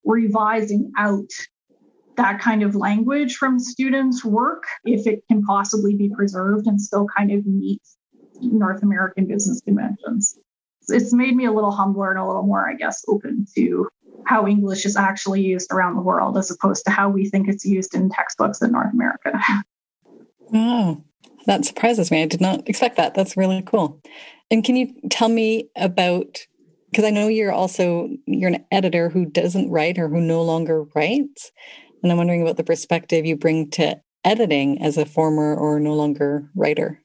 revising 0.05 0.93
out 0.97 1.30
that 2.16 2.39
kind 2.39 2.64
of 2.64 2.76
language 2.76 3.36
from 3.36 3.59
students' 3.59 4.24
work 4.24 4.64
if 4.86 5.07
it 5.07 5.24
can 5.30 5.43
possibly 5.43 5.95
be 5.95 6.09
preserved 6.09 6.68
and 6.68 6.80
still 6.80 7.07
kind 7.16 7.32
of 7.32 7.45
meet 7.45 7.82
North 8.41 8.84
American 8.84 9.28
business 9.28 9.61
conventions. 9.61 10.38
It's 10.89 11.14
made 11.14 11.36
me 11.36 11.45
a 11.45 11.51
little 11.51 11.72
humbler 11.72 12.11
and 12.11 12.20
a 12.20 12.28
little 12.28 12.43
more, 12.43 12.70
I 12.70 12.76
guess, 12.76 13.03
open 13.07 13.45
to 13.55 13.88
how 14.26 14.47
English 14.47 14.86
is 14.86 14.95
actually 14.95 15.41
used 15.41 15.72
around 15.72 15.95
the 15.95 16.01
world 16.01 16.38
as 16.38 16.51
opposed 16.51 16.86
to 16.86 16.91
how 16.91 17.09
we 17.09 17.30
think 17.30 17.47
it's 17.47 17.66
used 17.66 17.95
in 17.95 18.09
textbooks 18.09 18.61
in 18.61 18.72
North 18.72 18.93
America. 18.93 19.39
Oh, 20.55 21.03
that 21.47 21.66
surprises 21.66 22.11
me. 22.11 22.22
I 22.22 22.28
did 22.28 22.41
not 22.41 22.70
expect 22.70 22.97
that. 22.97 23.16
That's 23.16 23.36
really 23.36 23.64
cool. 23.64 23.99
And 24.51 24.64
can 24.64 24.76
you 24.76 24.93
tell 25.09 25.30
me 25.30 25.70
about 25.76 26.45
because 26.93 27.05
I 27.05 27.09
know 27.09 27.28
you're 27.28 27.51
also 27.51 28.07
you're 28.28 28.51
an 28.51 28.64
editor 28.72 29.09
who 29.09 29.26
doesn't 29.26 29.72
write 29.72 29.97
or 29.97 30.07
who 30.09 30.22
no 30.22 30.43
longer 30.43 30.84
writes. 30.95 31.51
And 32.04 32.12
I'm 32.12 32.18
wondering 32.18 32.41
about 32.41 32.58
the 32.58 32.64
perspective 32.64 33.26
you 33.26 33.38
bring 33.38 33.72
to 33.72 33.99
editing 34.26 34.82
as 34.82 34.97
a 34.97 35.06
former 35.06 35.56
or 35.56 35.80
no 35.80 35.93
longer 35.93 36.49
writer. 36.56 37.01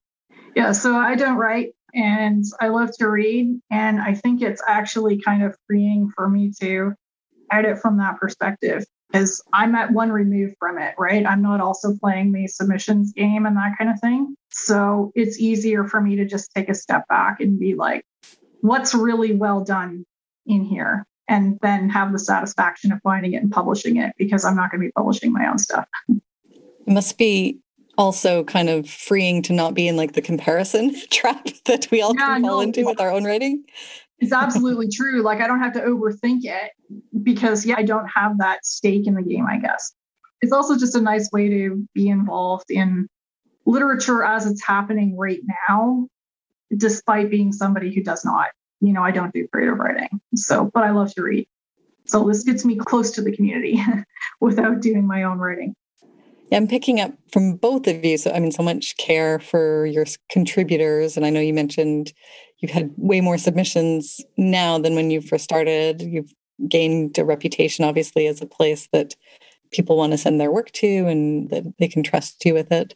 Yeah, 0.55 0.73
so 0.73 0.97
I 0.97 1.15
don't 1.15 1.37
write 1.37 1.73
and 1.95 2.45
I 2.61 2.69
love 2.69 2.91
to 2.99 3.09
read. 3.09 3.61
And 3.71 4.01
I 4.01 4.15
think 4.15 4.43
it's 4.43 4.63
actually 4.67 5.21
kind 5.21 5.45
of 5.45 5.57
freeing 5.67 6.11
for 6.15 6.29
me 6.29 6.53
to 6.61 6.95
edit 7.51 7.79
from 7.79 7.99
that 7.99 8.19
perspective 8.19 8.85
because 9.11 9.43
I'm 9.53 9.75
at 9.75 9.93
one 9.93 10.13
remove 10.13 10.53
from 10.59 10.79
it, 10.79 10.95
right? 10.99 11.25
I'm 11.25 11.43
not 11.43 11.61
also 11.61 11.97
playing 11.97 12.33
the 12.33 12.47
submissions 12.47 13.13
game 13.13 13.47
and 13.47 13.57
that 13.57 13.79
kind 13.79 13.91
of 13.91 13.99
thing. 14.01 14.35
So 14.51 15.13
it's 15.15 15.39
easier 15.39 15.87
for 15.87 16.01
me 16.01 16.17
to 16.17 16.27
just 16.27 16.51
take 16.55 16.69
a 16.69 16.75
step 16.75 17.07
back 17.09 17.41
and 17.41 17.59
be 17.59 17.75
like, 17.75 18.05
what's 18.61 18.95
really 18.95 19.35
well 19.35 19.65
done 19.65 20.05
in 20.47 20.65
here? 20.65 21.07
And 21.29 21.59
then 21.61 21.89
have 21.91 22.13
the 22.13 22.19
satisfaction 22.19 22.91
of 22.91 23.01
finding 23.03 23.35
it 23.35 23.43
and 23.43 23.51
publishing 23.53 23.97
it 23.97 24.15
because 24.19 24.45
I'm 24.45 24.57
not 24.57 24.71
going 24.71 24.81
to 24.81 24.87
be 24.87 24.93
publishing 24.93 25.33
my 25.33 25.47
own 25.49 25.59
stuff. 25.59 25.87
It 26.09 26.23
must 26.87 27.19
be 27.19 27.61
also 27.99 28.45
kind 28.45 28.71
of 28.71 28.89
freeing 28.89 29.43
to 29.43 29.53
not 29.53 29.75
be 29.75 29.87
in 29.87 29.97
like 29.97 30.13
the 30.13 30.23
comparison 30.23 30.95
trap 31.11 31.49
that 31.67 31.91
we 31.91 32.01
all 32.01 32.15
yeah, 32.15 32.27
can 32.27 32.43
fall 32.43 32.57
no, 32.57 32.61
into 32.61 32.85
with 32.85 33.01
our 33.01 33.11
own 33.11 33.25
writing. 33.25 33.65
It's 34.21 34.33
absolutely 34.33 34.89
true. 34.93 35.23
Like 35.23 35.41
I 35.41 35.47
don't 35.47 35.61
have 35.61 35.75
to 35.75 35.81
overthink 35.81 36.41
it 36.45 36.73
because 37.23 37.67
yeah, 37.67 37.77
I 37.77 37.83
don't 37.83 38.09
have 38.09 38.39
that 38.39 38.65
stake 38.65 39.07
in 39.07 39.15
the 39.15 39.23
game, 39.23 39.47
I 39.47 39.59
guess. 39.59 39.93
It's 40.41 40.53
also 40.53 40.79
just 40.79 40.95
a 40.95 41.01
nice 41.01 41.31
way 41.33 41.49
to 41.49 41.87
be 41.95 42.09
involved 42.09 42.71
in 42.71 43.09
literature 43.67 44.23
as 44.23 44.47
it's 44.47 44.65
happening 44.65 45.17
right 45.17 45.41
now, 45.69 46.07
despite 46.75 47.29
being 47.29 47.53
somebody 47.53 47.93
who 47.93 48.03
does 48.03 48.25
not 48.25 48.49
you 48.81 48.93
know, 48.93 49.03
I 49.03 49.11
don't 49.11 49.33
do 49.33 49.47
creative 49.49 49.79
writing. 49.79 50.21
So, 50.35 50.71
but 50.73 50.85
I 50.85 50.91
love 50.91 51.15
to 51.15 51.23
read. 51.23 51.49
So 52.07 52.25
this 52.25 52.45
gets 52.45 52.65
me 52.65 52.77
close 52.77 53.11
to 53.13 53.23
the 53.23 53.35
community 53.35 53.83
without 54.41 54.81
doing 54.81 55.07
my 55.07 55.25
own 55.25 55.39
writing. 55.39 55.75
Yeah, 56.51 56.57
I'm 56.57 56.69
picking 56.69 57.01
up 57.01 57.13
from 57.31 57.57
both 57.57 57.87
of 57.87 58.03
you. 58.03 58.17
So, 58.17 58.33
I 58.33 58.41
mean, 58.41 58.53
so 58.53 58.63
much 58.63 58.97
care 58.97 59.39
for 59.39 59.85
your 59.85 60.07
contributors. 60.31 61.17
And 61.17 61.27
I 61.27 61.31
know 61.31 61.41
you 61.41 61.53
mentioned 61.53 62.13
you've 62.59 62.71
had 62.71 62.91
way 62.97 63.21
more 63.21 63.37
submissions 63.37 64.25
now 64.39 64.79
than 64.79 64.95
when 64.95 65.11
you 65.11 65.21
first 65.21 65.45
started. 65.45 66.01
You've 66.01 66.33
gained 66.67 67.19
a 67.19 67.25
reputation, 67.25 67.85
obviously, 67.85 68.27
as 68.27 68.41
a 68.41 68.47
place 68.47 68.89
that 68.93 69.15
people 69.71 69.99
want 69.99 70.13
to 70.13 70.19
send 70.19 70.41
their 70.41 70.51
work 70.51 70.71
to 70.73 71.07
and 71.07 71.51
that 71.51 71.65
they 71.79 71.89
can 71.89 72.03
trust 72.03 72.43
you 72.47 72.55
with 72.55 72.73
it. 72.73 72.95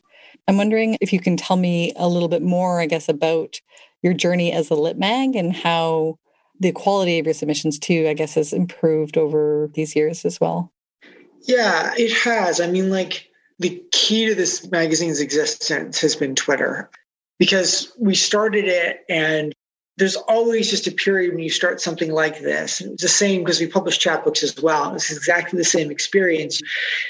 I'm 0.48 0.56
wondering 0.56 0.96
if 1.00 1.12
you 1.12 1.20
can 1.20 1.36
tell 1.36 1.56
me 1.56 1.92
a 1.96 2.08
little 2.08 2.28
bit 2.28 2.42
more, 2.42 2.80
I 2.80 2.86
guess, 2.86 3.08
about 3.08 3.60
your 4.02 4.14
journey 4.14 4.52
as 4.52 4.70
a 4.70 4.74
lit 4.74 4.98
mag 4.98 5.36
and 5.36 5.54
how 5.54 6.18
the 6.60 6.72
quality 6.72 7.18
of 7.18 7.26
your 7.26 7.34
submissions 7.34 7.78
too, 7.78 8.06
I 8.08 8.14
guess, 8.14 8.34
has 8.34 8.52
improved 8.52 9.16
over 9.16 9.70
these 9.74 9.96
years 9.96 10.24
as 10.24 10.40
well. 10.40 10.72
Yeah, 11.42 11.92
it 11.96 12.12
has. 12.18 12.60
I 12.60 12.68
mean, 12.68 12.90
like 12.90 13.28
the 13.58 13.82
key 13.92 14.26
to 14.26 14.34
this 14.34 14.70
magazine's 14.70 15.20
existence 15.20 16.00
has 16.00 16.16
been 16.16 16.34
Twitter 16.34 16.90
because 17.38 17.92
we 17.98 18.14
started 18.14 18.66
it 18.66 19.00
and 19.08 19.52
there's 19.98 20.16
always 20.16 20.70
just 20.70 20.86
a 20.86 20.92
period 20.92 21.34
when 21.34 21.44
you 21.44 21.50
start 21.50 21.80
something 21.80 22.12
like 22.12 22.40
this. 22.40 22.80
And 22.80 22.92
it's 22.92 23.02
the 23.02 23.08
same 23.08 23.40
because 23.40 23.60
we 23.60 23.66
publish 23.66 23.98
chapbooks 23.98 24.42
as 24.42 24.60
well. 24.62 24.94
It's 24.94 25.12
exactly 25.12 25.58
the 25.58 25.64
same 25.64 25.90
experience. 25.90 26.60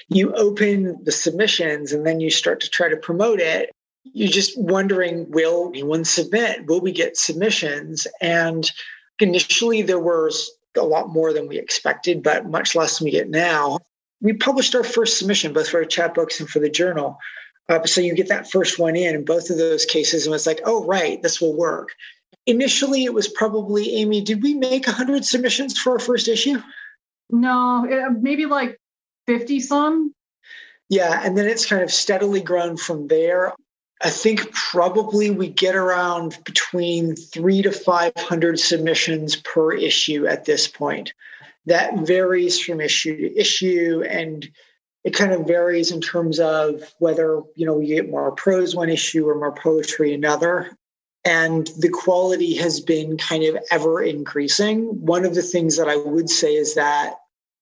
You 0.09 0.35
open 0.35 0.99
the 1.05 1.13
submissions 1.13 1.93
and 1.93 2.05
then 2.05 2.21
you 2.21 2.31
start 2.31 2.61
to 2.61 2.71
try 2.71 2.89
to 2.89 2.97
promote 2.97 3.41
it 3.41 3.71
you're 4.05 4.29
just 4.29 4.59
wondering 4.59 5.31
will 5.31 5.69
anyone 5.69 6.05
submit? 6.05 6.67
Will 6.67 6.81
we 6.81 6.93
get 6.93 7.17
submissions? 7.17 8.07
And 8.21 8.71
initially, 9.21 9.83
there 9.83 10.01
was 10.01 10.51
a 10.77 10.83
lot 10.83 11.11
more 11.11 11.33
than 11.33 11.49
we 11.49 11.59
expected, 11.59 12.23
but 12.23 12.47
much 12.47 12.75
less 12.75 12.99
than 12.99 13.07
we 13.07 13.11
get 13.11 13.29
now. 13.29 13.79
We 14.21 14.33
published 14.33 14.75
our 14.75 14.85
first 14.85 15.19
submission, 15.19 15.53
both 15.53 15.69
for 15.69 15.79
our 15.79 15.85
chapbooks 15.85 16.41
and 16.41 16.49
for 16.49 16.59
the 16.59 16.71
journal. 16.71 17.19
Uh, 17.69 17.85
so 17.85 18.01
you 18.01 18.15
get 18.15 18.29
that 18.29 18.51
first 18.51 18.79
one 18.79 18.97
in, 18.97 19.15
in 19.15 19.25
both 19.25 19.51
of 19.51 19.59
those 19.59 19.85
cases, 19.85 20.27
and 20.27 20.35
it's 20.35 20.47
like, 20.47 20.61
oh, 20.65 20.85
right, 20.85 21.23
this 21.23 21.41
will 21.41 21.57
work. 21.57 21.91
Initially, 22.47 23.05
it 23.05 23.15
was 23.15 23.29
probably 23.29 23.97
Amy. 23.97 24.21
Did 24.21 24.43
we 24.43 24.55
make 24.55 24.87
100 24.87 25.25
submissions 25.25 25.79
for 25.79 25.93
our 25.93 25.99
first 25.99 26.29
issue? 26.29 26.61
No, 27.31 27.87
it, 27.89 28.21
maybe 28.21 28.47
like 28.47 28.79
50 29.27 29.61
some. 29.61 30.15
Yeah, 30.89 31.23
and 31.25 31.39
then 31.39 31.47
it's 31.47 31.67
kind 31.67 31.83
of 31.83 31.91
steadily 31.91 32.41
grown 32.41 32.77
from 32.77 33.07
there. 33.09 33.55
I 34.03 34.11
think 34.11 34.53
probably 34.53 35.31
we 35.31 35.49
get 35.49 35.77
around 35.77 36.37
between 36.45 37.15
three 37.15 37.63
to 37.63 37.71
500 37.71 38.59
submissions 38.59 39.37
per 39.37 39.73
issue 39.73 40.27
at 40.27 40.45
this 40.45 40.67
point. 40.67 41.15
That 41.67 42.01
varies 42.01 42.61
from 42.61 42.81
issue 42.81 43.17
to 43.17 43.39
issue, 43.39 44.05
and 44.09 44.49
it 45.05 45.15
kind 45.15 45.33
of 45.33 45.47
varies 45.47 45.93
in 45.93 46.01
terms 46.01 46.41
of 46.41 46.93
whether 46.99 47.41
you 47.55 47.65
know 47.65 47.75
we 47.75 47.87
get 47.87 48.11
more 48.11 48.33
prose 48.33 48.75
one 48.75 48.89
issue 48.89 49.29
or 49.29 49.37
more 49.37 49.55
poetry 49.55 50.13
another. 50.13 50.77
And 51.25 51.69
the 51.79 51.89
quality 51.89 52.55
has 52.57 52.81
been 52.81 53.17
kind 53.17 53.45
of 53.45 53.57
ever 53.71 54.03
increasing. 54.03 55.05
One 55.05 55.25
of 55.25 55.35
the 55.35 55.43
things 55.43 55.77
that 55.77 55.89
I 55.89 55.97
would 55.97 56.29
say 56.29 56.55
is 56.55 56.75
that 56.75 57.15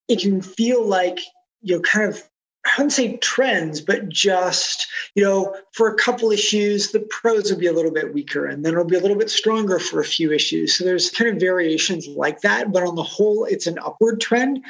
it 0.08 0.20
can 0.20 0.40
feel 0.40 0.84
like 0.84 1.20
you 1.60 1.76
know 1.76 1.82
kind 1.82 2.08
of 2.08 2.22
I 2.66 2.70
wouldn't 2.76 2.92
say 2.92 3.16
trends, 3.16 3.80
but 3.80 4.08
just, 4.10 4.86
you 5.14 5.24
know, 5.24 5.56
for 5.72 5.88
a 5.88 5.96
couple 5.96 6.30
issues, 6.30 6.92
the 6.92 7.00
pros 7.00 7.50
will 7.50 7.58
be 7.58 7.66
a 7.66 7.72
little 7.72 7.90
bit 7.90 8.12
weaker 8.12 8.46
and 8.46 8.64
then 8.64 8.74
it'll 8.74 8.84
be 8.84 8.96
a 8.96 9.00
little 9.00 9.16
bit 9.16 9.30
stronger 9.30 9.78
for 9.78 10.00
a 10.00 10.04
few 10.04 10.30
issues. 10.30 10.76
So 10.76 10.84
there's 10.84 11.10
kind 11.10 11.30
of 11.30 11.40
variations 11.40 12.06
like 12.06 12.42
that. 12.42 12.70
But 12.70 12.82
on 12.82 12.96
the 12.96 13.02
whole, 13.02 13.46
it's 13.46 13.66
an 13.66 13.78
upward 13.78 14.20
trend. 14.20 14.62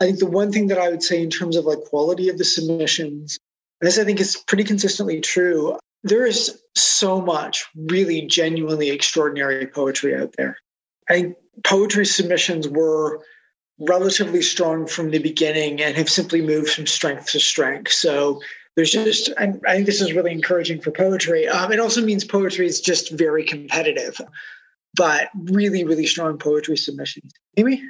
I 0.00 0.04
think 0.04 0.18
the 0.18 0.26
one 0.26 0.52
thing 0.52 0.66
that 0.66 0.78
I 0.78 0.90
would 0.90 1.02
say 1.02 1.22
in 1.22 1.30
terms 1.30 1.56
of 1.56 1.64
like 1.64 1.80
quality 1.80 2.28
of 2.28 2.36
the 2.36 2.44
submissions, 2.44 3.38
this 3.80 3.98
I 3.98 4.04
think 4.04 4.20
is 4.20 4.36
pretty 4.46 4.64
consistently 4.64 5.20
true. 5.20 5.78
There 6.02 6.26
is 6.26 6.60
so 6.74 7.20
much 7.20 7.66
really 7.76 8.22
genuinely 8.22 8.90
extraordinary 8.90 9.66
poetry 9.66 10.14
out 10.14 10.34
there. 10.36 10.58
I 11.08 11.34
poetry 11.64 12.06
submissions 12.06 12.68
were 12.68 13.20
relatively 13.80 14.42
strong 14.42 14.86
from 14.86 15.10
the 15.10 15.18
beginning 15.18 15.80
and 15.80 15.96
have 15.96 16.10
simply 16.10 16.40
moved 16.42 16.70
from 16.70 16.86
strength 16.86 17.30
to 17.30 17.40
strength. 17.40 17.92
So 17.92 18.40
there's 18.74 18.90
just, 18.90 19.30
I, 19.38 19.52
I 19.66 19.74
think 19.74 19.86
this 19.86 20.00
is 20.00 20.12
really 20.12 20.32
encouraging 20.32 20.80
for 20.80 20.90
poetry. 20.90 21.48
Um, 21.48 21.72
it 21.72 21.80
also 21.80 22.00
means 22.04 22.24
poetry 22.24 22.66
is 22.66 22.80
just 22.80 23.12
very 23.12 23.44
competitive, 23.44 24.20
but 24.96 25.28
really, 25.34 25.84
really 25.84 26.06
strong 26.06 26.38
poetry 26.38 26.76
submissions. 26.76 27.32
Amy? 27.56 27.82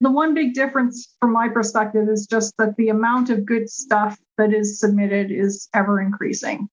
The 0.00 0.10
one 0.10 0.32
big 0.32 0.54
difference 0.54 1.14
from 1.20 1.32
my 1.32 1.48
perspective 1.48 2.08
is 2.08 2.26
just 2.26 2.56
that 2.56 2.76
the 2.76 2.88
amount 2.88 3.28
of 3.28 3.44
good 3.44 3.68
stuff 3.68 4.18
that 4.38 4.54
is 4.54 4.80
submitted 4.80 5.30
is 5.30 5.68
ever 5.74 6.00
increasing, 6.00 6.68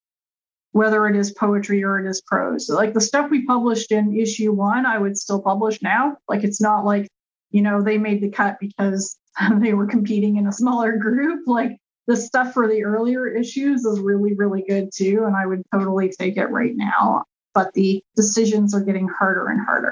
whether 0.71 1.07
it 1.07 1.15
is 1.15 1.31
poetry 1.31 1.83
or 1.83 1.99
it 1.99 2.09
is 2.09 2.21
prose. 2.21 2.69
Like 2.69 2.93
the 2.93 3.01
stuff 3.01 3.29
we 3.29 3.45
published 3.45 3.91
in 3.91 4.17
issue 4.17 4.53
one, 4.53 4.85
I 4.85 4.97
would 4.97 5.17
still 5.17 5.41
publish 5.41 5.81
now. 5.81 6.17
Like 6.29 6.45
it's 6.45 6.61
not 6.61 6.85
like, 6.85 7.09
you 7.51 7.61
know, 7.61 7.81
they 7.81 7.97
made 7.97 8.21
the 8.21 8.29
cut 8.29 8.57
because 8.61 9.17
they 9.59 9.73
were 9.73 9.87
competing 9.87 10.37
in 10.37 10.47
a 10.47 10.53
smaller 10.53 10.95
group. 10.95 11.41
Like 11.47 11.77
the 12.07 12.15
stuff 12.15 12.53
for 12.53 12.69
the 12.69 12.85
earlier 12.85 13.27
issues 13.27 13.83
is 13.83 13.99
really, 13.99 14.35
really 14.35 14.63
good 14.67 14.89
too. 14.93 15.25
And 15.25 15.35
I 15.35 15.45
would 15.45 15.63
totally 15.73 16.13
take 16.17 16.37
it 16.37 16.45
right 16.45 16.73
now. 16.75 17.25
But 17.57 17.73
the 17.73 18.03
decisions 18.15 18.75
are 18.75 18.81
getting 18.81 19.07
harder 19.07 19.47
and 19.47 19.59
harder. 19.59 19.91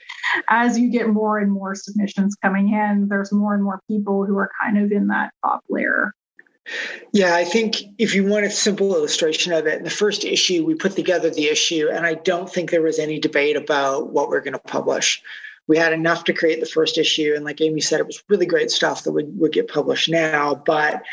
as 0.49 0.79
you 0.79 0.89
get 0.89 1.09
more 1.09 1.37
and 1.37 1.51
more 1.51 1.75
submissions 1.75 2.35
coming 2.41 2.73
in, 2.73 3.07
there's 3.07 3.31
more 3.31 3.53
and 3.53 3.63
more 3.63 3.81
people 3.87 4.25
who 4.25 4.35
are 4.39 4.49
kind 4.59 4.79
of 4.79 4.91
in 4.91 5.05
that 5.09 5.31
top 5.45 5.61
layer. 5.69 6.11
Yeah, 7.13 7.35
I 7.35 7.45
think 7.45 7.83
if 7.99 8.15
you 8.15 8.25
want 8.25 8.45
a 8.45 8.49
simple 8.49 8.95
illustration 8.95 9.53
of 9.53 9.67
it, 9.67 9.77
in 9.77 9.83
the 9.83 9.91
first 9.91 10.25
issue, 10.25 10.65
we 10.65 10.73
put 10.73 10.95
together 10.95 11.29
the 11.29 11.49
issue, 11.49 11.87
and 11.93 12.03
I 12.03 12.15
don't 12.15 12.51
think 12.51 12.71
there 12.71 12.81
was 12.81 12.97
any 12.97 13.19
debate 13.19 13.57
about 13.57 14.11
what 14.11 14.29
we're 14.29 14.41
going 14.41 14.53
to 14.53 14.59
publish. 14.59 15.21
We 15.67 15.77
had 15.77 15.93
enough 15.93 16.23
to 16.23 16.33
create 16.33 16.61
the 16.61 16.65
first 16.65 16.97
issue, 16.97 17.33
and 17.35 17.45
like 17.45 17.61
Amy 17.61 17.81
said, 17.81 17.99
it 17.99 18.07
was 18.07 18.23
really 18.27 18.47
great 18.47 18.71
stuff 18.71 19.03
that 19.03 19.11
would, 19.11 19.37
would 19.39 19.53
get 19.53 19.67
published 19.67 20.09
now, 20.09 20.55
but 20.55 21.03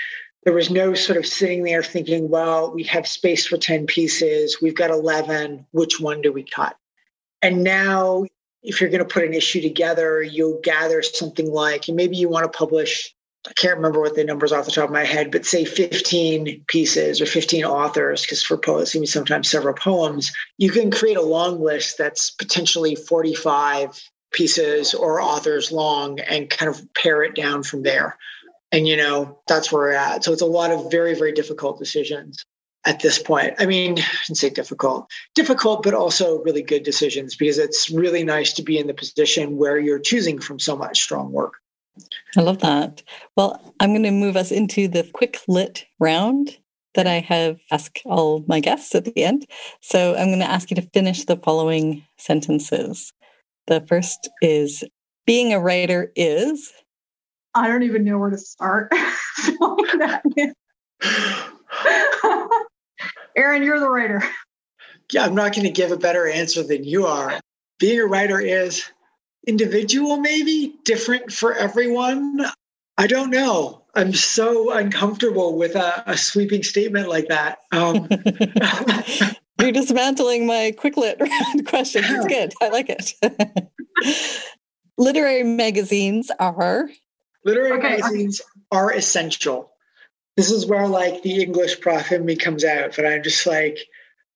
there 0.45 0.55
was 0.55 0.70
no 0.70 0.95
sort 0.95 1.18
of 1.18 1.26
sitting 1.26 1.64
there 1.64 1.82
thinking, 1.82 2.28
well, 2.28 2.72
we 2.72 2.84
have 2.84 3.07
space 3.07 3.47
for 3.47 3.57
10 3.57 3.86
pieces, 3.86 4.59
we've 4.62 4.76
got 4.76 4.91
11, 4.91 5.66
which 5.72 6.01
one 6.01 6.22
do 6.22 6.32
we 6.32 6.43
cut? 6.43 6.76
And 7.43 7.64
now 7.64 8.24
if 8.62 8.80
you're 8.80 8.91
going 8.91 9.07
to 9.07 9.12
put 9.12 9.24
an 9.24 9.34
issue 9.34 9.61
together, 9.61 10.22
you'll 10.22 10.61
gather 10.62 11.03
something 11.03 11.51
like, 11.51 11.89
maybe 11.89 12.16
you 12.16 12.28
want 12.28 12.51
to 12.51 12.57
publish, 12.57 13.14
I 13.47 13.53
can't 13.55 13.76
remember 13.76 14.01
what 14.01 14.14
the 14.14 14.24
numbers 14.24 14.53
off 14.53 14.64
the 14.64 14.72
top 14.72 14.86
of 14.86 14.91
my 14.91 15.05
head, 15.05 15.30
but 15.30 15.47
say 15.47 15.64
15 15.64 16.64
pieces 16.66 17.20
or 17.20 17.26
15 17.26 17.64
authors, 17.64 18.22
because 18.22 18.43
for 18.43 18.59
poets, 18.59 18.95
even 18.95 19.07
sometimes 19.07 19.49
several 19.49 19.74
poems, 19.74 20.32
you 20.59 20.70
can 20.70 20.91
create 20.91 21.16
a 21.16 21.22
long 21.22 21.61
list 21.61 21.99
that's 21.99 22.30
potentially 22.30 22.95
45 22.95 24.03
pieces 24.32 24.93
or 24.93 25.20
authors 25.20 25.72
long 25.72 26.20
and 26.20 26.51
kind 26.51 26.68
of 26.68 26.82
pare 26.95 27.22
it 27.22 27.34
down 27.34 27.62
from 27.62 27.82
there. 27.82 28.18
And, 28.70 28.86
you 28.86 28.96
know, 28.96 29.40
that's 29.48 29.72
where 29.72 29.82
we're 29.82 29.92
at. 29.92 30.24
So 30.24 30.32
it's 30.32 30.42
a 30.42 30.46
lot 30.46 30.70
of 30.70 30.90
very, 30.90 31.14
very 31.14 31.32
difficult 31.32 31.78
decisions 31.78 32.44
at 32.84 33.00
this 33.00 33.18
point. 33.18 33.54
I 33.58 33.66
mean, 33.66 33.98
I 33.98 34.02
shouldn't 34.02 34.38
say 34.38 34.50
difficult, 34.50 35.10
difficult, 35.34 35.82
but 35.82 35.94
also 35.94 36.42
really 36.42 36.62
good 36.62 36.82
decisions 36.82 37.34
because 37.34 37.58
it's 37.58 37.90
really 37.90 38.24
nice 38.24 38.52
to 38.54 38.62
be 38.62 38.78
in 38.78 38.86
the 38.86 38.94
position 38.94 39.56
where 39.56 39.78
you're 39.78 39.98
choosing 39.98 40.38
from 40.38 40.58
so 40.58 40.76
much 40.76 41.00
strong 41.00 41.32
work. 41.32 41.54
I 42.36 42.42
love 42.42 42.58
that. 42.60 43.02
Well, 43.36 43.74
I'm 43.80 43.90
going 43.90 44.04
to 44.04 44.10
move 44.10 44.36
us 44.36 44.52
into 44.52 44.86
the 44.86 45.08
quick 45.12 45.40
lit 45.48 45.84
round 45.98 46.56
that 46.94 47.06
I 47.06 47.20
have 47.20 47.58
asked 47.70 48.00
all 48.04 48.44
my 48.46 48.60
guests 48.60 48.94
at 48.94 49.04
the 49.04 49.24
end. 49.24 49.46
So 49.80 50.14
I'm 50.14 50.28
going 50.28 50.38
to 50.40 50.50
ask 50.50 50.70
you 50.70 50.76
to 50.76 50.90
finish 50.94 51.24
the 51.24 51.36
following 51.36 52.04
sentences. 52.16 53.12
The 53.66 53.84
first 53.86 54.28
is 54.40 54.84
being 55.26 55.52
a 55.52 55.60
writer 55.60 56.12
is. 56.16 56.72
I 57.55 57.68
don't 57.68 57.82
even 57.82 58.05
know 58.05 58.18
where 58.18 58.30
to 58.30 58.38
start. 58.38 58.92
Aaron, 63.36 63.62
you're 63.62 63.80
the 63.80 63.88
writer. 63.88 64.22
Yeah, 65.12 65.24
I'm 65.24 65.34
not 65.34 65.55
going 65.55 65.64
to 65.64 65.70
give 65.70 65.92
a 65.92 65.96
better 65.96 66.28
answer 66.28 66.62
than 66.62 66.84
you 66.84 67.07
are. 67.07 67.40
Being 67.78 68.01
a 68.01 68.07
writer 68.07 68.40
is 68.40 68.84
individual, 69.46 70.18
maybe 70.18 70.74
different 70.84 71.32
for 71.32 71.55
everyone. 71.55 72.44
I 72.99 73.07
don't 73.07 73.30
know. 73.30 73.84
I'm 73.94 74.12
so 74.12 74.72
uncomfortable 74.72 75.57
with 75.57 75.76
a, 75.76 76.03
a 76.07 76.16
sweeping 76.16 76.62
statement 76.62 77.09
like 77.09 77.28
that. 77.28 77.59
Um, 77.72 78.09
You're 79.61 79.72
dismantling 79.72 80.46
my 80.46 80.74
quick 80.76 80.96
lit 80.96 81.18
question. 81.66 82.05
It's 82.05 82.26
good. 82.26 82.53
I 82.61 82.68
like 82.68 82.88
it. 82.88 83.14
literary 84.99 85.42
magazines 85.42 86.30
are 86.38 86.90
literary 87.49 87.78
okay. 87.78 87.96
magazines 87.96 88.40
are 88.70 88.92
essential 88.92 89.72
this 90.38 90.53
is 90.53 90.66
where 90.66 90.86
like 90.86 91.24
the 91.24 91.42
English 91.42 91.80
prof 91.80 92.12
in 92.12 92.24
me 92.24 92.36
comes 92.36 92.64
out. 92.64 92.94
But 92.94 93.07
I'm 93.07 93.24
just 93.24 93.44
like 93.44 93.76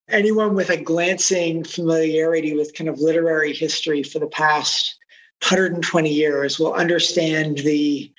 anyone 0.09 0.57
with 0.57 0.69
a 0.69 0.77
glancing 0.77 1.63
familiarity 1.63 2.57
with 2.57 2.75
kind 2.75 2.91
of 2.91 2.99
literary 2.99 3.53
history 3.53 4.03
for 4.03 4.19
the 4.19 4.27
past 4.27 4.97
120 5.43 6.13
years 6.13 6.59
will 6.59 6.75
understand 6.75 7.59
the 7.59 8.13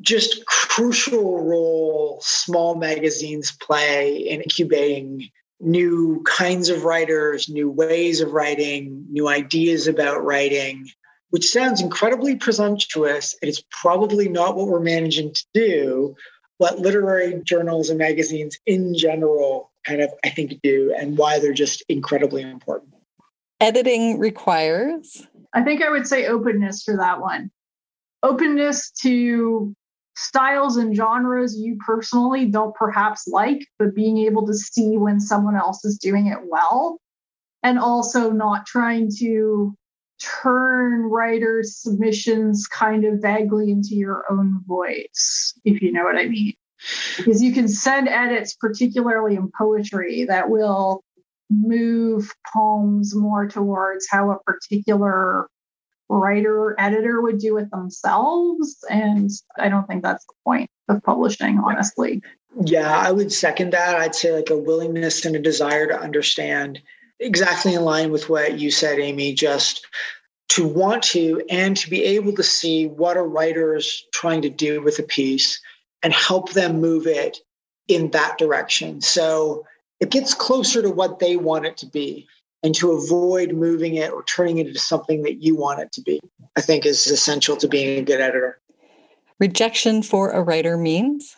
just 0.00 0.44
crucial 0.46 1.40
role 1.44 2.18
small 2.20 2.74
magazines 2.74 3.52
play 3.62 4.16
in 4.16 4.40
incubating 4.40 5.28
new 5.60 6.20
kinds 6.26 6.68
of 6.68 6.82
writers, 6.82 7.48
new 7.48 7.70
ways 7.70 8.20
of 8.20 8.32
writing, 8.32 9.06
new 9.08 9.28
ideas 9.28 9.86
about 9.86 10.24
writing, 10.24 10.90
which 11.34 11.50
sounds 11.50 11.80
incredibly 11.80 12.36
presumptuous. 12.36 13.34
And 13.42 13.48
it's 13.48 13.60
probably 13.68 14.28
not 14.28 14.54
what 14.54 14.68
we're 14.68 14.78
managing 14.78 15.34
to 15.34 15.44
do, 15.52 16.14
what 16.58 16.78
literary 16.78 17.42
journals 17.42 17.90
and 17.90 17.98
magazines 17.98 18.56
in 18.66 18.96
general 18.96 19.72
kind 19.84 20.00
of, 20.00 20.12
I 20.24 20.30
think, 20.30 20.60
do 20.62 20.94
and 20.96 21.18
why 21.18 21.40
they're 21.40 21.52
just 21.52 21.82
incredibly 21.88 22.42
important. 22.42 22.94
Editing 23.60 24.20
requires? 24.20 25.26
I 25.52 25.64
think 25.64 25.82
I 25.82 25.90
would 25.90 26.06
say 26.06 26.28
openness 26.28 26.84
for 26.84 26.96
that 26.98 27.20
one. 27.20 27.50
Openness 28.22 28.92
to 29.02 29.74
styles 30.14 30.76
and 30.76 30.94
genres 30.94 31.58
you 31.58 31.78
personally 31.84 32.46
don't 32.46 32.76
perhaps 32.76 33.26
like, 33.26 33.66
but 33.76 33.92
being 33.92 34.18
able 34.18 34.46
to 34.46 34.54
see 34.54 34.98
when 34.98 35.18
someone 35.18 35.56
else 35.56 35.84
is 35.84 35.98
doing 35.98 36.28
it 36.28 36.38
well. 36.44 37.00
And 37.64 37.76
also 37.76 38.30
not 38.30 38.66
trying 38.66 39.10
to 39.18 39.76
turn 40.42 41.02
writers' 41.02 41.76
submissions 41.76 42.66
kind 42.66 43.04
of 43.04 43.20
vaguely 43.20 43.70
into 43.70 43.94
your 43.94 44.24
own 44.30 44.60
voice, 44.66 45.52
if 45.64 45.82
you 45.82 45.92
know 45.92 46.04
what 46.04 46.16
I 46.16 46.26
mean. 46.26 46.54
Because 47.16 47.42
you 47.42 47.52
can 47.52 47.68
send 47.68 48.08
edits, 48.08 48.54
particularly 48.54 49.36
in 49.36 49.50
poetry, 49.56 50.24
that 50.24 50.50
will 50.50 51.02
move 51.50 52.30
poems 52.52 53.14
more 53.14 53.46
towards 53.46 54.06
how 54.10 54.30
a 54.30 54.38
particular 54.40 55.48
writer 56.08 56.58
or 56.58 56.80
editor 56.80 57.20
would 57.22 57.38
do 57.38 57.56
it 57.56 57.70
themselves. 57.70 58.76
And 58.90 59.30
I 59.58 59.68
don't 59.68 59.86
think 59.86 60.02
that's 60.02 60.24
the 60.26 60.34
point 60.44 60.70
of 60.88 61.02
publishing, 61.02 61.58
honestly. 61.58 62.22
Yeah, 62.62 62.96
I 62.96 63.10
would 63.10 63.32
second 63.32 63.72
that. 63.72 63.96
I'd 63.96 64.14
say 64.14 64.32
like 64.32 64.50
a 64.50 64.56
willingness 64.56 65.24
and 65.24 65.34
a 65.34 65.40
desire 65.40 65.86
to 65.86 65.98
understand 65.98 66.80
exactly 67.20 67.74
in 67.74 67.82
line 67.82 68.10
with 68.10 68.28
what 68.28 68.58
you 68.58 68.70
said, 68.70 68.98
Amy, 68.98 69.34
just 69.34 69.86
to 70.50 70.66
want 70.66 71.02
to 71.02 71.42
and 71.50 71.76
to 71.76 71.88
be 71.88 72.04
able 72.04 72.32
to 72.34 72.42
see 72.42 72.86
what 72.86 73.16
a 73.16 73.22
writer 73.22 73.74
is 73.74 74.04
trying 74.12 74.42
to 74.42 74.50
do 74.50 74.82
with 74.82 74.98
a 74.98 75.02
piece 75.02 75.60
and 76.02 76.12
help 76.12 76.52
them 76.52 76.80
move 76.80 77.06
it 77.06 77.38
in 77.88 78.10
that 78.10 78.38
direction. 78.38 79.00
So 79.00 79.64
it 80.00 80.10
gets 80.10 80.34
closer 80.34 80.82
to 80.82 80.90
what 80.90 81.18
they 81.18 81.36
want 81.36 81.66
it 81.66 81.76
to 81.78 81.86
be 81.86 82.26
and 82.62 82.74
to 82.74 82.92
avoid 82.92 83.52
moving 83.52 83.96
it 83.96 84.10
or 84.12 84.22
turning 84.24 84.58
it 84.58 84.66
into 84.66 84.78
something 84.78 85.22
that 85.22 85.42
you 85.42 85.56
want 85.56 85.80
it 85.80 85.92
to 85.92 86.02
be, 86.02 86.20
I 86.56 86.60
think 86.60 86.84
is 86.84 87.06
essential 87.06 87.56
to 87.56 87.68
being 87.68 87.98
a 87.98 88.02
good 88.02 88.20
editor. 88.20 88.60
Rejection 89.40 90.02
for 90.02 90.30
a 90.30 90.42
writer 90.42 90.76
means? 90.76 91.36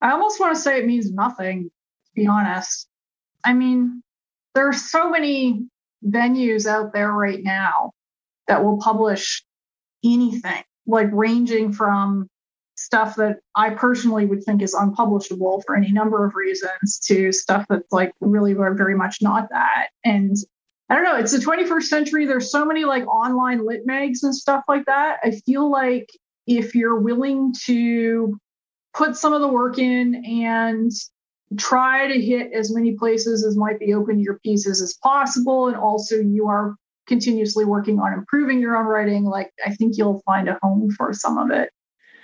I 0.00 0.12
almost 0.12 0.40
want 0.40 0.54
to 0.54 0.60
say 0.60 0.78
it 0.78 0.86
means 0.86 1.10
nothing, 1.10 1.64
to 1.64 2.10
be 2.14 2.26
honest. 2.26 2.88
I 3.44 3.52
mean, 3.52 4.02
there 4.54 4.68
are 4.68 4.72
so 4.72 5.10
many 5.10 5.66
venues 6.06 6.66
out 6.66 6.92
there 6.92 7.12
right 7.12 7.42
now 7.42 7.92
that 8.48 8.62
will 8.62 8.78
publish 8.78 9.44
anything, 10.04 10.62
like 10.86 11.08
ranging 11.12 11.72
from 11.72 12.28
stuff 12.76 13.16
that 13.16 13.38
I 13.54 13.70
personally 13.70 14.26
would 14.26 14.44
think 14.44 14.60
is 14.60 14.74
unpublishable 14.74 15.62
for 15.66 15.76
any 15.76 15.92
number 15.92 16.26
of 16.26 16.34
reasons 16.34 16.98
to 17.06 17.32
stuff 17.32 17.64
that's 17.68 17.92
like 17.92 18.12
really 18.20 18.52
very 18.52 18.96
much 18.96 19.18
not 19.22 19.48
that. 19.50 19.88
And 20.04 20.36
I 20.90 20.96
don't 20.96 21.04
know, 21.04 21.16
it's 21.16 21.32
the 21.32 21.38
21st 21.38 21.84
century. 21.84 22.26
There's 22.26 22.50
so 22.50 22.64
many 22.64 22.84
like 22.84 23.06
online 23.06 23.64
lit 23.64 23.86
mags 23.86 24.22
and 24.22 24.34
stuff 24.34 24.64
like 24.68 24.84
that. 24.86 25.18
I 25.24 25.30
feel 25.30 25.70
like 25.70 26.10
if 26.46 26.74
you're 26.74 26.98
willing 26.98 27.54
to 27.64 28.38
put 28.92 29.16
some 29.16 29.32
of 29.32 29.40
the 29.40 29.48
work 29.48 29.78
in 29.78 30.22
and 30.24 30.90
try 31.58 32.06
to 32.06 32.20
hit 32.20 32.52
as 32.52 32.74
many 32.74 32.92
places 32.92 33.44
as 33.44 33.56
might 33.56 33.78
be 33.78 33.94
open 33.94 34.16
to 34.16 34.22
your 34.22 34.38
pieces 34.40 34.80
as 34.80 34.94
possible, 35.02 35.68
and 35.68 35.76
also 35.76 36.16
you 36.16 36.48
are 36.48 36.74
continuously 37.06 37.64
working 37.64 37.98
on 37.98 38.12
improving 38.12 38.60
your 38.60 38.76
own 38.76 38.86
writing, 38.86 39.24
like 39.24 39.50
I 39.64 39.74
think 39.74 39.96
you'll 39.96 40.22
find 40.24 40.48
a 40.48 40.58
home 40.62 40.90
for 40.90 41.12
some 41.12 41.38
of 41.38 41.50
it. 41.50 41.70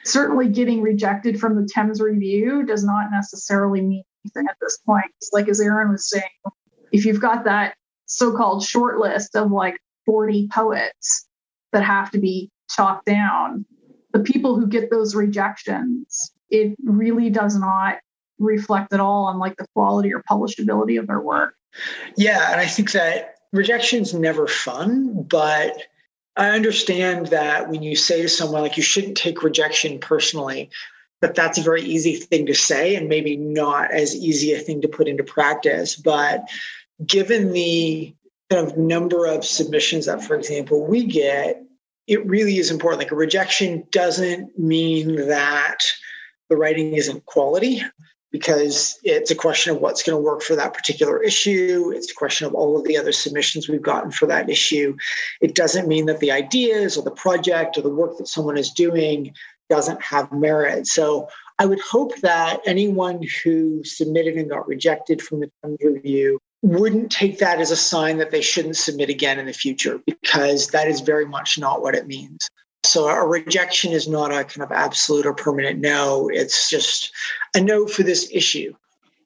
Certainly, 0.05 0.49
getting 0.49 0.81
rejected 0.81 1.39
from 1.39 1.57
the 1.57 1.69
Temz 1.75 2.01
Review 2.01 2.65
does 2.65 2.85
not 2.85 3.11
necessarily 3.11 3.83
mean 3.83 4.05
anything 4.25 4.47
at 4.49 4.57
this 4.61 4.79
point. 4.79 5.05
It's 5.21 5.31
like 5.33 5.49
as 5.49 5.61
Aaron 5.61 5.91
was 5.91 6.09
saying, 6.09 6.25
if 6.93 7.05
you've 7.05 7.21
got 7.21 7.45
that 7.45 7.75
so-called 8.07 8.65
short 8.65 8.99
list 8.99 9.37
of 9.37 9.53
like 9.53 9.79
40 10.07 10.49
poets 10.49 11.29
that 11.73 11.85
have 11.85 12.11
to 12.13 12.19
be 12.19 12.51
chalked 12.71 13.05
down, 13.05 13.67
the 14.13 14.21
people 14.21 14.59
who 14.59 14.67
get 14.67 14.91
those 14.91 15.15
rejections, 15.15 16.33
it 16.49 16.75
really 16.83 17.31
does 17.31 17.57
not 17.57 17.99
reflect 18.41 18.93
at 18.93 19.01
all 19.01 19.27
on 19.27 19.39
like 19.39 19.57
the 19.57 19.67
quality 19.75 20.13
or 20.13 20.23
publishability 20.29 20.99
of 20.99 21.07
their 21.07 21.21
work. 21.21 21.55
Yeah, 22.17 22.51
and 22.51 22.61
I 22.61 22.67
think 22.67 22.93
that 22.93 23.37
rejection's 23.53 24.13
never 24.13 24.47
fun, 24.47 25.23
but 25.23 25.83
I 26.37 26.51
understand 26.51 27.29
that 27.29 27.69
when 27.69 27.83
you 27.83 27.95
say 27.95 28.23
to 28.23 28.29
someone 28.29 28.63
like 28.63 28.77
you 28.77 28.83
shouldn't 28.83 29.17
take 29.17 29.43
rejection 29.43 29.99
personally, 29.99 30.71
that 31.21 31.35
that's 31.35 31.59
a 31.59 31.63
very 31.63 31.83
easy 31.83 32.17
thing 32.17 32.47
to 32.47 32.55
say 32.55 32.97
and 32.97 33.09
maybe 33.09 33.37
not 33.37 33.93
as 33.93 34.17
easy 34.17 34.55
a 34.55 34.59
thing 34.59 34.81
to 34.81 34.89
put 34.89 35.07
into 35.07 35.23
practice. 35.23 35.95
But 35.97 36.49
given 37.05 37.53
the 37.53 38.15
kind 38.51 38.67
of 38.67 38.79
number 38.79 39.27
of 39.27 39.45
submissions 39.45 40.07
that, 40.07 40.25
for 40.25 40.35
example, 40.35 40.87
we 40.87 41.05
get, 41.05 41.63
it 42.07 42.25
really 42.27 42.59
is 42.59 42.71
important. 42.71 43.03
Like 43.03 43.13
a 43.13 43.17
rejection 43.17 43.87
doesn't 43.93 44.59
mean 44.59 45.29
that 45.29 45.79
the 46.49 46.57
writing 46.57 46.95
isn't 46.95 47.27
quality 47.27 47.83
because 48.31 48.99
it's 49.03 49.31
a 49.31 49.35
question 49.35 49.75
of 49.75 49.81
what's 49.81 50.03
going 50.03 50.17
to 50.17 50.23
work 50.23 50.43
for 50.43 50.55
that 50.57 50.75
particular 50.75 51.23
issue. 51.23 51.93
It's 51.95 52.11
a 52.11 52.15
question 52.15 52.47
of 52.47 52.55
all 52.55 52.79
of 52.79 52.85
the 52.85 52.97
other 52.97 53.13
submissions 53.13 53.69
we've 53.69 53.83
gotten 53.83 54.11
for 54.11 54.27
that 54.27 54.49
issue. 54.49 54.97
It 55.41 55.55
doesn't 55.55 55.89
mean 55.89 56.07
that 56.07 56.21
the 56.21 56.31
ideas 56.31 56.97
or 56.97 57.03
the 57.03 57.11
project 57.11 57.77
or 57.77 57.83
the 57.83 57.91
work 57.91 58.19
that 58.19 58.29
someone 58.29 58.57
is 58.57 58.71
doing 58.71 59.35
doesn't 59.69 60.03
have 60.03 60.31
merit. 60.33 60.87
So 60.87 61.29
I 61.59 61.67
would 61.67 61.81
hope 61.81 62.17
that 62.21 62.61
anyone 62.67 63.23
who 63.45 63.83
submitted 63.85 64.37
and 64.37 64.49
got 64.49 64.67
rejected 64.67 65.21
from 65.21 65.41
the 65.41 65.51
review 65.83 66.41
wouldn't 66.63 67.11
take 67.11 67.39
that 67.39 67.61
as 67.61 67.71
a 67.71 67.77
sign 67.77 68.19
that 68.19 68.31
they 68.31 68.43
shouldn't 68.43 68.77
submit 68.77 69.09
again 69.09 69.39
in 69.39 69.47
the 69.47 69.53
future 69.53 70.01
because 70.07 70.69
that 70.69 70.89
is 70.89 71.01
very 71.01 71.27
much 71.27 71.59
not 71.59 71.83
what 71.83 71.95
it 71.95 72.07
means. 72.07 72.49
So 72.83 73.09
a 73.09 73.27
rejection 73.27 73.93
is 73.93 74.09
not 74.09 74.33
a 74.33 74.45
kind 74.45 74.63
of 74.63 74.73
absolute 74.73 75.27
or 75.27 75.35
permanent 75.35 75.81
no. 75.81 76.31
It's 76.33 76.71
just 76.71 77.13
a 77.55 77.61
no 77.61 77.87
for 77.87 78.03
this 78.03 78.31
issue. 78.33 78.75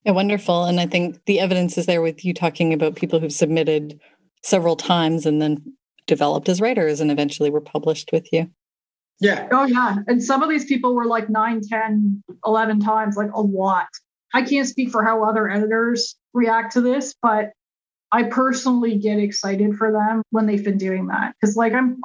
Yeah, 0.05 0.13
wonderful. 0.13 0.65
And 0.65 0.81
I 0.81 0.87
think 0.87 1.25
the 1.25 1.41
evidence 1.41 1.79
is 1.79 1.87
there 1.87 2.03
with 2.03 2.25
you 2.25 2.35
talking 2.35 2.73
about 2.73 2.97
people 2.97 3.21
who've 3.21 3.33
submitted 3.33 3.99
several 4.43 4.77
times 4.77 5.25
and 5.25 5.41
then 5.41 5.63
developed 6.07 6.49
as 6.49 6.61
writers 6.61 7.01
and 7.01 7.11
eventually 7.11 7.49
were 7.49 7.61
published 7.61 8.11
with 8.13 8.31
you. 8.33 8.51
Yeah. 9.21 9.49
Oh, 9.53 9.65
yeah. 9.65 9.99
And 10.07 10.23
some 10.23 10.43
of 10.43 10.51
these 10.51 10.67
people 10.67 10.95
were 10.95 11.07
like 11.07 11.31
9, 11.31 11.63
10, 11.63 12.23
11 12.45 12.81
times, 12.81 13.17
like 13.17 13.33
a 13.33 13.41
lot. 13.41 13.87
I 14.35 14.43
can't 14.43 14.69
speak 14.69 14.91
for 14.91 15.03
how 15.05 15.25
other 15.25 15.49
editors 15.49 16.17
react 16.35 16.73
to 16.73 16.81
this, 16.81 17.15
but 17.23 17.53
I 18.13 18.25
personally 18.25 18.99
get 18.99 19.19
excited 19.19 19.77
for 19.77 19.93
them 19.93 20.23
when 20.31 20.47
they've 20.47 20.65
been 20.65 20.79
doing 20.79 21.07
that. 21.07 21.35
Cause 21.43 21.57
like 21.57 21.73
I'm, 21.73 21.99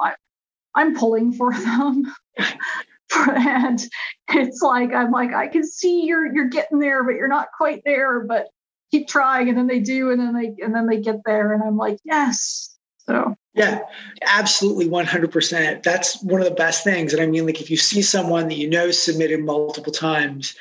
I'm 0.74 0.96
pulling 0.96 1.32
for 1.32 1.52
them. 1.52 2.04
and 3.16 3.84
it's 4.28 4.62
like 4.62 4.92
I'm 4.92 5.10
like 5.10 5.32
I 5.32 5.48
can 5.48 5.64
see 5.64 6.06
you're 6.06 6.32
you're 6.34 6.48
getting 6.48 6.78
there, 6.78 7.04
but 7.04 7.14
you're 7.14 7.28
not 7.28 7.48
quite 7.56 7.82
there. 7.84 8.20
But 8.20 8.48
keep 8.90 9.08
trying, 9.08 9.48
and 9.48 9.58
then 9.58 9.66
they 9.66 9.80
do, 9.80 10.10
and 10.10 10.20
then 10.20 10.34
they 10.34 10.62
and 10.62 10.74
then 10.74 10.86
they 10.86 11.00
get 11.00 11.20
there, 11.24 11.52
and 11.52 11.62
I'm 11.62 11.76
like, 11.76 11.98
yes. 12.04 12.76
So 13.06 13.34
yeah, 13.54 13.80
absolutely, 14.22 14.88
one 14.88 15.06
hundred 15.06 15.32
percent. 15.32 15.82
That's 15.82 16.22
one 16.22 16.40
of 16.40 16.48
the 16.48 16.54
best 16.54 16.84
things. 16.84 17.12
And 17.12 17.22
I 17.22 17.26
mean, 17.26 17.46
like 17.46 17.60
if 17.60 17.70
you 17.70 17.76
see 17.76 18.02
someone 18.02 18.48
that 18.48 18.56
you 18.56 18.68
know 18.68 18.90
submitted 18.90 19.40
multiple 19.40 19.92
times, 19.92 20.54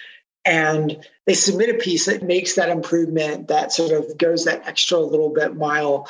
and 0.45 1.05
they 1.25 1.35
submit 1.35 1.69
a 1.69 1.77
piece 1.77 2.05
that 2.07 2.23
makes 2.23 2.55
that 2.55 2.69
improvement, 2.69 3.47
that 3.49 3.71
sort 3.71 3.91
of 3.91 4.17
goes 4.17 4.45
that 4.45 4.67
extra 4.67 4.97
little 4.97 5.29
bit 5.29 5.55
mile 5.55 6.07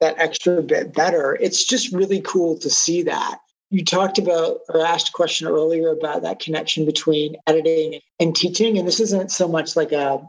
that 0.00 0.18
extra 0.18 0.62
bit 0.62 0.92
better. 0.94 1.36
It's 1.40 1.64
just 1.64 1.92
really 1.92 2.20
cool 2.20 2.56
to 2.58 2.70
see 2.70 3.02
that. 3.02 3.38
You 3.70 3.84
talked 3.84 4.18
about 4.18 4.60
or 4.68 4.84
asked 4.84 5.10
a 5.10 5.12
question 5.12 5.46
earlier 5.46 5.90
about 5.90 6.22
that 6.22 6.40
connection 6.40 6.86
between 6.86 7.36
editing 7.46 8.00
and 8.18 8.34
teaching. 8.34 8.78
And 8.78 8.88
this 8.88 9.00
isn't 9.00 9.30
so 9.30 9.48
much 9.48 9.76
like 9.76 9.92
a 9.92 10.20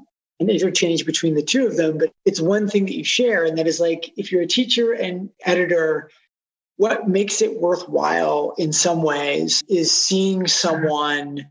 an 0.42 0.50
interchange 0.50 1.06
between 1.06 1.36
the 1.36 1.44
two 1.44 1.68
of 1.68 1.76
them, 1.76 1.98
but 1.98 2.14
it's 2.26 2.40
one 2.40 2.68
thing 2.68 2.86
that 2.86 2.96
you 2.96 3.04
share. 3.04 3.44
And 3.44 3.58
that 3.58 3.68
is 3.68 3.80
like 3.80 4.12
if 4.18 4.32
you're 4.32 4.42
a 4.42 4.48
teacher 4.48 4.94
and 4.94 5.30
editor, 5.46 6.10
what 6.78 7.10
makes 7.10 7.42
it 7.42 7.60
worthwhile 7.60 8.54
in 8.58 8.72
some 8.72 9.04
ways 9.04 9.62
is 9.68 9.92
seeing 9.92 10.48
someone 10.48 11.46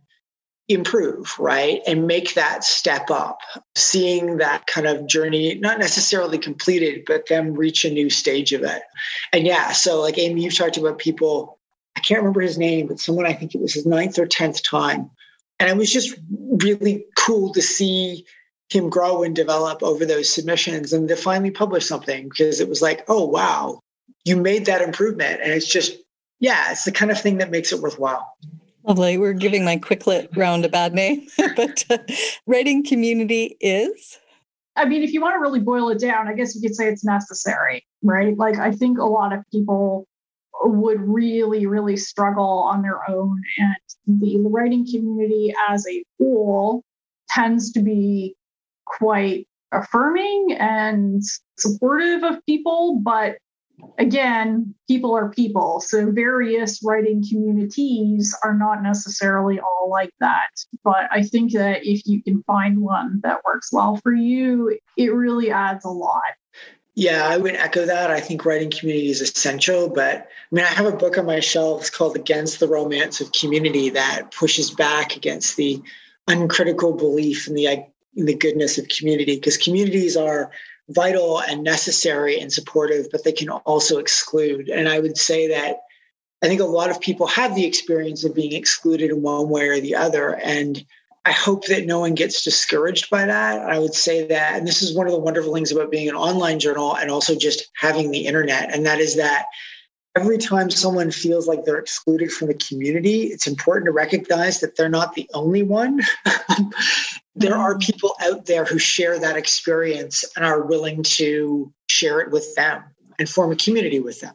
improve, 0.69 1.35
right? 1.39 1.81
And 1.87 2.07
make 2.07 2.35
that 2.35 2.63
step 2.63 3.11
up, 3.11 3.41
seeing 3.75 4.37
that 4.37 4.67
kind 4.67 4.87
of 4.87 5.07
journey, 5.07 5.55
not 5.55 5.79
necessarily 5.79 6.39
completed, 6.39 7.05
but 7.07 7.27
them 7.29 7.55
reach 7.55 7.85
a 7.85 7.91
new 7.91 8.11
stage 8.11 8.53
of 8.53 8.63
it. 8.63 8.83
And 9.33 9.47
yeah, 9.47 9.73
so 9.73 10.01
like 10.01 10.19
Amy, 10.19 10.45
you've 10.45 10.57
talked 10.57 10.77
about 10.77 10.99
people, 10.99 11.59
I 11.97 12.01
can't 12.01 12.21
remember 12.21 12.43
his 12.43 12.59
name, 12.59 12.87
but 12.87 13.01
someone 13.01 13.27
I 13.27 13.33
think 13.33 13.55
it 13.55 13.61
was 13.63 13.73
his 13.73 13.87
ninth 13.87 14.19
or 14.19 14.27
10th 14.27 14.63
time. 14.63 15.11
And 15.59 15.71
it 15.71 15.77
was 15.77 15.91
just 15.91 16.15
really 16.63 17.07
cool 17.17 17.53
to 17.55 17.63
see 17.63 18.27
him 18.69 18.91
grow 18.91 19.23
and 19.23 19.35
develop 19.35 19.83
over 19.83 20.05
those 20.05 20.33
submissions 20.33 20.93
and 20.93 21.09
to 21.09 21.17
finally 21.17 21.51
publish 21.51 21.87
something 21.87 22.29
because 22.29 22.61
it 22.61 22.69
was 22.69 22.83
like, 22.83 23.05
oh, 23.09 23.25
wow, 23.25 23.81
you 24.25 24.37
made 24.37 24.67
that 24.67 24.83
improvement. 24.83 25.41
And 25.43 25.51
it's 25.53 25.67
just, 25.67 25.97
yeah, 26.39 26.71
it's 26.71 26.85
the 26.85 26.93
kind 26.93 27.11
of 27.11 27.19
thing 27.19 27.39
that 27.39 27.51
makes 27.51 27.73
it 27.73 27.81
worthwhile. 27.81 28.37
Lovely. 28.85 29.19
We're 29.19 29.33
giving 29.33 29.65
my 29.65 29.77
Quick 29.77 30.07
Lit 30.07 30.31
round 30.37 30.65
a 30.65 30.69
bad 30.69 30.95
name, 30.95 31.27
but 31.57 31.85
uh, 31.91 31.99
writing 32.47 32.85
community 32.85 33.57
is. 33.61 34.19
I 34.77 34.85
mean, 34.85 35.03
if 35.03 35.13
you 35.13 35.21
want 35.21 35.35
to 35.35 35.41
really 35.41 35.61
boil 35.61 35.89
it 35.91 35.99
down, 35.99 36.29
I 36.29 36.35
guess 36.35 36.55
you 36.55 36.61
could 36.61 36.75
say 36.75 36.89
it's 36.89 37.05
necessary, 37.05 37.85
right? 38.03 38.37
Like, 38.37 38.59
I 38.59 38.71
think 38.71 38.99
a 38.99 39.05
lot 39.05 39.33
of 39.33 39.43
people 39.53 40.07
would 40.63 41.01
really, 41.01 41.67
really 41.67 41.97
struggle 41.97 42.45
on 42.45 42.83
their 42.83 43.09
own. 43.11 43.43
And 43.59 44.21
the 44.21 44.39
writing 44.49 44.87
community 44.87 45.53
as 45.69 45.87
a 45.89 46.05
whole 46.19 46.85
tends 47.29 47.73
to 47.73 47.81
be 47.81 48.35
quite 48.87 49.47
affirming 49.73 50.57
and 50.59 51.23
supportive 51.59 52.23
of 52.23 52.45
people, 52.47 53.01
but 53.03 53.37
again, 53.99 54.75
people 54.87 55.15
are 55.17 55.31
people. 55.31 55.81
So 55.81 56.11
various 56.11 56.83
writing 56.83 57.25
communities 57.29 58.37
are 58.43 58.55
not 58.55 58.83
necessarily 58.83 59.61
all 59.61 59.89
like 59.91 60.13
that. 60.21 60.49
But 60.85 61.09
I 61.11 61.23
think 61.23 61.53
that 61.53 61.85
if 61.85 62.07
you 62.07 62.23
can 62.23 62.43
find 62.45 62.81
one 62.81 63.21
that 63.23 63.45
works 63.45 63.73
well 63.73 63.97
for 63.97 64.13
you, 64.13 64.79
it 64.97 65.13
really 65.13 65.51
adds 65.51 65.85
a 65.85 65.91
lot. 65.91 66.23
Yeah, 66.95 67.29
I 67.29 67.37
would 67.37 67.55
echo 67.55 67.87
that. 67.87 68.11
I 68.11 68.19
think 68.19 68.45
writing 68.45 68.71
community 68.71 69.09
is 69.09 69.21
essential. 69.21 69.89
But 69.89 70.17
I 70.17 70.55
mean, 70.55 70.65
I 70.65 70.69
have 70.69 70.87
a 70.87 70.97
book 70.97 71.17
on 71.17 71.27
my 71.27 71.41
shelves 71.41 71.91
called 71.91 72.17
Against 72.17 72.59
the 72.59 72.67
Romance 72.67 73.21
of 73.21 73.31
Community 73.33 73.91
that 73.91 74.33
pushes 74.33 74.73
back 74.73 75.17
against 75.17 75.57
the 75.57 75.81
uncritical 76.27 76.95
belief 76.95 77.47
in 77.47 77.55
the, 77.55 77.67
in 78.17 78.27
the 78.27 78.35
goodness 78.35 78.79
of 78.79 78.89
community 78.89 79.37
because 79.37 79.57
communities 79.57 80.17
are 80.17 80.51
vital 80.91 81.41
and 81.41 81.63
necessary 81.63 82.41
and 82.41 82.53
supportive, 82.53 83.09
but 83.11 83.25
they 83.25 83.33
can 83.33 83.49
also 83.51 83.99
exclude. 83.99 84.69
And 84.69 84.89
I 84.89 85.01
would 85.01 85.19
say 85.19 85.49
that 85.49 85.81
I 86.43 86.47
think 86.47 86.61
a 86.61 86.65
lot 86.65 86.91
of 86.91 87.01
people 87.01 87.27
have 87.27 87.55
the 87.55 87.67
experience 87.67 88.25
of 88.25 88.35
being 88.35 88.53
excluded 88.53 89.11
in 89.11 89.23
one 89.23 89.49
way 89.49 89.69
or 89.69 89.81
the 89.81 89.97
other. 89.97 90.37
And 90.37 90.85
I 91.25 91.33
hope 91.33 91.67
that 91.67 91.85
no 91.85 92.01
one 92.01 92.15
gets 92.15 92.43
discouraged 92.43 93.11
by 93.11 93.27
that. 93.27 93.61
I 93.61 93.79
would 93.79 93.95
say 93.95 94.27
that, 94.29 94.57
and 94.57 94.67
this 94.67 94.83
is 94.83 94.97
one 94.97 95.07
of 95.07 95.13
the 95.13 95.19
wonderful 95.19 95.53
things 95.53 95.73
about 95.73 95.91
being 95.91 96.09
an 96.09 96.15
online 96.15 96.59
journal 96.59 96.97
and 96.97 97.11
also 97.11 97.37
just 97.37 97.69
having 97.77 98.11
the 98.11 98.27
internet, 98.27 98.75
and 98.75 98.87
that 98.87 98.99
is 98.99 99.17
that 99.17 99.47
every 100.17 100.39
time 100.39 100.71
someone 100.71 101.11
feels 101.11 101.47
like 101.47 101.65
they're 101.65 101.79
excluded 101.79 102.33
from 102.33 102.49
the 102.49 102.55
community, 102.55 103.25
it's 103.25 103.47
important 103.47 103.87
to 103.87 103.93
recognize 103.93 104.61
that 104.61 104.77
they're 104.77 104.89
not 104.89 105.15
the 105.15 105.29
only 105.35 105.63
one. 105.63 106.01
there 107.39 107.57
are 107.57 107.75
mm-hmm. 107.75 107.79
people 107.81 108.15
out 108.23 108.47
there 108.47 108.65
who 108.65 108.79
share 108.79 109.19
that 109.19 109.37
experience 109.37 110.25
and 110.37 110.45
are 110.45 110.63
willing 110.63 111.03
to 111.03 111.73
share 111.89 112.21
it 112.21 112.31
with 112.31 112.55
them 112.55 112.83
and 113.19 113.29
form 113.29 113.53
a 113.53 113.57
community 113.57 114.01
with 114.01 114.21
them. 114.21 114.35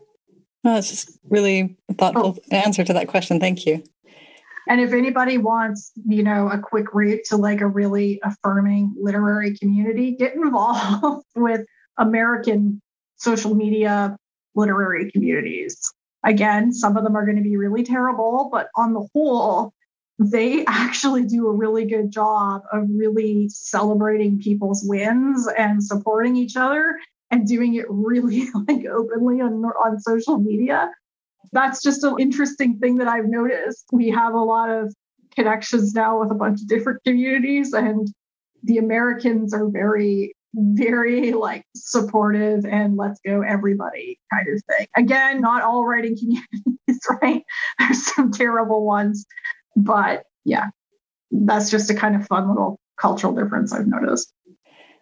Well, 0.63 0.75
that's 0.75 0.89
just 0.89 1.19
really 1.29 1.77
a 1.89 1.93
thoughtful 1.93 2.37
oh. 2.39 2.55
answer 2.55 2.83
to 2.83 2.93
that 2.93 3.07
question. 3.07 3.39
Thank 3.39 3.65
you. 3.65 3.83
And 4.69 4.79
if 4.79 4.93
anybody 4.93 5.37
wants, 5.37 5.91
you 6.05 6.23
know, 6.23 6.49
a 6.49 6.57
quick 6.57 6.93
route 6.93 7.25
to 7.25 7.37
like 7.37 7.59
a 7.59 7.67
really 7.67 8.21
affirming 8.23 8.95
literary 8.97 9.57
community, 9.57 10.11
get 10.15 10.35
involved 10.35 11.25
with 11.35 11.65
American 11.97 12.81
social 13.17 13.55
media 13.55 14.15
literary 14.55 15.11
communities. 15.11 15.77
Again, 16.25 16.71
some 16.71 16.95
of 16.95 17.03
them 17.03 17.17
are 17.17 17.25
going 17.25 17.37
to 17.37 17.43
be 17.43 17.57
really 17.57 17.83
terrible, 17.83 18.49
but 18.51 18.69
on 18.77 18.93
the 18.93 19.05
whole, 19.13 19.73
they 20.19 20.65
actually 20.67 21.25
do 21.25 21.47
a 21.47 21.53
really 21.53 21.85
good 21.85 22.11
job 22.11 22.61
of 22.71 22.87
really 22.89 23.49
celebrating 23.49 24.39
people's 24.39 24.83
wins 24.85 25.47
and 25.57 25.83
supporting 25.83 26.35
each 26.35 26.55
other 26.55 26.97
and 27.31 27.47
doing 27.47 27.75
it 27.75 27.85
really 27.89 28.47
like 28.67 28.85
openly 28.85 29.41
on, 29.41 29.53
on 29.53 29.99
social 29.99 30.37
media. 30.37 30.89
That's 31.51 31.81
just 31.81 32.03
an 32.03 32.15
interesting 32.19 32.79
thing 32.79 32.95
that 32.97 33.07
I've 33.07 33.27
noticed. 33.27 33.85
We 33.91 34.09
have 34.09 34.33
a 34.33 34.39
lot 34.39 34.69
of 34.69 34.93
connections 35.35 35.93
now 35.93 36.19
with 36.19 36.31
a 36.31 36.35
bunch 36.35 36.61
of 36.61 36.67
different 36.67 37.03
communities, 37.03 37.73
and 37.73 38.07
the 38.63 38.77
Americans 38.77 39.53
are 39.53 39.69
very, 39.69 40.35
very 40.53 41.33
like 41.33 41.65
supportive 41.75 42.65
and 42.65 42.97
let's 42.97 43.19
go 43.25 43.41
everybody 43.41 44.19
kind 44.31 44.47
of 44.47 44.61
thing. 44.69 44.87
Again, 44.95 45.41
not 45.41 45.63
all 45.63 45.85
writing 45.85 46.17
communities, 46.17 47.01
right? 47.21 47.43
There's 47.79 48.13
some 48.13 48.31
terrible 48.31 48.85
ones, 48.85 49.25
but 49.75 50.25
yeah, 50.45 50.67
that's 51.31 51.69
just 51.69 51.89
a 51.89 51.95
kind 51.95 52.15
of 52.15 52.25
fun 52.27 52.47
little 52.47 52.79
cultural 52.97 53.33
difference 53.33 53.73
I've 53.73 53.87
noticed. 53.87 54.33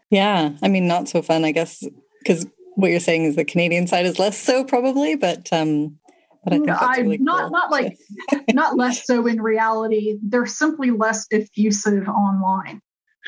Yeah, 0.09 0.51
I 0.61 0.67
mean, 0.67 0.87
not 0.87 1.07
so 1.07 1.21
fun, 1.21 1.45
I 1.45 1.51
guess, 1.51 1.83
because 2.19 2.45
what 2.75 2.91
you're 2.91 2.99
saying 2.99 3.25
is 3.25 3.35
the 3.35 3.45
Canadian 3.45 3.87
side 3.87 4.05
is 4.05 4.19
less 4.19 4.37
so, 4.37 4.63
probably, 4.63 5.15
but 5.15 5.47
um, 5.51 5.97
but 6.43 6.53
I 6.53 6.55
think 6.55 6.67
that's 6.67 6.97
really 6.97 7.17
not 7.17 7.41
cool. 7.41 7.49
not 7.51 7.71
like 7.71 7.97
not 8.53 8.77
less 8.77 9.05
so 9.05 9.27
in 9.27 9.41
reality. 9.41 10.17
They're 10.23 10.45
simply 10.45 10.91
less 10.91 11.27
effusive 11.31 12.07
online. 12.09 12.81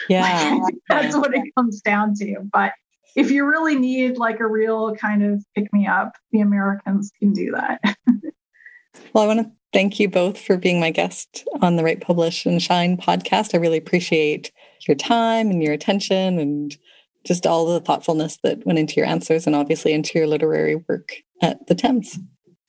Yeah, 0.09 0.59
that's 0.89 1.15
what 1.15 1.35
it 1.35 1.43
comes 1.55 1.81
down 1.81 2.15
to. 2.15 2.37
But 2.51 2.73
if 3.15 3.29
you 3.29 3.45
really 3.45 3.75
need 3.75 4.17
like 4.17 4.39
a 4.39 4.47
real 4.47 4.95
kind 4.95 5.23
of 5.23 5.45
pick 5.55 5.71
me 5.71 5.85
up, 5.85 6.13
the 6.31 6.41
Americans 6.41 7.11
can 7.19 7.33
do 7.33 7.51
that. 7.51 7.79
well, 9.13 9.23
I 9.23 9.27
want 9.27 9.39
to 9.41 9.51
thank 9.74 9.99
you 9.99 10.07
both 10.07 10.39
for 10.39 10.55
being 10.55 10.80
my 10.80 10.91
guest 10.91 11.45
on 11.61 11.76
the 11.76 11.84
Write 11.84 12.01
Publish 12.01 12.45
and 12.45 12.61
Shine 12.61 12.95
podcast. 12.95 13.53
I 13.53 13.57
really 13.57 13.78
appreciate 13.78 14.51
your 14.88 14.95
time 14.95 15.49
and 15.49 15.61
your 15.61 15.74
attention 15.74 16.39
and 16.39 16.78
just 17.26 17.47
all 17.47 17.65
the 17.65 17.80
thoughtfulness 17.80 18.38
that 18.43 18.65
went 18.65 18.80
into 18.80 18.95
your 18.95 19.05
answers 19.05 19.47
and 19.47 19.55
obviously 19.55 19.93
into 19.93 20.17
your 20.17 20.28
literary 20.28 20.76
work 20.88 21.13
at 21.41 21.65
the 21.67 21.76
Temz. 21.76 22.19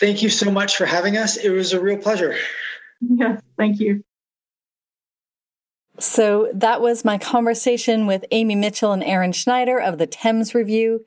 Thank 0.01 0.23
you 0.23 0.31
so 0.31 0.51
much 0.51 0.77
for 0.77 0.87
having 0.87 1.17
us. 1.17 1.37
It 1.37 1.51
was 1.51 1.73
a 1.73 1.81
real 1.81 1.99
pleasure. 1.99 2.37
Yes, 3.01 3.41
thank 3.59 3.81
you. 3.81 4.03
So 5.99 6.51
that 6.55 6.81
was 6.81 7.05
my 7.05 7.19
conversation 7.19 8.07
with 8.07 8.25
Amy 8.33 8.57
Mitchell 8.57 8.93
and 8.93 9.05
Aaron 9.05 9.33
Schneider 9.33 9.79
of 9.79 9.99
the 9.99 10.07
Temz 10.07 10.55
Review. 10.55 11.05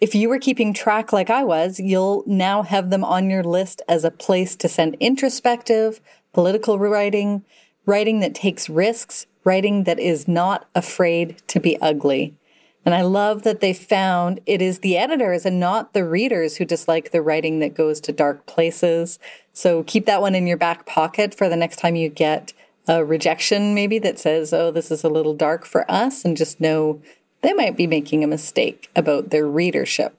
If 0.00 0.14
you 0.14 0.30
were 0.30 0.38
keeping 0.38 0.72
track 0.72 1.12
like 1.12 1.28
I 1.28 1.44
was, 1.44 1.78
you'll 1.78 2.24
now 2.26 2.62
have 2.62 2.88
them 2.88 3.04
on 3.04 3.28
your 3.28 3.44
list 3.44 3.82
as 3.86 4.02
a 4.02 4.10
place 4.10 4.56
to 4.56 4.68
send 4.68 4.96
introspective, 4.98 6.00
political 6.32 6.78
writing, 6.78 7.44
writing 7.84 8.20
that 8.20 8.34
takes 8.34 8.70
risks, 8.70 9.26
writing 9.44 9.84
that 9.84 9.98
is 9.98 10.26
not 10.26 10.66
afraid 10.74 11.36
to 11.48 11.60
be 11.60 11.78
ugly. 11.82 12.34
And 12.82 12.94
I 12.94 13.02
love 13.02 13.42
that 13.42 13.60
they 13.60 13.74
found 13.74 14.40
it 14.46 14.62
is 14.62 14.78
the 14.78 14.96
editors 14.96 15.44
and 15.44 15.60
not 15.60 15.92
the 15.92 16.04
readers 16.04 16.56
who 16.56 16.64
dislike 16.64 17.10
the 17.10 17.20
writing 17.20 17.58
that 17.58 17.74
goes 17.74 18.00
to 18.00 18.12
dark 18.12 18.46
places. 18.46 19.18
So 19.52 19.82
keep 19.82 20.06
that 20.06 20.22
one 20.22 20.34
in 20.34 20.46
your 20.46 20.56
back 20.56 20.86
pocket 20.86 21.34
for 21.34 21.50
the 21.50 21.56
next 21.56 21.76
time 21.76 21.94
you 21.94 22.08
get 22.08 22.54
a 22.88 23.04
rejection, 23.04 23.74
maybe 23.74 23.98
that 23.98 24.18
says, 24.18 24.54
oh, 24.54 24.70
this 24.70 24.90
is 24.90 25.04
a 25.04 25.10
little 25.10 25.34
dark 25.34 25.66
for 25.66 25.88
us, 25.90 26.24
and 26.24 26.36
just 26.36 26.60
know 26.60 27.00
they 27.42 27.52
might 27.52 27.76
be 27.76 27.86
making 27.86 28.22
a 28.22 28.28
mistake 28.28 28.90
about 28.94 29.30
their 29.30 29.46
readership. 29.46 30.18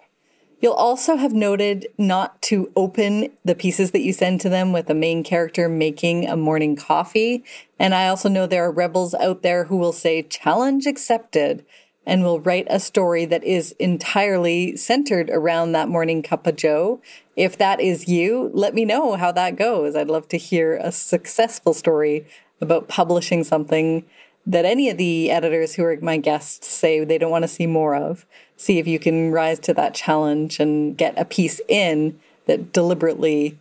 You'll 0.61 0.74
also 0.74 1.15
have 1.15 1.34
noted 1.34 1.88
not 1.97 2.39
to 2.43 2.72
open 2.76 3.32
the 3.43 3.55
pieces 3.55 3.91
that 3.91 4.01
you 4.01 4.13
send 4.13 4.41
to 4.41 4.49
them 4.49 4.72
with 4.72 4.89
a 4.91 4.95
main 4.95 5.24
character 5.24 5.67
making 5.67 6.28
a 6.28 6.38
morning 6.38 6.76
coffee. 6.76 7.43
And 7.80 7.95
I 7.95 8.07
also 8.07 8.30
know 8.30 8.45
there 8.45 8.65
are 8.65 8.72
rebels 8.72 9.15
out 9.15 9.41
there 9.41 9.65
who 9.65 9.78
will 9.78 9.91
say, 9.91 10.22
challenge 10.22 10.86
accepted 10.86 11.65
and 12.05 12.24
will 12.24 12.39
write 12.39 12.67
a 12.69 12.80
story 12.80 13.26
that 13.26 13.43
is 13.43 13.72
entirely 13.74 14.76
centered 14.76 15.30
around 15.32 15.72
that 15.72 15.89
morning 15.89 16.22
cup 16.22 16.45
of 16.45 16.55
joe. 16.55 17.01
If 17.36 17.57
that 17.57 17.80
is 17.80 18.07
you, 18.07 18.51
let 18.53 18.76
me 18.76 18.86
know 18.86 19.15
how 19.15 19.32
that 19.32 19.55
goes. 19.55 19.95
I'd 19.95 20.09
love 20.09 20.28
to 20.30 20.38
hear 20.38 20.78
a 20.78 20.91
successful 20.91 21.74
story 21.74 22.26
about 22.59 22.88
publishing 22.88 23.43
something 23.43 24.05
that 24.45 24.65
any 24.65 24.89
of 24.89 24.97
the 24.97 25.31
editors 25.31 25.75
who 25.75 25.83
are 25.83 25.97
my 26.01 26.17
guests 26.17 26.67
say 26.67 27.03
they 27.03 27.17
don't 27.17 27.31
want 27.31 27.43
to 27.43 27.47
see 27.47 27.67
more 27.67 27.95
of. 27.95 28.25
See 28.57 28.79
if 28.79 28.87
you 28.87 28.99
can 28.99 29.31
rise 29.31 29.59
to 29.59 29.73
that 29.75 29.93
challenge 29.93 30.59
and 30.59 30.97
get 30.97 31.17
a 31.17 31.25
piece 31.25 31.61
in 31.67 32.19
that 32.47 32.73
deliberately 32.73 33.57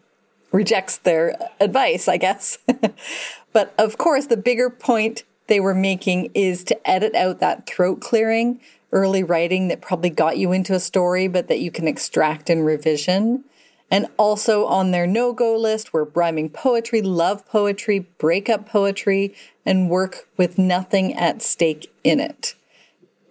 rejects 0.52 0.98
their 0.98 1.36
advice, 1.60 2.08
I 2.08 2.16
guess. 2.16 2.58
but 3.52 3.74
of 3.78 3.98
course, 3.98 4.26
the 4.26 4.36
bigger 4.36 4.70
point 4.70 5.24
they 5.46 5.60
were 5.60 5.74
making 5.74 6.30
is 6.34 6.64
to 6.64 6.90
edit 6.90 7.14
out 7.14 7.40
that 7.40 7.66
throat 7.66 8.00
clearing 8.00 8.60
early 8.92 9.22
writing 9.22 9.68
that 9.68 9.80
probably 9.80 10.10
got 10.10 10.36
you 10.36 10.52
into 10.52 10.74
a 10.74 10.80
story, 10.80 11.28
but 11.28 11.48
that 11.48 11.60
you 11.60 11.70
can 11.70 11.86
extract 11.86 12.50
in 12.50 12.62
revision. 12.62 13.44
And 13.90 14.06
also 14.16 14.66
on 14.66 14.92
their 14.92 15.06
no 15.06 15.32
go 15.32 15.56
list 15.56 15.92
were 15.92 16.10
rhyming 16.14 16.50
poetry, 16.50 17.02
love 17.02 17.44
poetry, 17.46 18.06
breakup 18.18 18.68
poetry, 18.68 19.34
and 19.66 19.90
work 19.90 20.28
with 20.36 20.58
nothing 20.58 21.14
at 21.14 21.42
stake 21.42 21.92
in 22.04 22.20
it. 22.20 22.54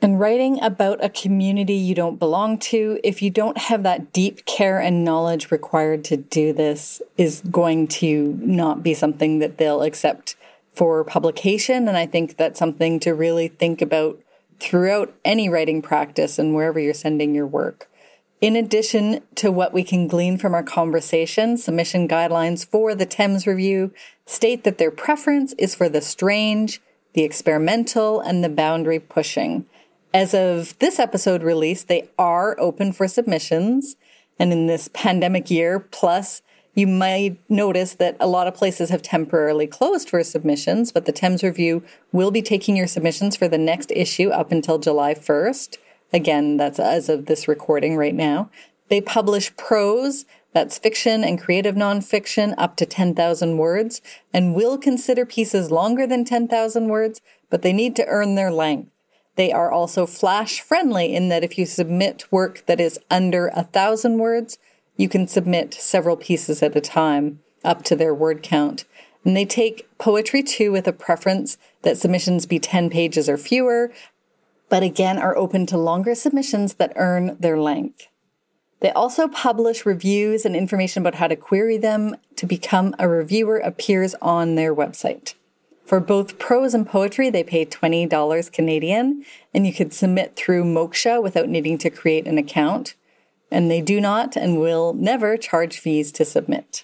And 0.02 0.20
writing 0.20 0.62
about 0.62 1.04
a 1.04 1.10
community 1.10 1.74
you 1.74 1.94
don't 1.94 2.20
belong 2.20 2.58
to, 2.60 3.00
if 3.04 3.22
you 3.22 3.30
don't 3.30 3.58
have 3.58 3.84
that 3.84 4.14
deep 4.14 4.46
care 4.46 4.80
and 4.80 5.04
knowledge 5.04 5.52
required 5.52 6.06
to 6.06 6.18
do 6.18 6.54
this, 6.54 7.02
is 7.18 7.42
going 7.52 7.88
to 7.88 8.38
not 8.42 8.82
be 8.82 8.94
something 8.94 9.40
that 9.40 9.58
they'll 9.58 9.82
accept 9.82 10.36
for 10.74 11.04
publication. 11.04 11.90
And 11.90 11.98
I 11.98 12.06
think 12.06 12.38
that's 12.38 12.60
something 12.60 13.02
to 13.02 13.14
really 13.14 13.50
think 13.50 13.82
about 13.82 14.18
throughout 14.62 15.14
any 15.26 15.50
writing 15.50 15.82
practice 15.82 16.40
and 16.40 16.56
wherever 16.56 16.80
you're 16.80 16.94
sending 16.94 17.36
your 17.36 17.48
work. 17.48 17.90
In 18.42 18.56
addition 18.56 19.22
to 19.36 19.52
what 19.52 19.74
we 19.74 19.84
can 19.84 20.08
glean 20.08 20.38
from 20.38 20.54
our 20.54 20.64
conversation, 20.64 21.58
submission 21.58 22.08
guidelines 22.08 22.66
for 22.66 22.96
the 22.96 23.06
Temz 23.06 23.46
Review 23.46 23.92
state 24.26 24.64
that 24.64 24.78
their 24.78 24.92
preference 24.92 25.54
is 25.58 25.76
for 25.76 25.90
the 25.90 26.00
strange, 26.00 26.82
the 27.14 27.24
experimental, 27.24 28.22
and 28.22 28.42
the 28.42 28.50
boundary 28.50 29.00
pushing. 29.00 29.66
As 30.14 30.34
of 30.34 30.78
this 30.80 31.00
episode 31.00 31.44
release, 31.44 31.84
they 31.84 32.10
are 32.18 32.58
open 32.62 32.94
for 32.94 33.10
submissions. 33.10 33.98
And 34.40 34.54
in 34.54 34.68
this 34.68 34.90
pandemic 34.94 35.52
year, 35.52 35.78
plus 35.78 36.42
you 36.74 36.88
might 36.88 37.38
notice 37.50 37.96
that 37.96 38.16
a 38.22 38.28
lot 38.28 38.48
of 38.48 38.56
places 38.56 38.90
have 38.90 39.02
temporarily 39.02 39.68
closed 39.68 40.10
for 40.10 40.24
submissions, 40.24 40.94
but 40.94 41.04
the 41.04 41.12
Temz 41.12 41.44
Review 41.44 41.84
will 42.14 42.32
be 42.32 42.42
taking 42.42 42.78
your 42.78 42.88
submissions 42.88 43.36
for 43.36 43.50
the 43.50 43.58
next 43.58 43.92
issue 43.92 44.30
up 44.30 44.54
until 44.54 44.78
July 44.78 45.14
1st. 45.14 45.78
Again, 46.12 46.58
that's 46.58 46.80
as 46.80 47.10
of 47.10 47.26
this 47.26 47.48
recording 47.48 47.96
right 47.96 48.16
now. 48.16 48.50
They 48.90 49.02
publish 49.02 49.56
prose, 49.56 50.26
that's 50.54 50.80
fiction 50.80 51.24
and 51.24 51.40
creative 51.40 51.76
nonfiction 51.76 52.56
up 52.58 52.76
to 52.78 52.86
10,000 52.86 53.58
words, 53.58 54.02
and 54.34 54.56
will 54.56 54.78
consider 54.78 55.26
pieces 55.26 55.70
longer 55.70 56.08
than 56.08 56.26
10,000 56.26 56.88
words, 56.88 57.22
but 57.50 57.62
they 57.62 57.74
need 57.74 57.96
to 57.98 58.08
earn 58.08 58.36
their 58.36 58.52
length. 58.52 58.90
They 59.36 59.52
are 59.52 59.72
also 59.72 60.06
flash 60.06 60.60
friendly 60.60 61.16
in 61.16 61.30
that 61.30 61.44
if 61.44 61.58
you 61.58 61.66
submit 61.66 62.32
work 62.32 62.66
that 62.66 62.82
is 62.82 63.00
under 63.10 63.48
a 63.56 63.64
thousand 63.64 64.18
words, 64.18 64.58
you 64.98 65.08
can 65.08 65.28
submit 65.28 65.74
several 65.74 66.18
pieces 66.18 66.62
at 66.62 66.76
a 66.76 66.82
time 66.82 67.40
up 67.64 67.84
to 67.84 67.96
their 67.96 68.14
word 68.14 68.44
count. 68.44 68.86
And 69.24 69.38
they 69.38 69.46
take 69.46 69.88
poetry 69.98 70.44
too 70.44 70.72
with 70.72 70.88
a 70.88 70.94
preference 70.94 71.58
that 71.84 71.98
submissions 71.98 72.46
be 72.46 72.60
10 72.60 72.90
pages 72.90 73.30
or 73.30 73.38
fewer, 73.38 73.92
but 74.70 74.84
again 74.84 75.18
are 75.18 75.36
open 75.36 75.66
to 75.66 75.78
longer 75.78 76.16
submissions 76.16 76.76
that 76.76 76.94
earn 76.96 77.38
their 77.40 77.60
length. 77.60 78.08
They 78.82 78.92
also 78.92 79.28
publish 79.28 79.86
reviews 79.86 80.46
and 80.46 80.56
information 80.56 81.04
about 81.04 81.16
how 81.16 81.28
to 81.28 81.36
query 81.36 81.78
them 81.78 82.16
to 82.38 82.46
become 82.46 82.96
a 82.98 83.10
reviewer 83.10 83.58
appears 83.58 84.16
on 84.22 84.56
their 84.56 84.74
website. 84.74 85.34
For 85.86 86.00
both 86.00 86.40
prose 86.40 86.74
and 86.74 86.88
poetry, 86.88 87.30
they 87.30 87.44
pay 87.44 87.66
$20 87.66 88.52
Canadian, 88.52 89.26
and 89.54 89.66
you 89.66 89.74
could 89.74 89.92
submit 89.92 90.36
through 90.36 90.64
Moksha 90.64 91.22
without 91.22 91.50
needing 91.50 91.78
to 91.80 91.90
create 91.90 92.28
an 92.28 92.38
account 92.38 92.94
and 93.52 93.70
they 93.70 93.82
do 93.82 94.00
not 94.00 94.36
and 94.36 94.60
will 94.60 94.94
never 94.94 95.38
charge 95.38 95.80
fees 95.80 96.12
to 96.14 96.26
submit. 96.26 96.84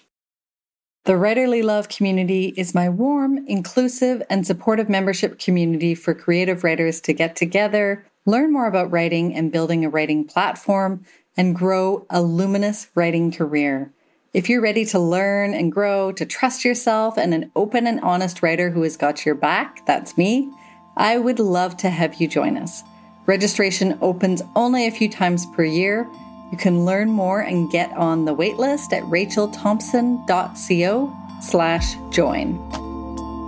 The 1.06 1.12
Writerly 1.12 1.62
Love 1.62 1.88
community 1.88 2.52
is 2.56 2.74
my 2.74 2.88
warm, 2.88 3.46
inclusive, 3.46 4.24
and 4.28 4.44
supportive 4.44 4.88
membership 4.88 5.38
community 5.38 5.94
for 5.94 6.14
creative 6.14 6.64
writers 6.64 7.00
to 7.02 7.12
get 7.12 7.36
together, 7.36 8.04
learn 8.24 8.52
more 8.52 8.66
about 8.66 8.90
writing 8.90 9.32
and 9.32 9.52
building 9.52 9.84
a 9.84 9.88
writing 9.88 10.24
platform, 10.24 11.04
and 11.36 11.54
grow 11.54 12.04
a 12.10 12.20
luminous 12.20 12.88
writing 12.96 13.30
career. 13.30 13.92
If 14.34 14.48
you're 14.48 14.60
ready 14.60 14.84
to 14.86 14.98
learn 14.98 15.54
and 15.54 15.70
grow, 15.70 16.10
to 16.10 16.26
trust 16.26 16.64
yourself, 16.64 17.16
and 17.16 17.32
an 17.32 17.52
open 17.54 17.86
and 17.86 18.00
honest 18.00 18.42
writer 18.42 18.70
who 18.70 18.82
has 18.82 18.96
got 18.96 19.24
your 19.24 19.36
back, 19.36 19.86
that's 19.86 20.18
me, 20.18 20.50
I 20.96 21.18
would 21.18 21.38
love 21.38 21.76
to 21.76 21.90
have 21.90 22.20
you 22.20 22.26
join 22.26 22.56
us. 22.56 22.82
Registration 23.26 23.96
opens 24.00 24.42
only 24.56 24.88
a 24.88 24.90
few 24.90 25.08
times 25.08 25.46
per 25.54 25.62
year. 25.62 26.10
You 26.50 26.58
can 26.58 26.84
learn 26.84 27.10
more 27.10 27.40
and 27.40 27.70
get 27.70 27.92
on 27.96 28.24
the 28.24 28.34
waitlist 28.34 28.92
at 28.92 29.04
rachelthompson.co 29.04 31.12
slash 31.40 31.96
join. 32.10 32.56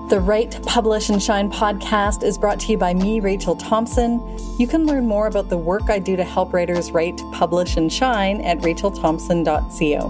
The 0.08 0.20
Write, 0.20 0.62
Publish, 0.64 1.10
and 1.10 1.22
Shine 1.22 1.50
podcast 1.50 2.22
is 2.22 2.38
brought 2.38 2.58
to 2.60 2.72
you 2.72 2.78
by 2.78 2.94
me, 2.94 3.20
Rachel 3.20 3.54
Thompson. 3.54 4.22
You 4.58 4.66
can 4.66 4.86
learn 4.86 5.06
more 5.06 5.26
about 5.26 5.50
the 5.50 5.58
work 5.58 5.90
I 5.90 5.98
do 5.98 6.16
to 6.16 6.24
help 6.24 6.54
writers 6.54 6.92
write, 6.92 7.20
publish, 7.32 7.76
and 7.76 7.92
shine 7.92 8.40
at 8.40 8.58
rachelthompson.co. 8.60 10.08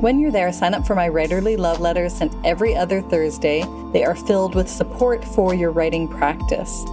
When 0.00 0.18
you're 0.18 0.30
there, 0.30 0.50
sign 0.50 0.72
up 0.72 0.86
for 0.86 0.94
my 0.94 1.10
writerly 1.10 1.58
love 1.58 1.80
letters 1.80 2.14
sent 2.14 2.34
every 2.44 2.74
other 2.74 3.02
Thursday. 3.02 3.66
They 3.92 4.04
are 4.04 4.14
filled 4.14 4.54
with 4.54 4.68
support 4.68 5.24
for 5.24 5.54
your 5.54 5.70
writing 5.70 6.08
practice. 6.08 6.84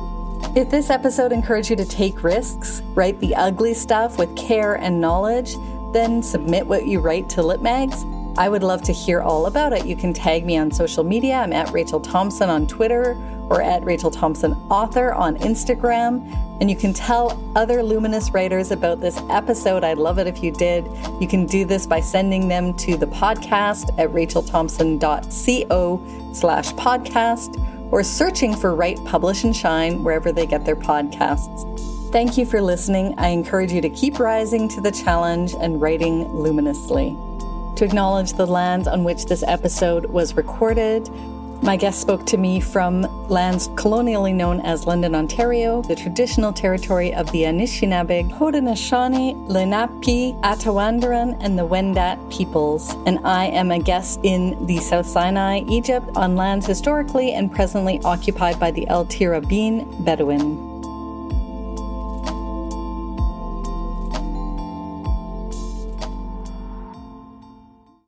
If 0.53 0.69
this 0.69 0.89
episode 0.89 1.31
encouraged 1.31 1.69
you 1.69 1.77
to 1.77 1.85
take 1.85 2.23
risks, 2.23 2.81
write 2.93 3.17
the 3.21 3.33
ugly 3.35 3.73
stuff 3.73 4.17
with 4.17 4.35
care 4.35 4.75
and 4.75 4.99
knowledge, 4.99 5.55
then 5.93 6.21
submit 6.21 6.67
what 6.67 6.85
you 6.85 6.99
write 6.99 7.29
to 7.29 7.41
LitMags, 7.41 8.35
I 8.37 8.49
would 8.49 8.61
love 8.61 8.81
to 8.83 8.91
hear 8.91 9.21
all 9.21 9.45
about 9.45 9.71
it. 9.71 9.85
You 9.85 9.95
can 9.95 10.13
tag 10.13 10.45
me 10.45 10.57
on 10.57 10.69
social 10.71 11.05
media. 11.05 11.35
I'm 11.35 11.53
at 11.53 11.71
Rachel 11.71 12.01
Thompson 12.01 12.49
on 12.49 12.67
Twitter 12.67 13.15
or 13.49 13.61
at 13.61 13.81
Rachel 13.85 14.11
Thompson 14.11 14.51
Author 14.69 15.13
on 15.13 15.37
Instagram. 15.37 16.21
And 16.59 16.69
you 16.69 16.75
can 16.75 16.93
tell 16.93 17.41
other 17.55 17.81
Luminous 17.81 18.31
writers 18.31 18.71
about 18.71 18.99
this 18.99 19.17
episode. 19.29 19.85
I'd 19.85 19.97
love 19.97 20.19
it 20.19 20.27
if 20.27 20.43
you 20.43 20.51
did. 20.51 20.85
You 21.21 21.29
can 21.29 21.45
do 21.45 21.63
this 21.63 21.85
by 21.85 22.01
sending 22.01 22.49
them 22.49 22.73
to 22.75 22.97
the 22.97 23.07
podcast 23.07 23.97
at 23.97 24.09
rachelthompson.co 24.09 26.33
slash 26.33 26.73
podcast 26.73 27.80
or 27.91 28.03
searching 28.03 28.55
for 28.55 28.73
Write, 28.73 29.03
Publish, 29.05 29.43
and 29.43 29.55
Shine 29.55 30.03
wherever 30.03 30.31
they 30.31 30.45
get 30.45 30.65
their 30.65 30.75
podcasts. 30.75 31.67
Thank 32.11 32.37
you 32.37 32.45
for 32.45 32.61
listening. 32.61 33.13
I 33.17 33.29
encourage 33.29 33.71
you 33.71 33.81
to 33.81 33.89
keep 33.89 34.19
rising 34.19 34.67
to 34.69 34.81
the 34.81 34.91
challenge 34.91 35.53
and 35.59 35.81
writing 35.81 36.27
luminously 36.33 37.17
to 37.75 37.85
acknowledge 37.85 38.33
the 38.33 38.45
lands 38.45 38.87
on 38.87 39.03
which 39.03 39.25
this 39.25 39.43
episode 39.47 40.05
was 40.05 40.35
recorded. 40.35 41.09
My 41.63 41.77
guest 41.77 42.01
spoke 42.01 42.25
to 42.25 42.37
me 42.37 42.59
from 42.59 43.03
lands 43.29 43.67
colonially 43.75 44.33
known 44.33 44.61
as 44.61 44.87
London, 44.87 45.13
Ontario, 45.13 45.83
the 45.83 45.95
traditional 45.95 46.51
territory 46.51 47.13
of 47.13 47.31
the 47.31 47.43
Anishinaabe, 47.43 48.31
Haudenosaunee, 48.31 49.35
Lenape, 49.47 50.35
Attawandaron, 50.41 51.37
and 51.39 51.59
the 51.59 51.67
Wendat 51.67 52.17
peoples. 52.31 52.95
And 53.05 53.19
I 53.23 53.45
am 53.45 53.69
a 53.69 53.77
guest 53.77 54.19
in 54.23 54.65
the 54.65 54.79
South 54.79 55.05
Sinai, 55.05 55.59
Egypt, 55.67 56.09
on 56.15 56.35
lands 56.35 56.65
historically 56.65 57.33
and 57.33 57.51
presently 57.51 58.01
occupied 58.03 58.59
by 58.59 58.71
the 58.71 58.87
El 58.87 59.05
Tirabin 59.05 60.03
Bedouin. 60.03 60.70